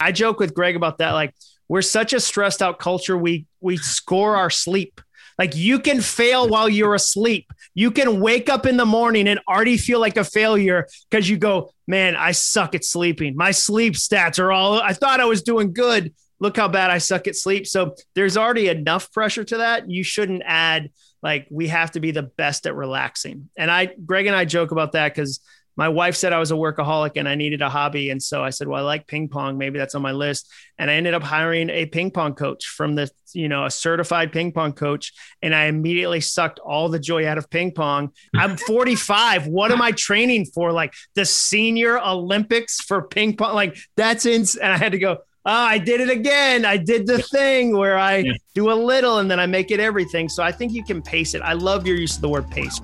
I 0.00 0.12
joke 0.12 0.38
with 0.38 0.54
Greg 0.54 0.74
about 0.74 0.98
that. 0.98 1.12
Like, 1.12 1.34
we're 1.68 1.82
such 1.82 2.12
a 2.12 2.20
stressed 2.20 2.62
out 2.62 2.78
culture. 2.78 3.16
We 3.16 3.46
we 3.60 3.76
score 3.76 4.36
our 4.36 4.50
sleep. 4.50 5.00
Like 5.38 5.54
you 5.54 5.78
can 5.78 6.00
fail 6.00 6.48
while 6.48 6.68
you're 6.68 6.94
asleep. 6.94 7.52
You 7.74 7.92
can 7.92 8.20
wake 8.20 8.48
up 8.48 8.66
in 8.66 8.76
the 8.76 8.84
morning 8.84 9.28
and 9.28 9.38
already 9.48 9.76
feel 9.76 10.00
like 10.00 10.16
a 10.16 10.24
failure 10.24 10.88
because 11.08 11.30
you 11.30 11.36
go, 11.36 11.70
man, 11.86 12.16
I 12.16 12.32
suck 12.32 12.74
at 12.74 12.84
sleeping. 12.84 13.36
My 13.36 13.52
sleep 13.52 13.94
stats 13.94 14.40
are 14.40 14.50
all, 14.50 14.80
I 14.80 14.92
thought 14.94 15.20
I 15.20 15.26
was 15.26 15.42
doing 15.42 15.72
good. 15.72 16.12
Look 16.40 16.56
how 16.56 16.66
bad 16.66 16.90
I 16.90 16.98
suck 16.98 17.28
at 17.28 17.36
sleep. 17.36 17.68
So 17.68 17.94
there's 18.14 18.36
already 18.36 18.68
enough 18.68 19.12
pressure 19.12 19.44
to 19.44 19.58
that. 19.58 19.88
You 19.88 20.02
shouldn't 20.02 20.42
add, 20.44 20.90
like, 21.22 21.46
we 21.50 21.68
have 21.68 21.92
to 21.92 22.00
be 22.00 22.10
the 22.10 22.22
best 22.24 22.66
at 22.66 22.74
relaxing. 22.74 23.48
And 23.56 23.70
I, 23.70 23.86
Greg 23.86 24.26
and 24.26 24.36
I 24.36 24.44
joke 24.44 24.72
about 24.72 24.92
that 24.92 25.14
because 25.14 25.40
my 25.78 25.88
wife 25.88 26.16
said 26.16 26.32
I 26.32 26.40
was 26.40 26.50
a 26.50 26.56
workaholic 26.56 27.12
and 27.14 27.28
I 27.28 27.36
needed 27.36 27.62
a 27.62 27.70
hobby. 27.70 28.10
And 28.10 28.20
so 28.20 28.42
I 28.42 28.50
said, 28.50 28.66
well, 28.66 28.80
I 28.80 28.84
like 28.84 29.06
ping 29.06 29.28
pong. 29.28 29.58
Maybe 29.58 29.78
that's 29.78 29.94
on 29.94 30.02
my 30.02 30.10
list. 30.10 30.52
And 30.76 30.90
I 30.90 30.94
ended 30.94 31.14
up 31.14 31.22
hiring 31.22 31.70
a 31.70 31.86
ping 31.86 32.10
pong 32.10 32.34
coach 32.34 32.66
from 32.66 32.96
the, 32.96 33.08
you 33.32 33.48
know, 33.48 33.64
a 33.64 33.70
certified 33.70 34.32
ping 34.32 34.50
pong 34.50 34.72
coach. 34.72 35.12
And 35.40 35.54
I 35.54 35.66
immediately 35.66 36.20
sucked 36.20 36.58
all 36.58 36.88
the 36.88 36.98
joy 36.98 37.28
out 37.28 37.38
of 37.38 37.48
ping 37.48 37.70
pong. 37.70 38.10
I'm 38.34 38.56
45. 38.66 39.46
what 39.46 39.70
am 39.70 39.80
I 39.80 39.92
training 39.92 40.46
for? 40.46 40.72
Like 40.72 40.94
the 41.14 41.24
senior 41.24 41.96
Olympics 42.04 42.80
for 42.80 43.02
ping 43.02 43.36
pong? 43.36 43.54
Like 43.54 43.76
that's 43.96 44.26
ins. 44.26 44.56
And 44.56 44.72
I 44.72 44.78
had 44.78 44.90
to 44.90 44.98
go, 44.98 45.12
oh, 45.12 45.18
I 45.46 45.78
did 45.78 46.00
it 46.00 46.10
again. 46.10 46.64
I 46.64 46.76
did 46.76 47.06
the 47.06 47.22
thing 47.22 47.76
where 47.76 47.96
I 47.96 48.16
yeah. 48.16 48.32
do 48.52 48.72
a 48.72 48.74
little 48.74 49.18
and 49.18 49.30
then 49.30 49.38
I 49.38 49.46
make 49.46 49.70
it 49.70 49.78
everything. 49.78 50.28
So 50.28 50.42
I 50.42 50.50
think 50.50 50.72
you 50.72 50.82
can 50.82 51.02
pace 51.02 51.34
it. 51.34 51.42
I 51.42 51.52
love 51.52 51.86
your 51.86 51.96
use 51.96 52.16
of 52.16 52.22
the 52.22 52.28
word 52.28 52.50
pace. 52.50 52.80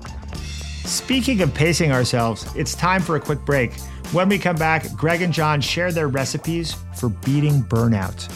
Speaking 0.85 1.41
of 1.41 1.51
pacing 1.51 1.91
ourselves, 1.91 2.45
it's 2.55 2.75
time 2.75 3.01
for 3.01 3.15
a 3.15 3.19
quick 3.19 3.43
break. 3.43 3.73
When 4.11 4.29
we 4.29 4.37
come 4.37 4.55
back, 4.55 4.93
Greg 4.93 5.23
and 5.23 5.33
Jon 5.33 5.59
share 5.59 5.91
their 5.91 6.07
recipes 6.07 6.75
for 6.93 7.09
beating 7.09 7.63
burnout. 7.63 8.31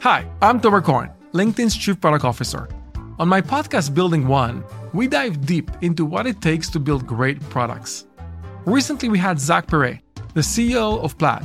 Hi, 0.00 0.26
I'm 0.40 0.58
Tomer 0.58 0.82
Cohen, 0.82 1.10
LinkedIn's 1.34 1.76
Chief 1.76 2.00
Product 2.00 2.24
Officer. 2.24 2.66
On 3.18 3.28
my 3.28 3.42
podcast, 3.42 3.92
Building 3.92 4.26
One, 4.26 4.64
we 4.94 5.06
dive 5.06 5.44
deep 5.44 5.70
into 5.82 6.06
what 6.06 6.26
it 6.26 6.40
takes 6.40 6.70
to 6.70 6.80
build 6.80 7.06
great 7.06 7.38
products. 7.50 8.06
Recently, 8.64 9.10
we 9.10 9.18
had 9.18 9.38
Zach 9.38 9.66
Perret, 9.66 10.00
the 10.32 10.40
CEO 10.40 10.98
of 11.04 11.18
Plaid 11.18 11.44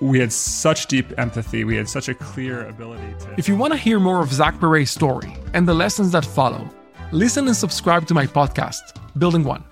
we 0.00 0.18
had 0.18 0.32
such 0.32 0.86
deep 0.86 1.12
empathy. 1.18 1.64
We 1.64 1.76
had 1.76 1.88
such 1.88 2.08
a 2.08 2.14
clear 2.14 2.66
ability 2.68 3.14
to. 3.20 3.34
If 3.36 3.48
you 3.48 3.56
want 3.56 3.72
to 3.72 3.78
hear 3.78 4.00
more 4.00 4.20
of 4.20 4.32
Zach 4.32 4.58
Perret's 4.58 4.90
story 4.90 5.36
and 5.54 5.68
the 5.68 5.74
lessons 5.74 6.12
that 6.12 6.24
follow, 6.24 6.68
listen 7.12 7.46
and 7.46 7.56
subscribe 7.56 8.06
to 8.08 8.14
my 8.14 8.26
podcast, 8.26 8.80
Building 9.18 9.44
One. 9.44 9.64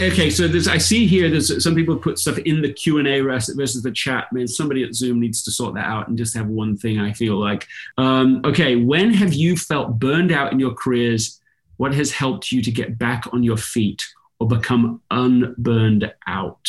Okay 0.00 0.30
so 0.30 0.46
there's 0.46 0.68
i 0.68 0.78
see 0.78 1.06
here 1.06 1.28
there's 1.28 1.62
some 1.62 1.74
people 1.74 1.96
put 1.96 2.18
stuff 2.18 2.38
in 2.38 2.62
the 2.62 2.72
q&a 2.72 3.20
versus 3.20 3.82
the 3.82 3.90
chat 3.90 4.26
I 4.30 4.34
mean, 4.34 4.46
somebody 4.46 4.84
at 4.84 4.94
zoom 4.94 5.18
needs 5.18 5.42
to 5.42 5.50
sort 5.50 5.74
that 5.74 5.86
out 5.86 6.08
and 6.08 6.16
just 6.16 6.36
have 6.36 6.46
one 6.46 6.76
thing 6.76 7.00
i 7.00 7.12
feel 7.12 7.36
like 7.36 7.66
um, 7.96 8.40
okay 8.44 8.76
when 8.76 9.12
have 9.12 9.32
you 9.32 9.56
felt 9.56 9.98
burned 9.98 10.30
out 10.30 10.52
in 10.52 10.60
your 10.60 10.74
careers 10.74 11.40
what 11.78 11.94
has 11.94 12.12
helped 12.12 12.52
you 12.52 12.62
to 12.62 12.70
get 12.70 12.98
back 12.98 13.24
on 13.32 13.42
your 13.42 13.56
feet 13.56 14.06
or 14.38 14.46
become 14.46 15.00
unburned 15.10 16.12
out 16.26 16.68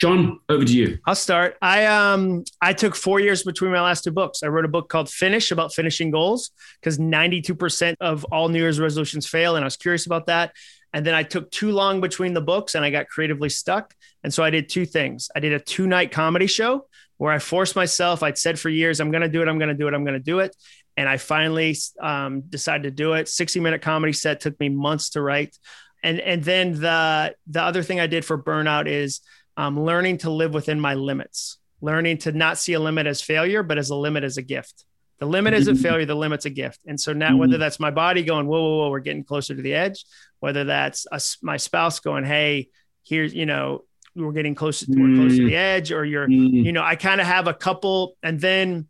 Jon, 0.00 0.40
over 0.48 0.64
to 0.64 0.72
you. 0.72 0.98
I'll 1.06 1.14
start. 1.14 1.56
I 1.62 1.86
um 1.86 2.44
I 2.60 2.72
took 2.72 2.96
four 2.96 3.20
years 3.20 3.42
between 3.42 3.70
my 3.70 3.80
last 3.80 4.04
two 4.04 4.10
books. 4.10 4.42
I 4.42 4.48
wrote 4.48 4.64
a 4.64 4.68
book 4.68 4.88
called 4.88 5.08
Finish 5.08 5.50
about 5.50 5.72
finishing 5.72 6.10
goals 6.10 6.50
because 6.80 6.98
92% 6.98 7.94
of 8.00 8.24
all 8.24 8.48
New 8.48 8.58
Year's 8.58 8.80
resolutions 8.80 9.26
fail. 9.26 9.56
And 9.56 9.64
I 9.64 9.66
was 9.66 9.76
curious 9.76 10.04
about 10.04 10.26
that. 10.26 10.52
And 10.94 11.04
then 11.04 11.14
I 11.14 11.24
took 11.24 11.50
too 11.50 11.72
long 11.72 12.00
between 12.00 12.34
the 12.34 12.40
books 12.40 12.76
and 12.76 12.84
I 12.84 12.90
got 12.90 13.08
creatively 13.08 13.48
stuck. 13.48 13.92
And 14.22 14.32
so 14.32 14.44
I 14.44 14.50
did 14.50 14.68
two 14.68 14.86
things. 14.86 15.28
I 15.34 15.40
did 15.40 15.52
a 15.52 15.58
two 15.58 15.88
night 15.88 16.12
comedy 16.12 16.46
show 16.46 16.86
where 17.16 17.32
I 17.32 17.40
forced 17.40 17.74
myself. 17.74 18.22
I'd 18.22 18.38
said 18.38 18.60
for 18.60 18.68
years, 18.68 19.00
I'm 19.00 19.10
going 19.10 19.22
to 19.22 19.28
do 19.28 19.42
it. 19.42 19.48
I'm 19.48 19.58
going 19.58 19.68
to 19.68 19.74
do 19.74 19.88
it. 19.88 19.92
I'm 19.92 20.04
going 20.04 20.14
to 20.14 20.20
do 20.20 20.38
it. 20.38 20.54
And 20.96 21.08
I 21.08 21.16
finally 21.16 21.76
um, 22.00 22.42
decided 22.42 22.84
to 22.84 22.90
do 22.92 23.14
it. 23.14 23.28
60 23.28 23.58
minute 23.58 23.82
comedy 23.82 24.12
set 24.12 24.38
took 24.38 24.58
me 24.60 24.68
months 24.68 25.10
to 25.10 25.20
write. 25.20 25.58
And, 26.04 26.20
and 26.20 26.44
then 26.44 26.80
the, 26.80 27.34
the 27.48 27.62
other 27.62 27.82
thing 27.82 27.98
I 27.98 28.06
did 28.06 28.24
for 28.24 28.40
burnout 28.40 28.86
is 28.86 29.20
um, 29.56 29.80
learning 29.80 30.18
to 30.18 30.30
live 30.30 30.54
within 30.54 30.78
my 30.78 30.94
limits, 30.94 31.58
learning 31.80 32.18
to 32.18 32.32
not 32.32 32.56
see 32.56 32.74
a 32.74 32.80
limit 32.80 33.08
as 33.08 33.20
failure, 33.20 33.64
but 33.64 33.78
as 33.78 33.90
a 33.90 33.96
limit 33.96 34.22
as 34.22 34.36
a 34.36 34.42
gift. 34.42 34.84
The 35.18 35.26
limit 35.26 35.54
isn't 35.54 35.76
mm-hmm. 35.76 35.82
failure, 35.82 36.06
the 36.06 36.14
limit's 36.14 36.44
a 36.44 36.50
gift. 36.50 36.80
And 36.86 37.00
so 37.00 37.12
now, 37.12 37.36
whether 37.36 37.52
mm-hmm. 37.52 37.60
that's 37.60 37.78
my 37.78 37.90
body 37.90 38.24
going, 38.24 38.46
whoa, 38.46 38.60
whoa, 38.60 38.78
whoa, 38.78 38.90
we're 38.90 38.98
getting 38.98 39.24
closer 39.24 39.54
to 39.54 39.62
the 39.62 39.74
edge, 39.74 40.04
whether 40.44 40.64
that's 40.64 41.06
a, 41.10 41.18
my 41.40 41.56
spouse 41.56 42.00
going, 42.00 42.22
hey, 42.22 42.68
here's, 43.02 43.32
you 43.32 43.46
know, 43.46 43.82
we're 44.14 44.32
getting 44.32 44.54
closer, 44.54 44.84
we're 44.90 45.16
close 45.16 45.38
to 45.38 45.46
the 45.46 45.52
mm. 45.52 45.56
edge, 45.56 45.90
or 45.90 46.04
you're, 46.04 46.28
mm. 46.28 46.62
you 46.66 46.70
know, 46.70 46.82
I 46.82 46.96
kind 46.96 47.18
of 47.18 47.26
have 47.26 47.48
a 47.48 47.54
couple. 47.54 48.18
And 48.22 48.38
then 48.38 48.88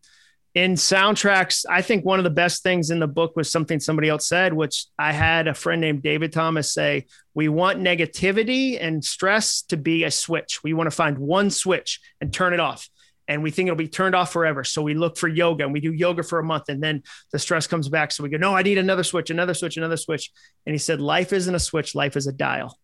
in 0.57 0.72
soundtracks, 0.72 1.64
I 1.70 1.80
think 1.80 2.05
one 2.05 2.18
of 2.18 2.24
the 2.24 2.30
best 2.30 2.64
things 2.64 2.90
in 2.90 2.98
the 2.98 3.07
book 3.07 3.36
was 3.36 3.52
something 3.52 3.78
somebody 3.78 4.09
else 4.09 4.26
said, 4.26 4.52
which 4.52 4.86
I 4.98 5.12
had 5.12 5.46
a 5.46 5.55
friend 5.55 5.80
named 5.80 6.02
David 6.02 6.32
Thomas 6.32 6.74
say, 6.74 7.07
we 7.34 7.48
want 7.48 7.78
negativity 7.78 8.76
and 8.80 9.05
stress 9.05 9.62
to 9.68 9.76
be 9.76 10.02
a 10.02 10.11
switch. 10.11 10.64
We 10.64 10.72
want 10.72 10.88
to 10.88 10.96
find 10.96 11.18
one 11.18 11.50
switch 11.50 12.00
and 12.20 12.32
turn 12.34 12.52
it 12.52 12.59
off 12.59 12.88
and 13.28 13.42
we 13.42 13.50
think 13.50 13.68
it'll 13.68 13.76
be 13.76 13.88
turned 13.88 14.14
off 14.14 14.32
forever. 14.32 14.64
So 14.64 14.82
we 14.82 14.94
look 14.94 15.16
for 15.16 15.28
yoga 15.28 15.64
and 15.64 15.72
we 15.72 15.80
do 15.80 15.92
yoga 15.92 16.22
for 16.22 16.38
a 16.38 16.44
month 16.44 16.68
and 16.68 16.82
then 16.82 17.02
the 17.32 17.38
stress 17.38 17.66
comes 17.66 17.88
back. 17.88 18.12
So 18.12 18.22
we 18.22 18.28
go, 18.28 18.36
no, 18.36 18.54
I 18.54 18.62
need 18.62 18.78
another 18.78 19.04
switch, 19.04 19.30
another 19.30 19.54
switch, 19.54 19.76
another 19.76 19.96
switch. 19.96 20.30
And 20.66 20.74
he 20.74 20.78
said, 20.78 21.00
life 21.00 21.32
isn't 21.32 21.54
a 21.54 21.60
switch, 21.60 21.94
life 21.94 22.16
is 22.16 22.26
a 22.26 22.32
dial. 22.32 22.78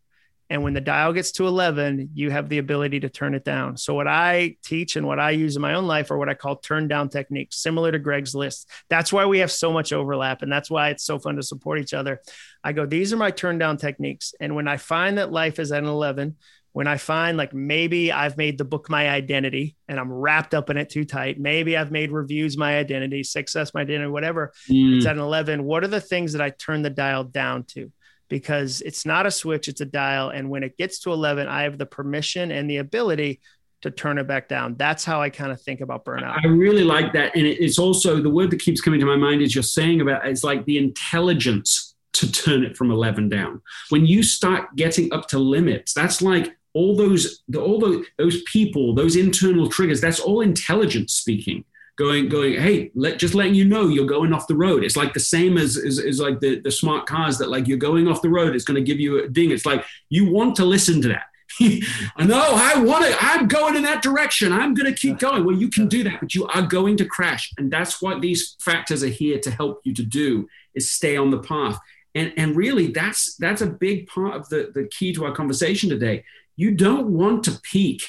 And 0.51 0.65
when 0.65 0.75
the 0.75 0.81
dial 0.81 1.13
gets 1.13 1.31
to 1.33 1.47
11, 1.47 2.11
you 2.13 2.33
have 2.33 2.49
the 2.49 2.59
ability 2.59 3.01
to 3.01 3.09
turn 3.09 3.37
it 3.37 3.45
down. 3.45 3.77
So, 3.77 3.95
what 3.95 4.09
I 4.09 4.57
teach 4.65 4.97
and 4.97 5.07
what 5.07 5.21
I 5.21 5.31
use 5.31 5.55
in 5.55 5.63
my 5.63 5.75
own 5.75 5.87
life 5.87 6.11
are 6.11 6.19
what 6.19 6.29
I 6.29 6.35
call 6.35 6.57
turn 6.57 6.89
down 6.89 7.09
techniques, 7.09 7.63
similar 7.63 7.93
to 7.93 8.01
Greg's 8.01 8.35
list. 8.35 8.69
That's 8.89 9.13
why 9.13 9.27
we 9.27 9.39
have 9.39 9.53
so 9.53 9.73
much 9.73 9.93
overlap. 9.93 10.43
And 10.43 10.51
that's 10.51 10.69
why 10.69 10.89
it's 10.89 11.05
so 11.05 11.21
fun 11.21 11.37
to 11.37 11.43
support 11.45 11.79
each 11.79 11.95
other. 11.95 12.21
I 12.65 12.73
go, 12.73 12.85
these 12.85 13.13
are 13.13 13.17
my 13.17 13.31
turn 13.31 13.59
down 13.59 13.77
techniques. 13.77 14.35
And 14.41 14.57
when 14.57 14.67
I 14.67 14.77
find 14.77 15.19
that 15.19 15.31
life 15.31 15.61
is 15.61 15.71
at 15.71 15.85
an 15.85 15.89
11, 15.89 16.37
when 16.73 16.87
I 16.87 16.97
find 16.99 17.37
like 17.37 17.53
maybe 17.53 18.13
I've 18.13 18.37
made 18.37 18.59
the 18.59 18.65
book 18.65 18.89
my 18.89 19.09
identity 19.09 19.77
and 19.89 19.99
I'm 19.99 20.13
wrapped 20.13 20.55
up 20.55 20.71
in 20.71 20.77
it 20.77 20.89
too 20.89 21.05
tight, 21.05 21.41
maybe 21.41 21.77
I've 21.77 21.91
made 21.91 22.13
reviews 22.13 22.57
my 22.57 22.79
identity, 22.79 23.25
success 23.25 23.75
my 23.75 23.81
identity, 23.81 24.11
whatever, 24.11 24.53
mm. 24.69 24.97
it's 24.97 25.07
at 25.07 25.17
an 25.17 25.23
11. 25.23 25.65
What 25.65 25.83
are 25.83 25.89
the 25.89 26.01
things 26.01 26.33
that 26.33 26.43
I 26.43 26.51
turn 26.51 26.83
the 26.83 26.91
dial 26.91 27.25
down 27.25 27.65
to? 27.75 27.91
Because 28.29 28.81
it's 28.83 29.05
not 29.05 29.27
a 29.27 29.31
switch, 29.31 29.67
it's 29.67 29.81
a 29.81 29.87
dial. 29.87 30.31
And 30.31 30.49
when 30.49 30.63
it 30.63 30.77
gets 30.77 31.01
to 31.01 31.13
11, 31.13 31.49
I 31.49 31.63
have 31.63 31.79
the 31.79 31.87
permission 31.87 32.53
and 32.53 32.71
the 32.71 32.77
ability 32.77 33.41
to 33.83 33.91
turn 33.91 34.19
it 34.19 34.29
back 34.29 34.47
down. 34.47 34.77
That's 34.77 35.05
how 35.05 35.21
I 35.21 35.31
kind 35.31 35.51
of 35.51 35.61
think 35.61 35.81
about 35.81 36.05
burnout. 36.05 36.39
I 36.45 36.47
really 36.47 36.85
like 36.85 37.13
that. 37.15 37.35
And 37.35 37.47
it's 37.47 37.79
also 37.79 38.21
the 38.21 38.31
word 38.31 38.51
that 38.51 38.61
keeps 38.61 38.81
coming 38.81 39.01
to 39.01 39.07
my 39.07 39.17
mind 39.17 39.43
is 39.43 39.55
you're 39.55 39.63
saying 39.63 40.01
about 40.01 40.27
it's 40.27 40.45
like 40.45 40.65
the 40.67 40.79
intelligence 40.79 41.95
to 42.13 42.31
turn 42.31 42.63
it 42.63 42.77
from 42.77 42.91
11 42.91 43.29
down. 43.29 43.63
When 43.89 44.05
you 44.05 44.23
start 44.23 44.77
getting 44.77 45.13
up 45.13 45.29
to 45.29 45.39
limits, 45.39 45.95
that's 45.95 46.21
like 46.21 46.55
all 46.73 46.97
those 46.97 47.43
all 47.57 47.79
those, 47.79 48.07
those 48.19 48.43
people 48.45 48.95
those 48.95 49.17
internal 49.17 49.69
triggers 49.69 50.01
that's 50.01 50.21
all 50.21 50.41
intelligence 50.41 51.13
speaking 51.13 51.65
going 51.97 52.29
going 52.29 52.55
hey 52.55 52.91
let 52.95 53.19
just 53.19 53.35
letting 53.35 53.55
you 53.55 53.65
know 53.65 53.89
you're 53.89 54.07
going 54.07 54.33
off 54.33 54.47
the 54.47 54.55
road 54.55 54.85
it's 54.85 54.97
like 54.97 55.13
the 55.13 55.21
same 55.21 55.59
as 55.59 55.77
as, 55.77 55.99
as 55.99 56.21
like 56.21 56.41
the, 56.41 56.61
the 56.61 56.71
smart 56.71 57.07
cars 57.07 57.39
that 57.39 57.51
like 57.51 57.67
you're 57.67 57.77
going 57.77 58.09
off 58.09 58.23
the 58.23 58.29
road 58.29 58.55
it's 58.55 58.65
going 58.65 58.77
to 58.77 58.83
give 58.83 59.01
you 59.01 59.23
a 59.23 59.29
ding 59.29 59.51
it's 59.51 59.67
like 59.67 59.85
you 60.09 60.31
want 60.31 60.55
to 60.57 60.65
listen 60.65 61.03
to 61.03 61.09
that 61.09 61.25
I 61.61 62.25
know 62.25 62.41
I 62.55 62.81
want 62.81 63.05
to. 63.05 63.17
I'm 63.21 63.49
going 63.49 63.75
in 63.75 63.83
that 63.83 64.03
direction. 64.03 64.53
I'm 64.53 64.73
going 64.73 64.93
to 64.93 64.99
keep 64.99 65.19
going. 65.19 65.45
Well, 65.45 65.57
you 65.57 65.69
can 65.69 65.89
do 65.89 66.05
that, 66.05 66.21
but 66.21 66.35
you 66.35 66.47
are 66.47 66.63
going 66.63 66.97
to 66.99 67.05
crash, 67.05 67.53
and 67.59 67.73
that's 67.73 68.01
what 68.01 68.21
these 68.21 68.57
factors 68.61 69.03
are 69.03 69.09
here 69.09 69.39
to 69.41 69.51
help 69.51 69.81
you 69.85 69.93
to 69.95 70.03
do: 70.03 70.49
is 70.75 70.91
stay 70.91 71.17
on 71.17 71.31
the 71.31 71.41
path. 71.41 71.79
And, 72.15 72.33
and 72.37 72.57
really, 72.57 72.89
that's 72.89 73.37
that's 73.37 73.63
a 73.63 73.67
big 73.67 74.07
part 74.07 74.35
of 74.35 74.49
the, 74.49 74.71
the 74.75 74.89
key 74.89 75.13
to 75.15 75.25
our 75.25 75.33
conversation 75.33 75.91
today. 75.91 76.25
You 76.61 76.73
don't 76.73 77.09
want 77.09 77.45
to 77.45 77.59
peak, 77.63 78.03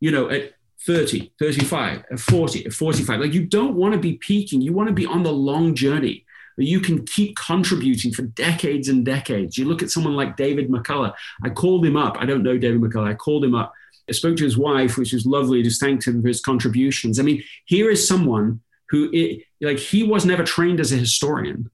you 0.00 0.10
know, 0.10 0.28
at 0.28 0.54
30, 0.84 1.32
35, 1.38 2.04
at 2.10 2.18
40, 2.18 2.66
at 2.66 2.72
45. 2.72 3.20
Like 3.20 3.32
you 3.32 3.46
don't 3.46 3.76
want 3.76 3.94
to 3.94 4.00
be 4.00 4.14
peaking. 4.14 4.60
You 4.60 4.72
want 4.72 4.88
to 4.88 4.94
be 4.94 5.06
on 5.06 5.22
the 5.22 5.32
long 5.32 5.74
journey 5.74 6.24
you 6.56 6.78
can 6.78 7.04
keep 7.04 7.36
contributing 7.36 8.12
for 8.12 8.22
decades 8.22 8.88
and 8.88 9.04
decades. 9.04 9.58
You 9.58 9.64
look 9.64 9.82
at 9.82 9.90
someone 9.90 10.14
like 10.14 10.36
David 10.36 10.70
McCullough. 10.70 11.12
I 11.42 11.50
called 11.50 11.84
him 11.84 11.96
up. 11.96 12.16
I 12.20 12.26
don't 12.26 12.44
know 12.44 12.56
David 12.56 12.80
McCullough. 12.80 13.10
I 13.10 13.14
called 13.14 13.44
him 13.44 13.56
up. 13.56 13.72
I 14.08 14.12
spoke 14.12 14.36
to 14.36 14.44
his 14.44 14.56
wife, 14.56 14.96
which 14.96 15.12
was 15.12 15.26
lovely, 15.26 15.64
just 15.64 15.80
thanked 15.80 16.06
him 16.06 16.22
for 16.22 16.28
his 16.28 16.40
contributions. 16.40 17.18
I 17.18 17.22
mean, 17.22 17.42
here 17.64 17.90
is 17.90 18.06
someone 18.06 18.60
who, 18.90 19.10
it, 19.12 19.42
like, 19.60 19.78
he 19.78 20.04
was 20.04 20.24
never 20.24 20.44
trained 20.44 20.78
as 20.78 20.92
a 20.92 20.96
historian 20.96 21.70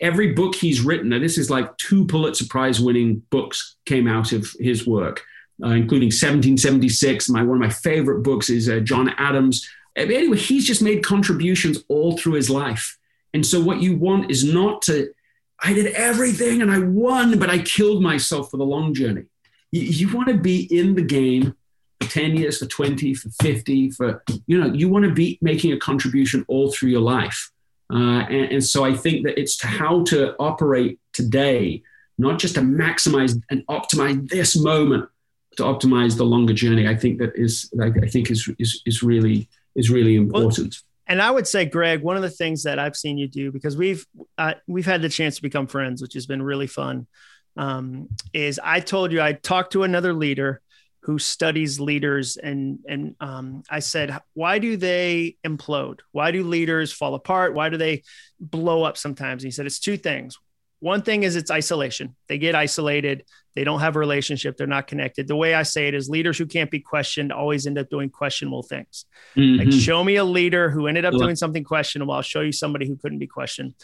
every 0.00 0.32
book 0.32 0.54
he's 0.54 0.80
written, 0.80 1.12
and 1.12 1.24
this 1.24 1.38
is 1.38 1.50
like 1.50 1.76
two 1.78 2.06
Pulitzer 2.06 2.46
Prize 2.48 2.80
winning 2.80 3.22
books 3.30 3.76
came 3.86 4.06
out 4.06 4.32
of 4.32 4.54
his 4.58 4.86
work, 4.86 5.22
uh, 5.62 5.68
including 5.68 6.08
1776. 6.08 7.28
My, 7.28 7.42
one 7.42 7.56
of 7.56 7.60
my 7.60 7.70
favorite 7.70 8.22
books 8.22 8.50
is 8.50 8.68
uh, 8.68 8.80
John 8.80 9.10
Adams. 9.16 9.66
Anyway, 9.96 10.36
he's 10.36 10.66
just 10.66 10.82
made 10.82 11.04
contributions 11.04 11.82
all 11.88 12.16
through 12.16 12.34
his 12.34 12.50
life. 12.50 12.98
And 13.32 13.44
so, 13.44 13.62
what 13.62 13.80
you 13.80 13.96
want 13.96 14.30
is 14.30 14.44
not 14.44 14.82
to, 14.82 15.12
I 15.60 15.72
did 15.72 15.86
everything 15.94 16.62
and 16.62 16.70
I 16.70 16.78
won, 16.78 17.38
but 17.38 17.50
I 17.50 17.58
killed 17.58 18.02
myself 18.02 18.50
for 18.50 18.56
the 18.56 18.64
long 18.64 18.94
journey. 18.94 19.24
You, 19.72 19.82
you 19.82 20.14
want 20.14 20.28
to 20.28 20.36
be 20.36 20.62
in 20.76 20.94
the 20.94 21.02
game 21.02 21.54
for 22.00 22.08
10 22.08 22.36
years, 22.36 22.58
for 22.58 22.66
20, 22.66 23.14
for 23.14 23.30
50, 23.42 23.90
for, 23.90 24.22
you 24.46 24.60
know, 24.60 24.72
you 24.72 24.88
want 24.88 25.04
to 25.06 25.12
be 25.12 25.38
making 25.40 25.72
a 25.72 25.78
contribution 25.78 26.44
all 26.48 26.70
through 26.70 26.90
your 26.90 27.00
life. 27.00 27.50
Uh, 27.92 28.24
and, 28.28 28.52
and, 28.52 28.64
so 28.64 28.84
I 28.84 28.94
think 28.94 29.24
that 29.24 29.38
it's 29.38 29.56
to 29.58 29.68
how 29.68 30.02
to 30.04 30.34
operate 30.40 30.98
today, 31.12 31.82
not 32.18 32.40
just 32.40 32.56
to 32.56 32.60
maximize 32.60 33.40
and 33.48 33.64
optimize 33.68 34.28
this 34.28 34.56
moment, 34.56 35.08
to 35.56 35.62
optimize 35.62 36.16
the 36.16 36.24
longer 36.24 36.52
journey. 36.52 36.86
I 36.86 36.96
think 36.96 37.18
that 37.18 37.32
is, 37.34 37.70
I 37.80 37.90
think 38.08 38.30
is, 38.30 38.48
is, 38.58 38.82
is 38.86 39.02
really, 39.02 39.48
is 39.74 39.90
really 39.90 40.16
important. 40.16 40.74
Well, 40.74 40.86
and 41.08 41.22
I 41.22 41.30
would 41.30 41.46
say, 41.46 41.64
Greg, 41.64 42.02
one 42.02 42.16
of 42.16 42.22
the 42.22 42.30
things 42.30 42.64
that 42.64 42.78
I've 42.78 42.96
seen 42.96 43.16
you 43.16 43.28
do 43.28 43.52
because 43.52 43.76
we've 43.76 44.04
uh, 44.38 44.54
we've 44.66 44.86
had 44.86 45.02
the 45.02 45.08
chance 45.08 45.36
to 45.36 45.42
become 45.42 45.66
friends, 45.66 46.02
which 46.02 46.14
has 46.14 46.26
been 46.26 46.42
really 46.42 46.66
fun. 46.66 47.06
Um, 47.56 48.08
is 48.34 48.60
I 48.62 48.80
told 48.80 49.12
you 49.12 49.20
I 49.20 49.32
talked 49.32 49.72
to 49.72 49.84
another 49.84 50.12
leader 50.12 50.60
who 51.02 51.20
studies 51.20 51.78
leaders 51.78 52.36
and 52.36 52.80
and 52.88 53.14
um, 53.20 53.62
I 53.70 53.78
said, 53.78 54.18
why 54.34 54.58
do 54.58 54.76
they 54.76 55.36
implode? 55.46 56.00
Why 56.10 56.32
do 56.32 56.42
leaders 56.42 56.92
fall 56.92 57.14
apart? 57.14 57.54
Why 57.54 57.68
do 57.68 57.76
they 57.76 58.02
blow 58.40 58.82
up 58.82 58.96
sometimes? 58.96 59.44
And 59.44 59.48
he 59.48 59.52
said 59.52 59.66
it's 59.66 59.78
two 59.78 59.96
things. 59.96 60.36
One 60.86 61.02
thing 61.02 61.24
is 61.24 61.34
it's 61.34 61.50
isolation. 61.50 62.14
They 62.28 62.38
get 62.38 62.54
isolated. 62.54 63.24
They 63.56 63.64
don't 63.64 63.80
have 63.80 63.96
a 63.96 63.98
relationship. 63.98 64.56
They're 64.56 64.68
not 64.68 64.86
connected. 64.86 65.26
The 65.26 65.34
way 65.34 65.52
I 65.52 65.64
say 65.64 65.88
it 65.88 65.94
is 65.94 66.08
leaders 66.08 66.38
who 66.38 66.46
can't 66.46 66.70
be 66.70 66.78
questioned 66.78 67.32
always 67.32 67.66
end 67.66 67.76
up 67.76 67.90
doing 67.90 68.08
questionable 68.08 68.62
things. 68.62 69.04
Mm-hmm. 69.34 69.58
Like 69.58 69.72
show 69.72 70.04
me 70.04 70.14
a 70.14 70.24
leader 70.24 70.70
who 70.70 70.86
ended 70.86 71.04
up 71.04 71.14
doing 71.14 71.34
something 71.34 71.64
questionable. 71.64 72.14
I'll 72.14 72.22
show 72.22 72.40
you 72.40 72.52
somebody 72.52 72.86
who 72.86 72.94
couldn't 72.94 73.18
be 73.18 73.26
questioned. 73.26 73.74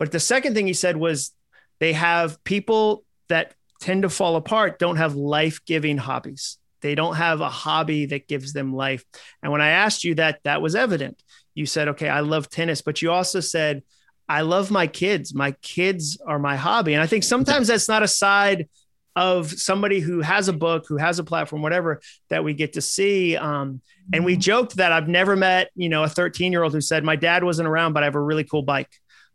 But 0.00 0.10
the 0.10 0.18
second 0.18 0.54
thing 0.54 0.66
he 0.66 0.72
said 0.72 0.96
was 0.96 1.32
they 1.78 1.92
have 1.92 2.42
people 2.42 3.04
that 3.28 3.54
tend 3.80 4.02
to 4.02 4.08
fall 4.08 4.34
apart 4.34 4.80
don't 4.80 4.96
have 4.96 5.14
life-giving 5.14 5.98
hobbies 5.98 6.58
they 6.80 6.94
don't 6.94 7.16
have 7.16 7.40
a 7.40 7.48
hobby 7.48 8.06
that 8.06 8.28
gives 8.28 8.52
them 8.52 8.72
life. 8.72 9.04
And 9.42 9.50
when 9.50 9.60
I 9.60 9.70
asked 9.70 10.04
you 10.04 10.14
that, 10.16 10.40
that 10.44 10.62
was 10.62 10.74
evident. 10.74 11.22
You 11.54 11.66
said, 11.66 11.88
okay, 11.88 12.08
I 12.08 12.20
love 12.20 12.48
tennis, 12.48 12.82
but 12.82 13.02
you 13.02 13.10
also 13.10 13.40
said, 13.40 13.82
I 14.28 14.42
love 14.42 14.70
my 14.70 14.86
kids. 14.86 15.34
My 15.34 15.52
kids 15.62 16.18
are 16.26 16.38
my 16.38 16.56
hobby. 16.56 16.94
And 16.94 17.02
I 17.02 17.06
think 17.06 17.24
sometimes 17.24 17.68
that's 17.68 17.88
not 17.88 18.02
a 18.02 18.08
side 18.08 18.68
of 19.16 19.50
somebody 19.50 20.00
who 20.00 20.20
has 20.20 20.48
a 20.48 20.52
book, 20.52 20.86
who 20.86 20.96
has 20.96 21.18
a 21.18 21.24
platform, 21.24 21.62
whatever 21.62 22.00
that 22.30 22.44
we 22.44 22.54
get 22.54 22.74
to 22.74 22.80
see. 22.80 23.36
Um, 23.36 23.80
and 24.12 24.24
we 24.24 24.36
joked 24.36 24.76
that 24.76 24.92
I've 24.92 25.08
never 25.08 25.34
met, 25.34 25.70
you 25.74 25.88
know, 25.88 26.04
a 26.04 26.08
13 26.08 26.52
year 26.52 26.62
old 26.62 26.72
who 26.72 26.80
said, 26.80 27.02
my 27.04 27.16
dad 27.16 27.42
wasn't 27.42 27.68
around, 27.68 27.94
but 27.94 28.02
I 28.02 28.06
have 28.06 28.14
a 28.14 28.22
really 28.22 28.44
cool 28.44 28.62
bike 28.62 28.90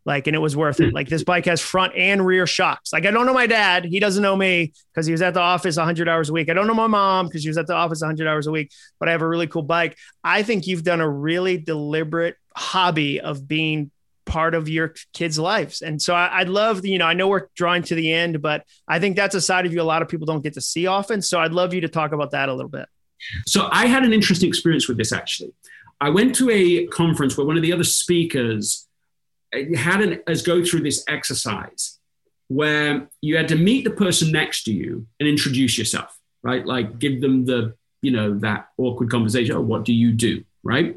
like 0.05 0.27
and 0.27 0.35
it 0.35 0.39
was 0.39 0.55
worth 0.55 0.79
it 0.79 0.93
like 0.93 1.07
this 1.07 1.23
bike 1.23 1.45
has 1.45 1.61
front 1.61 1.93
and 1.95 2.25
rear 2.25 2.45
shocks 2.45 2.91
like 2.91 3.05
i 3.05 3.11
don't 3.11 3.25
know 3.25 3.33
my 3.33 3.47
dad 3.47 3.85
he 3.85 3.99
doesn't 3.99 4.23
know 4.23 4.35
me 4.35 4.73
because 4.91 5.05
he 5.05 5.11
was 5.11 5.21
at 5.21 5.33
the 5.33 5.39
office 5.39 5.77
100 5.77 6.09
hours 6.09 6.29
a 6.29 6.33
week 6.33 6.49
i 6.49 6.53
don't 6.53 6.67
know 6.67 6.73
my 6.73 6.87
mom 6.87 7.27
because 7.27 7.41
she 7.41 7.47
was 7.47 7.57
at 7.57 7.67
the 7.67 7.73
office 7.73 8.01
100 8.01 8.27
hours 8.27 8.47
a 8.47 8.51
week 8.51 8.71
but 8.99 9.07
i 9.07 9.11
have 9.11 9.21
a 9.21 9.27
really 9.27 9.47
cool 9.47 9.63
bike 9.63 9.97
i 10.23 10.43
think 10.43 10.67
you've 10.67 10.83
done 10.83 11.01
a 11.01 11.09
really 11.09 11.57
deliberate 11.57 12.35
hobby 12.55 13.19
of 13.19 13.47
being 13.47 13.91
part 14.25 14.55
of 14.55 14.69
your 14.69 14.93
kids 15.13 15.37
lives 15.37 15.81
and 15.81 16.01
so 16.01 16.13
I, 16.13 16.39
i'd 16.39 16.49
love 16.49 16.85
you 16.85 16.97
know 16.97 17.05
i 17.05 17.13
know 17.13 17.27
we're 17.27 17.47
drawing 17.55 17.83
to 17.83 17.95
the 17.95 18.11
end 18.11 18.41
but 18.41 18.65
i 18.87 18.99
think 18.99 19.15
that's 19.15 19.35
a 19.35 19.41
side 19.41 19.65
of 19.65 19.73
you 19.73 19.81
a 19.81 19.83
lot 19.83 20.01
of 20.01 20.07
people 20.07 20.25
don't 20.25 20.41
get 20.41 20.53
to 20.53 20.61
see 20.61 20.87
often 20.87 21.21
so 21.21 21.39
i'd 21.39 21.51
love 21.51 21.73
you 21.73 21.81
to 21.81 21.89
talk 21.89 22.11
about 22.11 22.31
that 22.31 22.49
a 22.49 22.53
little 22.53 22.69
bit 22.69 22.87
so 23.45 23.67
i 23.71 23.85
had 23.85 24.03
an 24.03 24.13
interesting 24.13 24.47
experience 24.47 24.87
with 24.87 24.97
this 24.97 25.11
actually 25.11 25.53
i 25.99 26.09
went 26.09 26.35
to 26.35 26.49
a 26.49 26.87
conference 26.87 27.37
where 27.37 27.45
one 27.45 27.57
of 27.57 27.63
the 27.63 27.73
other 27.73 27.83
speakers 27.83 28.87
had 29.75 30.01
an, 30.01 30.19
us 30.27 30.41
go 30.41 30.63
through 30.63 30.81
this 30.81 31.03
exercise 31.07 31.99
where 32.47 33.07
you 33.21 33.37
had 33.37 33.47
to 33.47 33.55
meet 33.55 33.83
the 33.83 33.91
person 33.91 34.31
next 34.31 34.63
to 34.63 34.73
you 34.73 35.07
and 35.19 35.27
introduce 35.27 35.77
yourself, 35.77 36.17
right? 36.41 36.65
Like 36.65 36.99
give 36.99 37.21
them 37.21 37.45
the, 37.45 37.75
you 38.01 38.11
know, 38.11 38.37
that 38.39 38.67
awkward 38.77 39.09
conversation. 39.09 39.55
Oh, 39.55 39.61
what 39.61 39.85
do 39.85 39.93
you 39.93 40.11
do? 40.11 40.43
Right. 40.63 40.95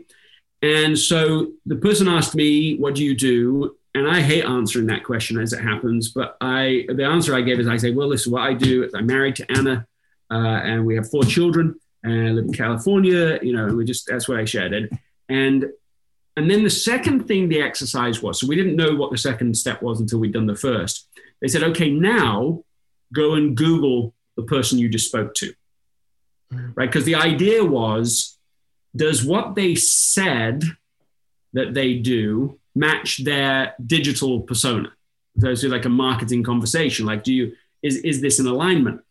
And 0.63 0.99
so 0.99 1.53
the 1.67 1.77
person 1.77 2.09
asked 2.09 2.35
me, 2.35 2.77
what 2.77 2.95
do 2.95 3.05
you 3.05 3.15
do? 3.15 3.77
And 3.95 4.09
I 4.09 4.21
hate 4.21 4.45
answering 4.45 4.87
that 4.87 5.05
question 5.05 5.39
as 5.41 5.53
it 5.53 5.61
happens. 5.63 6.11
But 6.11 6.37
I, 6.41 6.87
the 6.89 7.05
answer 7.05 7.35
I 7.35 7.41
gave 7.41 7.61
is 7.61 7.69
I 7.69 7.77
say, 7.77 7.93
well, 7.93 8.09
this 8.09 8.23
is 8.23 8.29
what 8.29 8.43
I 8.43 8.55
do. 8.55 8.89
I'm 8.95 9.07
married 9.07 9.37
to 9.37 9.51
Anna 9.51 9.87
uh, 10.31 10.35
and 10.37 10.85
we 10.85 10.97
have 10.97 11.11
four 11.11 11.25
children 11.25 11.79
and 12.03 12.29
I 12.29 12.31
live 12.33 12.45
in 12.47 12.53
California, 12.53 13.39
you 13.43 13.55
know, 13.55 13.67
and 13.67 13.77
we 13.77 13.85
just, 13.85 14.07
that's 14.07 14.29
what 14.29 14.39
I 14.39 14.45
shared. 14.45 14.75
And, 14.75 14.99
and 15.29 15.67
and 16.37 16.51
then 16.51 16.63
the 16.63 16.71
second 16.71 17.27
thing 17.27 17.49
the 17.49 17.63
exercise 17.63 18.23
was, 18.23 18.39
so 18.39 18.47
we 18.47 18.57
didn't 18.57 18.77
know 18.77 18.95
what 18.95 19.11
the 19.11 19.17
second 19.17 19.57
step 19.57 19.81
was 19.81 20.01
until 20.01 20.19
we'd 20.19 20.35
done 20.35 20.47
the 20.47 20.55
first. 20.55 21.09
They 21.41 21.49
said, 21.49 21.63
okay, 21.63 21.91
now 21.91 22.63
go 23.15 23.35
and 23.35 23.57
Google 23.57 24.15
the 24.37 24.43
person 24.43 24.79
you 24.79 24.91
just 24.91 25.09
spoke 25.09 25.33
to. 25.37 25.55
Mm. 26.53 26.73
Right? 26.77 26.91
Because 26.91 27.07
the 27.07 27.15
idea 27.15 27.65
was, 27.65 28.36
does 28.97 29.25
what 29.25 29.55
they 29.55 29.75
said 29.75 30.65
that 31.53 31.75
they 31.75 31.95
do 31.95 32.59
match 32.75 33.25
their 33.25 33.75
digital 33.85 34.41
persona? 34.41 34.93
So 35.39 35.49
it's 35.49 35.65
like 35.65 35.85
a 35.85 35.91
marketing 35.91 36.43
conversation. 36.43 37.07
Like, 37.07 37.23
do 37.23 37.33
you 37.33 37.53
is 37.83 37.97
is 37.97 38.21
this 38.21 38.39
an 38.39 38.47
alignment? 38.47 39.03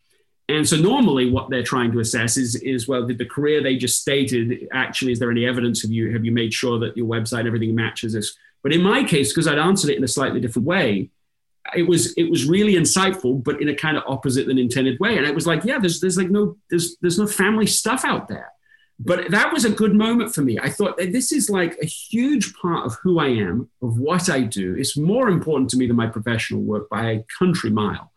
And 0.48 0.68
so 0.68 0.76
normally 0.76 1.32
what 1.32 1.50
they're 1.50 1.64
trying 1.64 1.92
to 1.94 2.00
assess 2.00 2.38
is, 2.38 2.56
is 2.56 2.88
well, 2.88 3.08
did 3.08 3.18
the 3.18 3.26
career 3.26 3.64
they 3.64 3.78
just 3.78 4.00
stated 4.00 4.68
actually, 4.72 5.12
is 5.12 5.20
there 5.20 5.32
any 5.32 5.46
evidence 5.46 5.84
of 5.84 5.92
you? 5.92 6.12
Have 6.12 6.24
you 6.24 6.32
made 6.32 6.54
sure 6.54 6.78
that 6.80 6.96
your 6.96 7.08
website 7.08 7.40
and 7.40 7.48
everything 7.48 7.74
matches 7.74 8.14
this? 8.14 8.36
But 8.62 8.72
in 8.72 8.82
my 8.82 9.04
case, 9.04 9.32
because 9.32 9.48
I'd 9.48 9.58
answered 9.58 9.90
it 9.90 9.98
in 9.98 10.04
a 10.04 10.08
slightly 10.08 10.40
different 10.40 10.68
way, 10.68 11.10
it 11.76 11.84
was 11.84 12.14
it 12.14 12.30
was 12.30 12.46
really 12.46 12.74
insightful, 12.74 13.44
but 13.44 13.60
in 13.60 13.70
a 13.70 13.76
kind 13.76 13.98
of 13.98 14.04
opposite 14.08 14.46
than 14.46 14.60
intended 14.60 15.00
way. 15.00 15.18
And 15.18 15.26
it 15.26 15.34
was 15.34 15.48
like, 15.48 15.64
yeah, 15.64 15.80
there's 15.80 16.00
there's 16.00 16.18
like 16.18 16.30
no 16.30 16.58
there's 16.70 16.96
there's 17.02 17.18
no 17.18 17.28
family 17.28 17.66
stuff 17.66 18.06
out 18.06 18.28
there. 18.28 18.52
But 18.98 19.32
that 19.32 19.52
was 19.52 19.66
a 19.66 19.70
good 19.70 19.94
moment 19.94 20.34
for 20.34 20.42
me. 20.42 20.58
I 20.58 20.70
thought 20.70 20.98
this 20.98 21.32
is 21.32 21.50
like 21.50 21.78
a 21.82 21.86
huge 21.86 22.56
part 22.56 22.86
of 22.86 22.96
who 23.04 23.20
I 23.20 23.28
am, 23.28 23.70
of 23.82 24.00
what 24.00 24.30
I 24.30 24.42
do. 24.42 24.76
It's 24.76 24.96
more 24.96 25.28
important 25.28 25.70
to 25.72 25.78
me 25.78 25.86
than 25.86 25.98
my 25.98 26.08
professional 26.08 26.62
work 26.62 26.90
by 26.90 27.12
a 27.12 27.26
country 27.38 27.70
mile. 27.70 28.12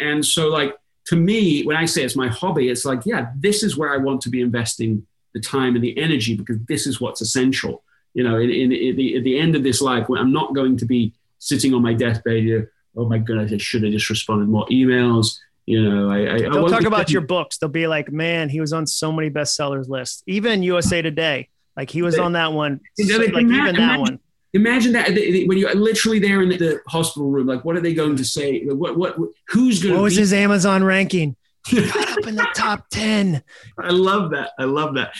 And 0.00 0.24
so 0.24 0.48
like 0.48 0.74
to 1.06 1.16
me, 1.16 1.64
when 1.64 1.76
I 1.76 1.84
say 1.84 2.02
it's 2.02 2.16
my 2.16 2.28
hobby, 2.28 2.70
it's 2.70 2.84
like, 2.84 3.04
yeah, 3.04 3.30
this 3.36 3.62
is 3.62 3.76
where 3.76 3.92
I 3.92 3.98
want 3.98 4.20
to 4.22 4.30
be 4.30 4.40
investing 4.40 5.06
the 5.34 5.40
time 5.40 5.74
and 5.74 5.84
the 5.84 5.98
energy 5.98 6.36
because 6.36 6.58
this 6.66 6.86
is 6.86 7.00
what's 7.00 7.20
essential. 7.20 7.82
You 8.14 8.24
know, 8.24 8.38
in, 8.38 8.50
in, 8.50 8.72
in 8.72 8.96
the, 8.96 9.16
at 9.16 9.24
the 9.24 9.38
end 9.38 9.56
of 9.56 9.62
this 9.62 9.80
life, 9.80 10.08
when 10.08 10.20
I'm 10.20 10.32
not 10.32 10.54
going 10.54 10.76
to 10.78 10.86
be 10.86 11.14
sitting 11.38 11.74
on 11.74 11.82
my 11.82 11.94
deathbed, 11.94 12.68
oh 12.96 13.08
my 13.08 13.18
goodness, 13.18 13.52
I 13.52 13.56
should 13.58 13.82
have 13.82 13.92
just 13.92 14.10
responded 14.10 14.48
more 14.48 14.66
emails. 14.66 15.38
You 15.66 15.88
know, 15.88 16.10
I, 16.10 16.34
I 16.34 16.38
they'll 16.40 16.66
I 16.66 16.70
talk 16.70 16.84
about 16.84 17.10
your 17.10 17.20
books. 17.22 17.58
They'll 17.58 17.70
be 17.70 17.86
like, 17.86 18.10
man, 18.10 18.48
he 18.48 18.60
was 18.60 18.72
on 18.72 18.86
so 18.86 19.12
many 19.12 19.30
bestsellers 19.30 19.88
lists, 19.88 20.22
even 20.26 20.62
USA 20.62 21.02
Today. 21.02 21.48
Like 21.76 21.90
he 21.90 22.02
was 22.02 22.18
on 22.18 22.32
that 22.32 22.52
one. 22.52 22.80
So, 22.98 23.16
like 23.16 23.44
even 23.44 23.76
that 23.76 24.00
one. 24.00 24.18
Imagine 24.54 24.92
that 24.92 25.08
when 25.46 25.56
you're 25.56 25.74
literally 25.74 26.18
there 26.18 26.42
in 26.42 26.50
the 26.50 26.80
hospital 26.86 27.30
room. 27.30 27.46
Like, 27.46 27.64
what 27.64 27.74
are 27.76 27.80
they 27.80 27.94
going 27.94 28.16
to 28.16 28.24
say? 28.24 28.62
What? 28.64 28.98
What? 28.98 29.16
Who's 29.48 29.82
going? 29.82 29.94
To, 29.94 29.98
what 29.98 30.04
was 30.04 30.16
his 30.16 30.32
Amazon 30.32 30.84
ranking? 30.84 31.36
He 31.68 31.80
got 31.80 32.18
up 32.18 32.26
in 32.26 32.34
the 32.34 32.48
top 32.56 32.88
ten. 32.90 33.44
I 33.78 33.90
love 33.90 34.32
that. 34.32 34.50
I 34.58 34.64
love 34.64 34.94
that. 34.94 35.14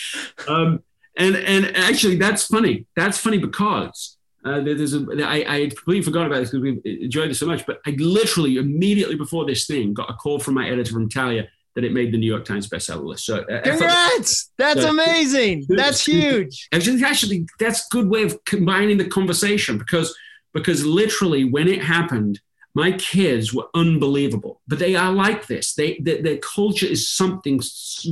Um, 0.49 0.83
and 1.17 1.37
and 1.37 1.77
actually, 1.77 2.17
that's 2.17 2.47
funny. 2.47 2.87
That's 2.97 3.17
funny 3.17 3.39
because 3.39 4.17
uh, 4.45 4.61
there's 4.61 4.95
a, 4.95 5.07
I, 5.25 5.45
I 5.47 5.61
had 5.61 5.77
completely 5.77 6.03
forgotten 6.03 6.27
about 6.27 6.41
this 6.41 6.51
because 6.51 6.63
we 6.63 7.05
enjoyed 7.05 7.31
it 7.31 7.35
so 7.35 7.47
much. 7.47 7.65
But 7.65 7.81
I 7.87 7.91
literally 7.91 8.57
immediately 8.57 9.15
before 9.15 9.47
this 9.47 9.67
thing 9.67 9.95
got 9.95 10.11
a 10.11 10.15
call 10.15 10.39
from 10.39 10.55
my 10.55 10.69
editor 10.69 10.93
from 10.93 11.09
Talia 11.09 11.49
that 11.75 11.85
it 11.85 11.93
made 11.93 12.13
the 12.13 12.19
New 12.19 12.27
York 12.27 12.45
Times 12.45 12.69
bestseller 12.69 13.05
list. 13.05 13.25
So 13.25 13.39
uh, 13.39 13.63
congrats! 13.63 14.51
That's 14.59 14.83
so, 14.83 14.91
amazing. 14.91 15.67
That's 15.69 16.05
huge. 16.05 16.69
Actually, 16.73 17.05
actually, 17.05 17.47
that's 17.59 17.87
a 17.87 17.89
good 17.91 18.09
way 18.09 18.23
of 18.25 18.45
combining 18.45 18.99
the 18.99 19.07
conversation 19.07 19.79
because 19.79 20.15
because 20.53 20.85
literally 20.85 21.45
when 21.45 21.69
it 21.69 21.83
happened, 21.83 22.41
my 22.75 22.93
kids 22.93 23.55
were 23.55 23.69
unbelievable, 23.75 24.61
but 24.67 24.79
they 24.79 24.95
are 24.95 25.13
like 25.13 25.47
this. 25.47 25.75
They, 25.75 25.99
they 25.99 26.21
their 26.21 26.39
culture 26.39 26.87
is 26.87 27.09
something 27.09 27.61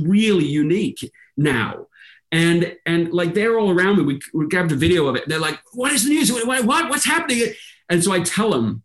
really 0.05 0.45
unique 0.45 1.11
now. 1.37 1.87
And 2.31 2.77
and 2.85 3.11
like 3.11 3.33
they're 3.33 3.59
all 3.59 3.71
around 3.71 3.97
me. 3.97 4.03
We, 4.03 4.19
we 4.33 4.47
grabbed 4.47 4.71
a 4.71 4.75
video 4.75 5.07
of 5.07 5.15
it. 5.15 5.27
They're 5.27 5.39
like, 5.39 5.59
"What 5.73 5.91
is 5.91 6.05
the 6.05 6.11
news? 6.11 6.31
What, 6.31 6.65
what 6.65 6.89
what's 6.89 7.05
happening?" 7.05 7.53
And 7.89 8.01
so 8.01 8.13
I 8.13 8.21
tell 8.21 8.51
them, 8.51 8.83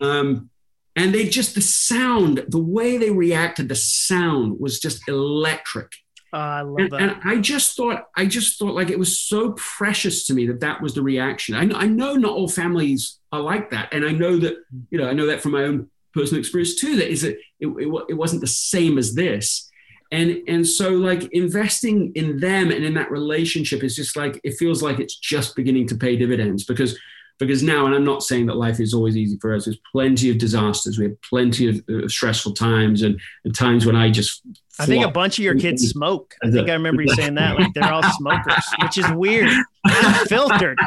um, 0.00 0.50
and 0.96 1.14
they 1.14 1.28
just 1.28 1.54
the 1.54 1.60
sound, 1.60 2.44
the 2.48 2.58
way 2.58 2.96
they 2.96 3.10
reacted, 3.10 3.68
the 3.68 3.76
sound 3.76 4.58
was 4.58 4.80
just 4.80 5.08
electric. 5.08 5.92
Uh, 6.32 6.36
I 6.36 6.60
love 6.62 6.78
and, 6.78 6.92
that. 6.92 7.00
and 7.00 7.20
I 7.24 7.40
just 7.40 7.76
thought, 7.76 8.06
I 8.16 8.26
just 8.26 8.58
thought 8.58 8.74
like 8.74 8.90
it 8.90 8.98
was 8.98 9.20
so 9.20 9.52
precious 9.52 10.26
to 10.26 10.34
me 10.34 10.46
that 10.48 10.60
that 10.60 10.82
was 10.82 10.94
the 10.94 11.02
reaction. 11.02 11.54
I, 11.54 11.82
I 11.82 11.86
know 11.86 12.14
not 12.14 12.32
all 12.32 12.48
families 12.48 13.18
are 13.30 13.40
like 13.40 13.70
that, 13.70 13.92
and 13.92 14.04
I 14.04 14.12
know 14.12 14.36
that 14.38 14.56
you 14.90 14.98
know 14.98 15.08
I 15.08 15.12
know 15.12 15.26
that 15.26 15.40
from 15.40 15.52
my 15.52 15.62
own 15.62 15.88
personal 16.12 16.40
experience 16.40 16.74
too. 16.74 16.96
That 16.96 17.10
is 17.10 17.22
it, 17.22 17.38
it, 17.60 17.68
it 17.68 18.14
wasn't 18.14 18.40
the 18.40 18.48
same 18.48 18.98
as 18.98 19.14
this, 19.14 19.65
and 20.12 20.42
and 20.46 20.66
so 20.66 20.90
like 20.90 21.24
investing 21.32 22.12
in 22.14 22.38
them 22.38 22.70
and 22.70 22.84
in 22.84 22.94
that 22.94 23.10
relationship 23.10 23.82
is 23.82 23.96
just 23.96 24.16
like 24.16 24.40
it 24.44 24.54
feels 24.54 24.82
like 24.82 25.00
it's 25.00 25.16
just 25.16 25.56
beginning 25.56 25.86
to 25.88 25.96
pay 25.96 26.16
dividends 26.16 26.64
because 26.64 26.98
because 27.38 27.62
now, 27.62 27.84
and 27.84 27.94
I'm 27.94 28.04
not 28.04 28.22
saying 28.22 28.46
that 28.46 28.56
life 28.56 28.80
is 28.80 28.94
always 28.94 29.16
easy 29.16 29.36
for 29.38 29.54
us. 29.54 29.66
There's 29.66 29.78
plenty 29.92 30.30
of 30.30 30.38
disasters. 30.38 30.98
We 30.98 31.04
have 31.04 31.20
plenty 31.20 31.68
of 31.68 31.84
uh, 31.88 32.08
stressful 32.08 32.54
times 32.54 33.02
and, 33.02 33.20
and, 33.44 33.54
times 33.54 33.84
when 33.84 33.94
I 33.94 34.10
just. 34.10 34.42
I 34.78 34.86
think 34.86 35.04
a 35.04 35.10
bunch 35.10 35.38
of 35.38 35.44
your 35.44 35.54
kids 35.54 35.86
smoke. 35.88 36.34
I 36.42 36.50
think 36.50 36.68
I 36.68 36.72
remember 36.72 37.02
you 37.02 37.08
saying 37.14 37.34
that. 37.34 37.58
Like 37.58 37.74
they're 37.74 37.92
all 37.92 38.02
smokers, 38.02 38.64
which 38.82 38.98
is 38.98 39.10
weird. 39.12 39.50
Unfiltered, 39.88 40.78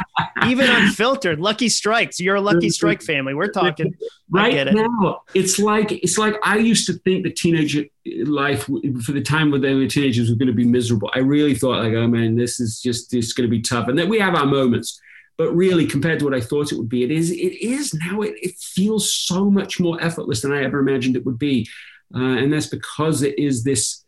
even 0.45 0.69
unfiltered. 0.69 1.39
Lucky 1.39 1.69
strikes. 1.69 2.19
You're 2.19 2.35
a 2.35 2.41
lucky 2.41 2.69
strike 2.69 3.01
family. 3.01 3.33
We're 3.33 3.51
talking. 3.51 3.95
Right 4.29 4.53
it. 4.53 4.73
now, 4.73 5.23
it's 5.33 5.59
like 5.59 5.91
it's 5.91 6.17
like 6.17 6.35
I 6.43 6.57
used 6.57 6.85
to 6.87 6.93
think 6.93 7.23
the 7.23 7.31
teenage 7.31 7.77
life 8.25 8.65
for 9.03 9.11
the 9.11 9.21
time 9.21 9.51
when 9.51 9.61
they 9.61 9.73
were 9.73 9.87
teenagers 9.87 10.29
was 10.29 10.37
going 10.37 10.47
to 10.47 10.53
be 10.53 10.65
miserable. 10.65 11.09
I 11.13 11.19
really 11.19 11.55
thought 11.55 11.83
like, 11.83 11.93
oh 11.93 12.07
man, 12.07 12.35
this 12.35 12.59
is 12.59 12.81
just 12.81 13.11
this 13.11 13.33
going 13.33 13.49
to 13.49 13.51
be 13.51 13.61
tough. 13.61 13.87
And 13.87 13.97
then 13.97 14.09
we 14.09 14.19
have 14.19 14.35
our 14.35 14.45
moments 14.45 14.99
but 15.39 15.55
really 15.55 15.87
compared 15.87 16.19
to 16.19 16.25
what 16.25 16.33
I 16.33 16.41
thought 16.41 16.73
it 16.73 16.77
would 16.77 16.89
be, 16.89 17.01
it 17.01 17.11
is 17.11 17.31
it 17.31 17.63
is 17.63 17.93
now 17.93 18.21
it, 18.21 18.35
it 18.41 18.57
feels 18.59 19.11
so 19.11 19.49
much 19.49 19.79
more 19.79 19.97
effortless 20.03 20.41
than 20.41 20.51
I 20.51 20.63
ever 20.63 20.79
imagined 20.79 21.15
it 21.15 21.25
would 21.25 21.39
be, 21.39 21.65
uh, 22.13 22.19
and 22.19 22.51
that's 22.51 22.67
because 22.67 23.23
it 23.23 23.39
is 23.39 23.63
this 23.63 24.03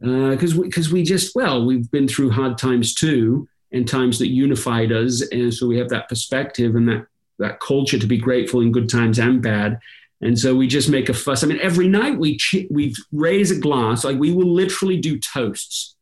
because 0.00 0.56
uh, 0.56 0.62
because 0.62 0.88
we, 0.88 1.00
we 1.00 1.02
just 1.02 1.34
well 1.34 1.66
we've 1.66 1.90
been 1.90 2.06
through 2.06 2.30
hard 2.30 2.58
times 2.58 2.94
too 2.94 3.48
and 3.72 3.86
times 3.86 4.18
that 4.18 4.28
unified 4.28 4.92
us, 4.92 5.22
and 5.30 5.52
so 5.52 5.66
we 5.66 5.78
have 5.78 5.88
that 5.90 6.08
perspective 6.08 6.74
and 6.74 6.88
that 6.88 7.06
that 7.38 7.60
culture 7.60 7.98
to 7.98 8.06
be 8.06 8.18
grateful 8.18 8.60
in 8.60 8.72
good 8.72 8.88
times 8.88 9.18
and 9.18 9.40
bad. 9.40 9.78
And 10.20 10.36
so 10.36 10.56
we 10.56 10.66
just 10.66 10.88
make 10.88 11.08
a 11.08 11.14
fuss. 11.14 11.44
I 11.44 11.46
mean, 11.46 11.60
every 11.60 11.88
night 11.88 12.18
we 12.18 12.38
we 12.70 12.94
raise 13.12 13.50
a 13.50 13.60
glass, 13.60 14.04
like 14.04 14.18
we 14.18 14.32
will 14.32 14.52
literally 14.52 14.96
do 14.96 15.18
toasts 15.18 15.94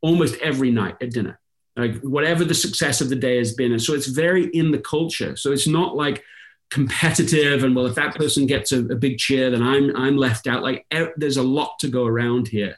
almost 0.00 0.36
every 0.40 0.70
night 0.70 0.96
at 1.00 1.10
dinner 1.10 1.40
like 1.76 2.00
whatever 2.00 2.44
the 2.44 2.54
success 2.54 3.00
of 3.00 3.08
the 3.08 3.16
day 3.16 3.36
has 3.36 3.52
been. 3.52 3.72
And 3.72 3.82
so 3.82 3.94
it's 3.94 4.06
very 4.06 4.46
in 4.46 4.70
the 4.70 4.78
culture. 4.78 5.36
So 5.36 5.52
it's 5.52 5.66
not 5.66 5.94
like 5.94 6.24
competitive 6.70 7.62
and 7.62 7.76
well, 7.76 7.86
if 7.86 7.94
that 7.94 8.14
person 8.14 8.46
gets 8.46 8.72
a, 8.72 8.78
a 8.78 8.96
big 8.96 9.18
cheer, 9.18 9.50
then 9.50 9.62
I'm 9.62 9.94
I'm 9.96 10.16
left 10.16 10.46
out. 10.46 10.62
Like 10.62 10.86
er, 10.92 11.12
there's 11.16 11.36
a 11.36 11.42
lot 11.42 11.78
to 11.80 11.88
go 11.88 12.06
around 12.06 12.48
here. 12.48 12.76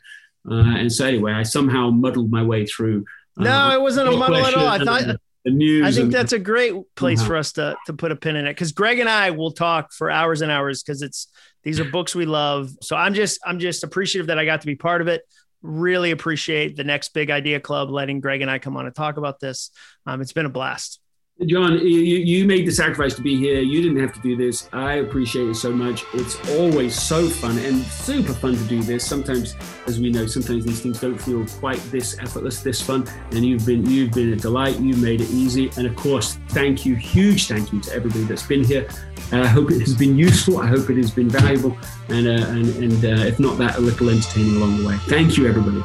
Uh, 0.50 0.76
and 0.76 0.92
so 0.92 1.06
anyway, 1.06 1.32
I 1.32 1.42
somehow 1.42 1.90
muddled 1.90 2.30
my 2.30 2.42
way 2.42 2.66
through. 2.66 3.04
Uh, 3.38 3.44
no, 3.44 3.70
it 3.72 3.80
wasn't 3.80 4.08
a 4.08 4.12
muddle 4.12 4.44
at 4.44 4.54
all. 4.54 4.66
I 4.66 4.84
thought. 4.84 5.16
The 5.44 5.52
news 5.52 5.86
I 5.86 5.92
think 5.92 6.12
that's 6.12 6.32
a 6.32 6.38
great 6.38 6.74
place 6.96 7.20
uh-huh. 7.20 7.28
for 7.28 7.36
us 7.36 7.52
to 7.52 7.76
to 7.86 7.92
put 7.92 8.10
a 8.10 8.16
pin 8.16 8.34
in 8.34 8.46
it 8.46 8.50
because 8.50 8.72
Greg 8.72 8.98
and 8.98 9.08
I 9.08 9.30
will 9.30 9.52
talk 9.52 9.92
for 9.92 10.10
hours 10.10 10.42
and 10.42 10.50
hours 10.50 10.82
because 10.82 11.00
it's 11.00 11.28
these 11.62 11.78
are 11.78 11.84
books 11.84 12.14
we 12.14 12.26
love. 12.26 12.70
So 12.82 12.96
I'm 12.96 13.14
just 13.14 13.40
I'm 13.46 13.60
just 13.60 13.84
appreciative 13.84 14.26
that 14.26 14.38
I 14.38 14.44
got 14.44 14.62
to 14.62 14.66
be 14.66 14.74
part 14.74 15.00
of 15.00 15.06
it 15.06 15.22
really 15.62 16.10
appreciate 16.10 16.76
the 16.76 16.84
next 16.84 17.10
big 17.10 17.30
idea 17.30 17.60
club 17.60 17.90
letting 17.90 18.20
Greg 18.20 18.42
and 18.42 18.50
I 18.50 18.58
come 18.58 18.76
on 18.76 18.86
and 18.86 18.94
talk 18.94 19.16
about 19.16 19.40
this. 19.40 19.70
Um, 20.06 20.20
it's 20.20 20.32
been 20.32 20.46
a 20.46 20.50
blast. 20.50 21.00
Jon, 21.46 21.78
you, 21.78 21.98
you 21.98 22.44
made 22.44 22.66
the 22.66 22.72
sacrifice 22.72 23.14
to 23.14 23.22
be 23.22 23.36
here. 23.36 23.60
You 23.60 23.80
didn't 23.80 24.00
have 24.00 24.12
to 24.12 24.20
do 24.20 24.34
this. 24.34 24.68
I 24.72 24.94
appreciate 24.94 25.48
it 25.48 25.54
so 25.54 25.70
much. 25.70 26.04
It's 26.12 26.36
always 26.58 27.00
so 27.00 27.28
fun 27.28 27.56
and 27.58 27.84
super 27.84 28.34
fun 28.34 28.56
to 28.56 28.64
do 28.64 28.82
this. 28.82 29.06
Sometimes, 29.06 29.54
as 29.86 30.00
we 30.00 30.10
know, 30.10 30.26
sometimes 30.26 30.64
these 30.64 30.80
things 30.80 31.00
don't 31.00 31.16
feel 31.16 31.46
quite 31.60 31.78
this 31.92 32.18
effortless, 32.18 32.62
this 32.62 32.82
fun. 32.82 33.06
And 33.30 33.44
you've 33.44 33.64
been 33.64 33.88
you've 33.88 34.10
been 34.10 34.32
a 34.32 34.36
delight. 34.36 34.80
You 34.80 34.96
made 34.96 35.20
it 35.20 35.30
easy. 35.30 35.70
And 35.76 35.86
of 35.86 35.94
course, 35.94 36.34
thank 36.48 36.84
you, 36.84 36.96
huge 36.96 37.46
thank 37.46 37.72
you 37.72 37.80
to 37.82 37.94
everybody 37.94 38.24
that's 38.24 38.42
been 38.42 38.64
here. 38.64 38.88
Uh, 39.32 39.42
I 39.42 39.46
hope 39.46 39.70
it 39.70 39.78
has 39.78 39.94
been 39.94 40.18
useful. 40.18 40.58
I 40.58 40.66
hope 40.66 40.90
it 40.90 40.96
has 40.96 41.12
been 41.12 41.28
valuable, 41.28 41.78
and 42.08 42.26
uh, 42.26 42.48
and, 42.48 42.68
and 42.82 43.04
uh, 43.04 43.24
if 43.26 43.38
not 43.38 43.58
that, 43.58 43.76
a 43.76 43.80
little 43.80 44.10
entertaining 44.10 44.56
along 44.56 44.78
the 44.78 44.88
way. 44.88 44.96
Thank 45.06 45.36
you, 45.36 45.46
everybody. 45.46 45.84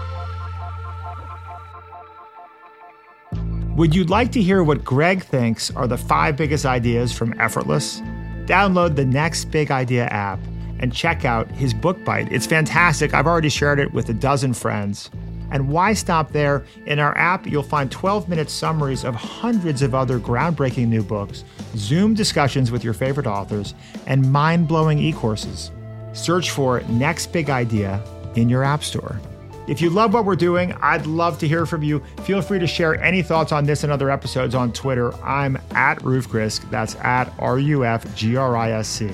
Would 3.75 3.95
you 3.95 4.03
like 4.03 4.31
to 4.33 4.41
hear 4.41 4.63
what 4.63 4.85
Greg 4.85 5.23
thinks 5.23 5.71
are 5.71 5.87
the 5.87 5.97
five 5.97 6.37
biggest 6.37 6.63
ideas 6.63 7.11
from 7.11 7.33
Effortless? 7.39 8.01
Download 8.45 8.95
the 8.95 9.03
Next 9.03 9.45
Big 9.45 9.71
Idea 9.71 10.05
app 10.05 10.37
and 10.77 10.93
check 10.93 11.25
out 11.25 11.49
his 11.51 11.73
book 11.73 12.05
bite. 12.05 12.31
It's 12.31 12.45
fantastic. 12.45 13.15
I've 13.15 13.25
already 13.25 13.49
shared 13.49 13.79
it 13.79 13.91
with 13.91 14.09
a 14.09 14.13
dozen 14.13 14.53
friends. 14.53 15.09
And 15.49 15.69
why 15.69 15.93
stop 15.93 16.31
there? 16.31 16.65
In 16.85 16.99
our 16.99 17.17
app, 17.17 17.47
you'll 17.47 17.63
find 17.63 17.89
12 17.89 18.29
minute 18.29 18.51
summaries 18.51 19.03
of 19.03 19.15
hundreds 19.15 19.81
of 19.81 19.95
other 19.95 20.19
groundbreaking 20.19 20.87
new 20.87 21.01
books, 21.01 21.43
Zoom 21.75 22.13
discussions 22.13 22.69
with 22.69 22.83
your 22.83 22.93
favorite 22.93 23.25
authors, 23.25 23.73
and 24.05 24.31
mind 24.31 24.67
blowing 24.67 24.99
e 24.99 25.11
courses. 25.11 25.71
Search 26.13 26.51
for 26.51 26.81
Next 26.89 27.33
Big 27.33 27.49
Idea 27.49 28.03
in 28.35 28.49
your 28.49 28.63
App 28.63 28.83
Store. 28.83 29.19
If 29.65 29.81
you 29.81 29.89
love 29.89 30.13
what 30.13 30.25
we're 30.25 30.35
doing, 30.35 30.73
I'd 30.81 31.05
love 31.05 31.39
to 31.39 31.47
hear 31.47 31.65
from 31.65 31.83
you. 31.83 32.01
Feel 32.23 32.41
free 32.41 32.59
to 32.59 32.67
share 32.67 33.01
any 33.01 33.21
thoughts 33.21 33.51
on 33.51 33.63
this 33.63 33.83
and 33.83 33.91
other 33.91 34.09
episodes 34.09 34.55
on 34.55 34.73
Twitter. 34.73 35.13
I'm 35.23 35.57
at 35.71 36.01
Ruf 36.03 36.27
Grisk. 36.27 36.69
That's 36.69 36.95
at 36.95 37.33
R 37.39 37.59
U 37.59 37.85
F 37.85 38.13
G 38.15 38.35
R 38.35 38.57
I 38.57 38.71
S 38.71 38.87
C. 38.87 39.09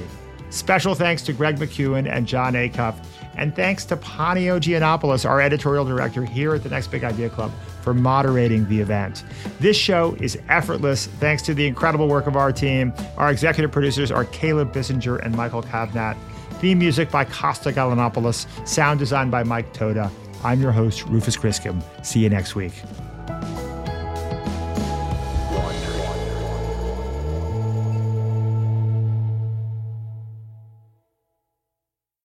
Special 0.50 0.96
thanks 0.96 1.22
to 1.24 1.34
Greg 1.34 1.58
McKeown 1.58 2.12
and 2.12 2.26
Jon 2.26 2.54
Acuff. 2.54 2.96
And 3.36 3.56
thanks 3.56 3.86
to 3.86 3.96
Panio 3.96 4.60
Giannopoulos, 4.60 5.30
our 5.30 5.40
editorial 5.40 5.86
director 5.86 6.26
here 6.26 6.56
at 6.56 6.64
the 6.64 6.70
Next 6.70 6.88
Big 6.88 7.04
Idea 7.04 7.30
Club, 7.30 7.52
for 7.82 7.94
moderating 7.94 8.68
the 8.68 8.82
event. 8.82 9.24
This 9.60 9.78
show 9.78 10.18
is 10.20 10.38
effortless 10.50 11.06
thanks 11.06 11.44
to 11.44 11.54
the 11.54 11.66
incredible 11.66 12.08
work 12.08 12.28
of 12.28 12.36
our 12.36 12.52
team. 12.52 12.92
Our 13.18 13.32
executive 13.32 13.72
producers 13.72 14.12
are 14.12 14.26
Caleb 14.26 14.74
Bissinger 14.74 15.24
and 15.24 15.36
Michael 15.38 15.62
Kovnat. 15.62 16.18
Theme 16.60 16.80
music 16.80 17.12
by 17.12 17.24
Costa 17.24 17.72
Galanopoulos. 17.72 18.68
Sound 18.68 19.00
design 19.00 19.30
by 19.30 19.44
Mike 19.44 19.72
Toda. 19.74 20.12
I'm 20.44 20.62
your 20.62 20.72
host, 20.72 21.06
Rufus 21.06 21.36
Griscom. 21.36 21.82
See 22.06 22.20
you 22.20 22.30
next 22.30 22.56
week. 22.56 22.74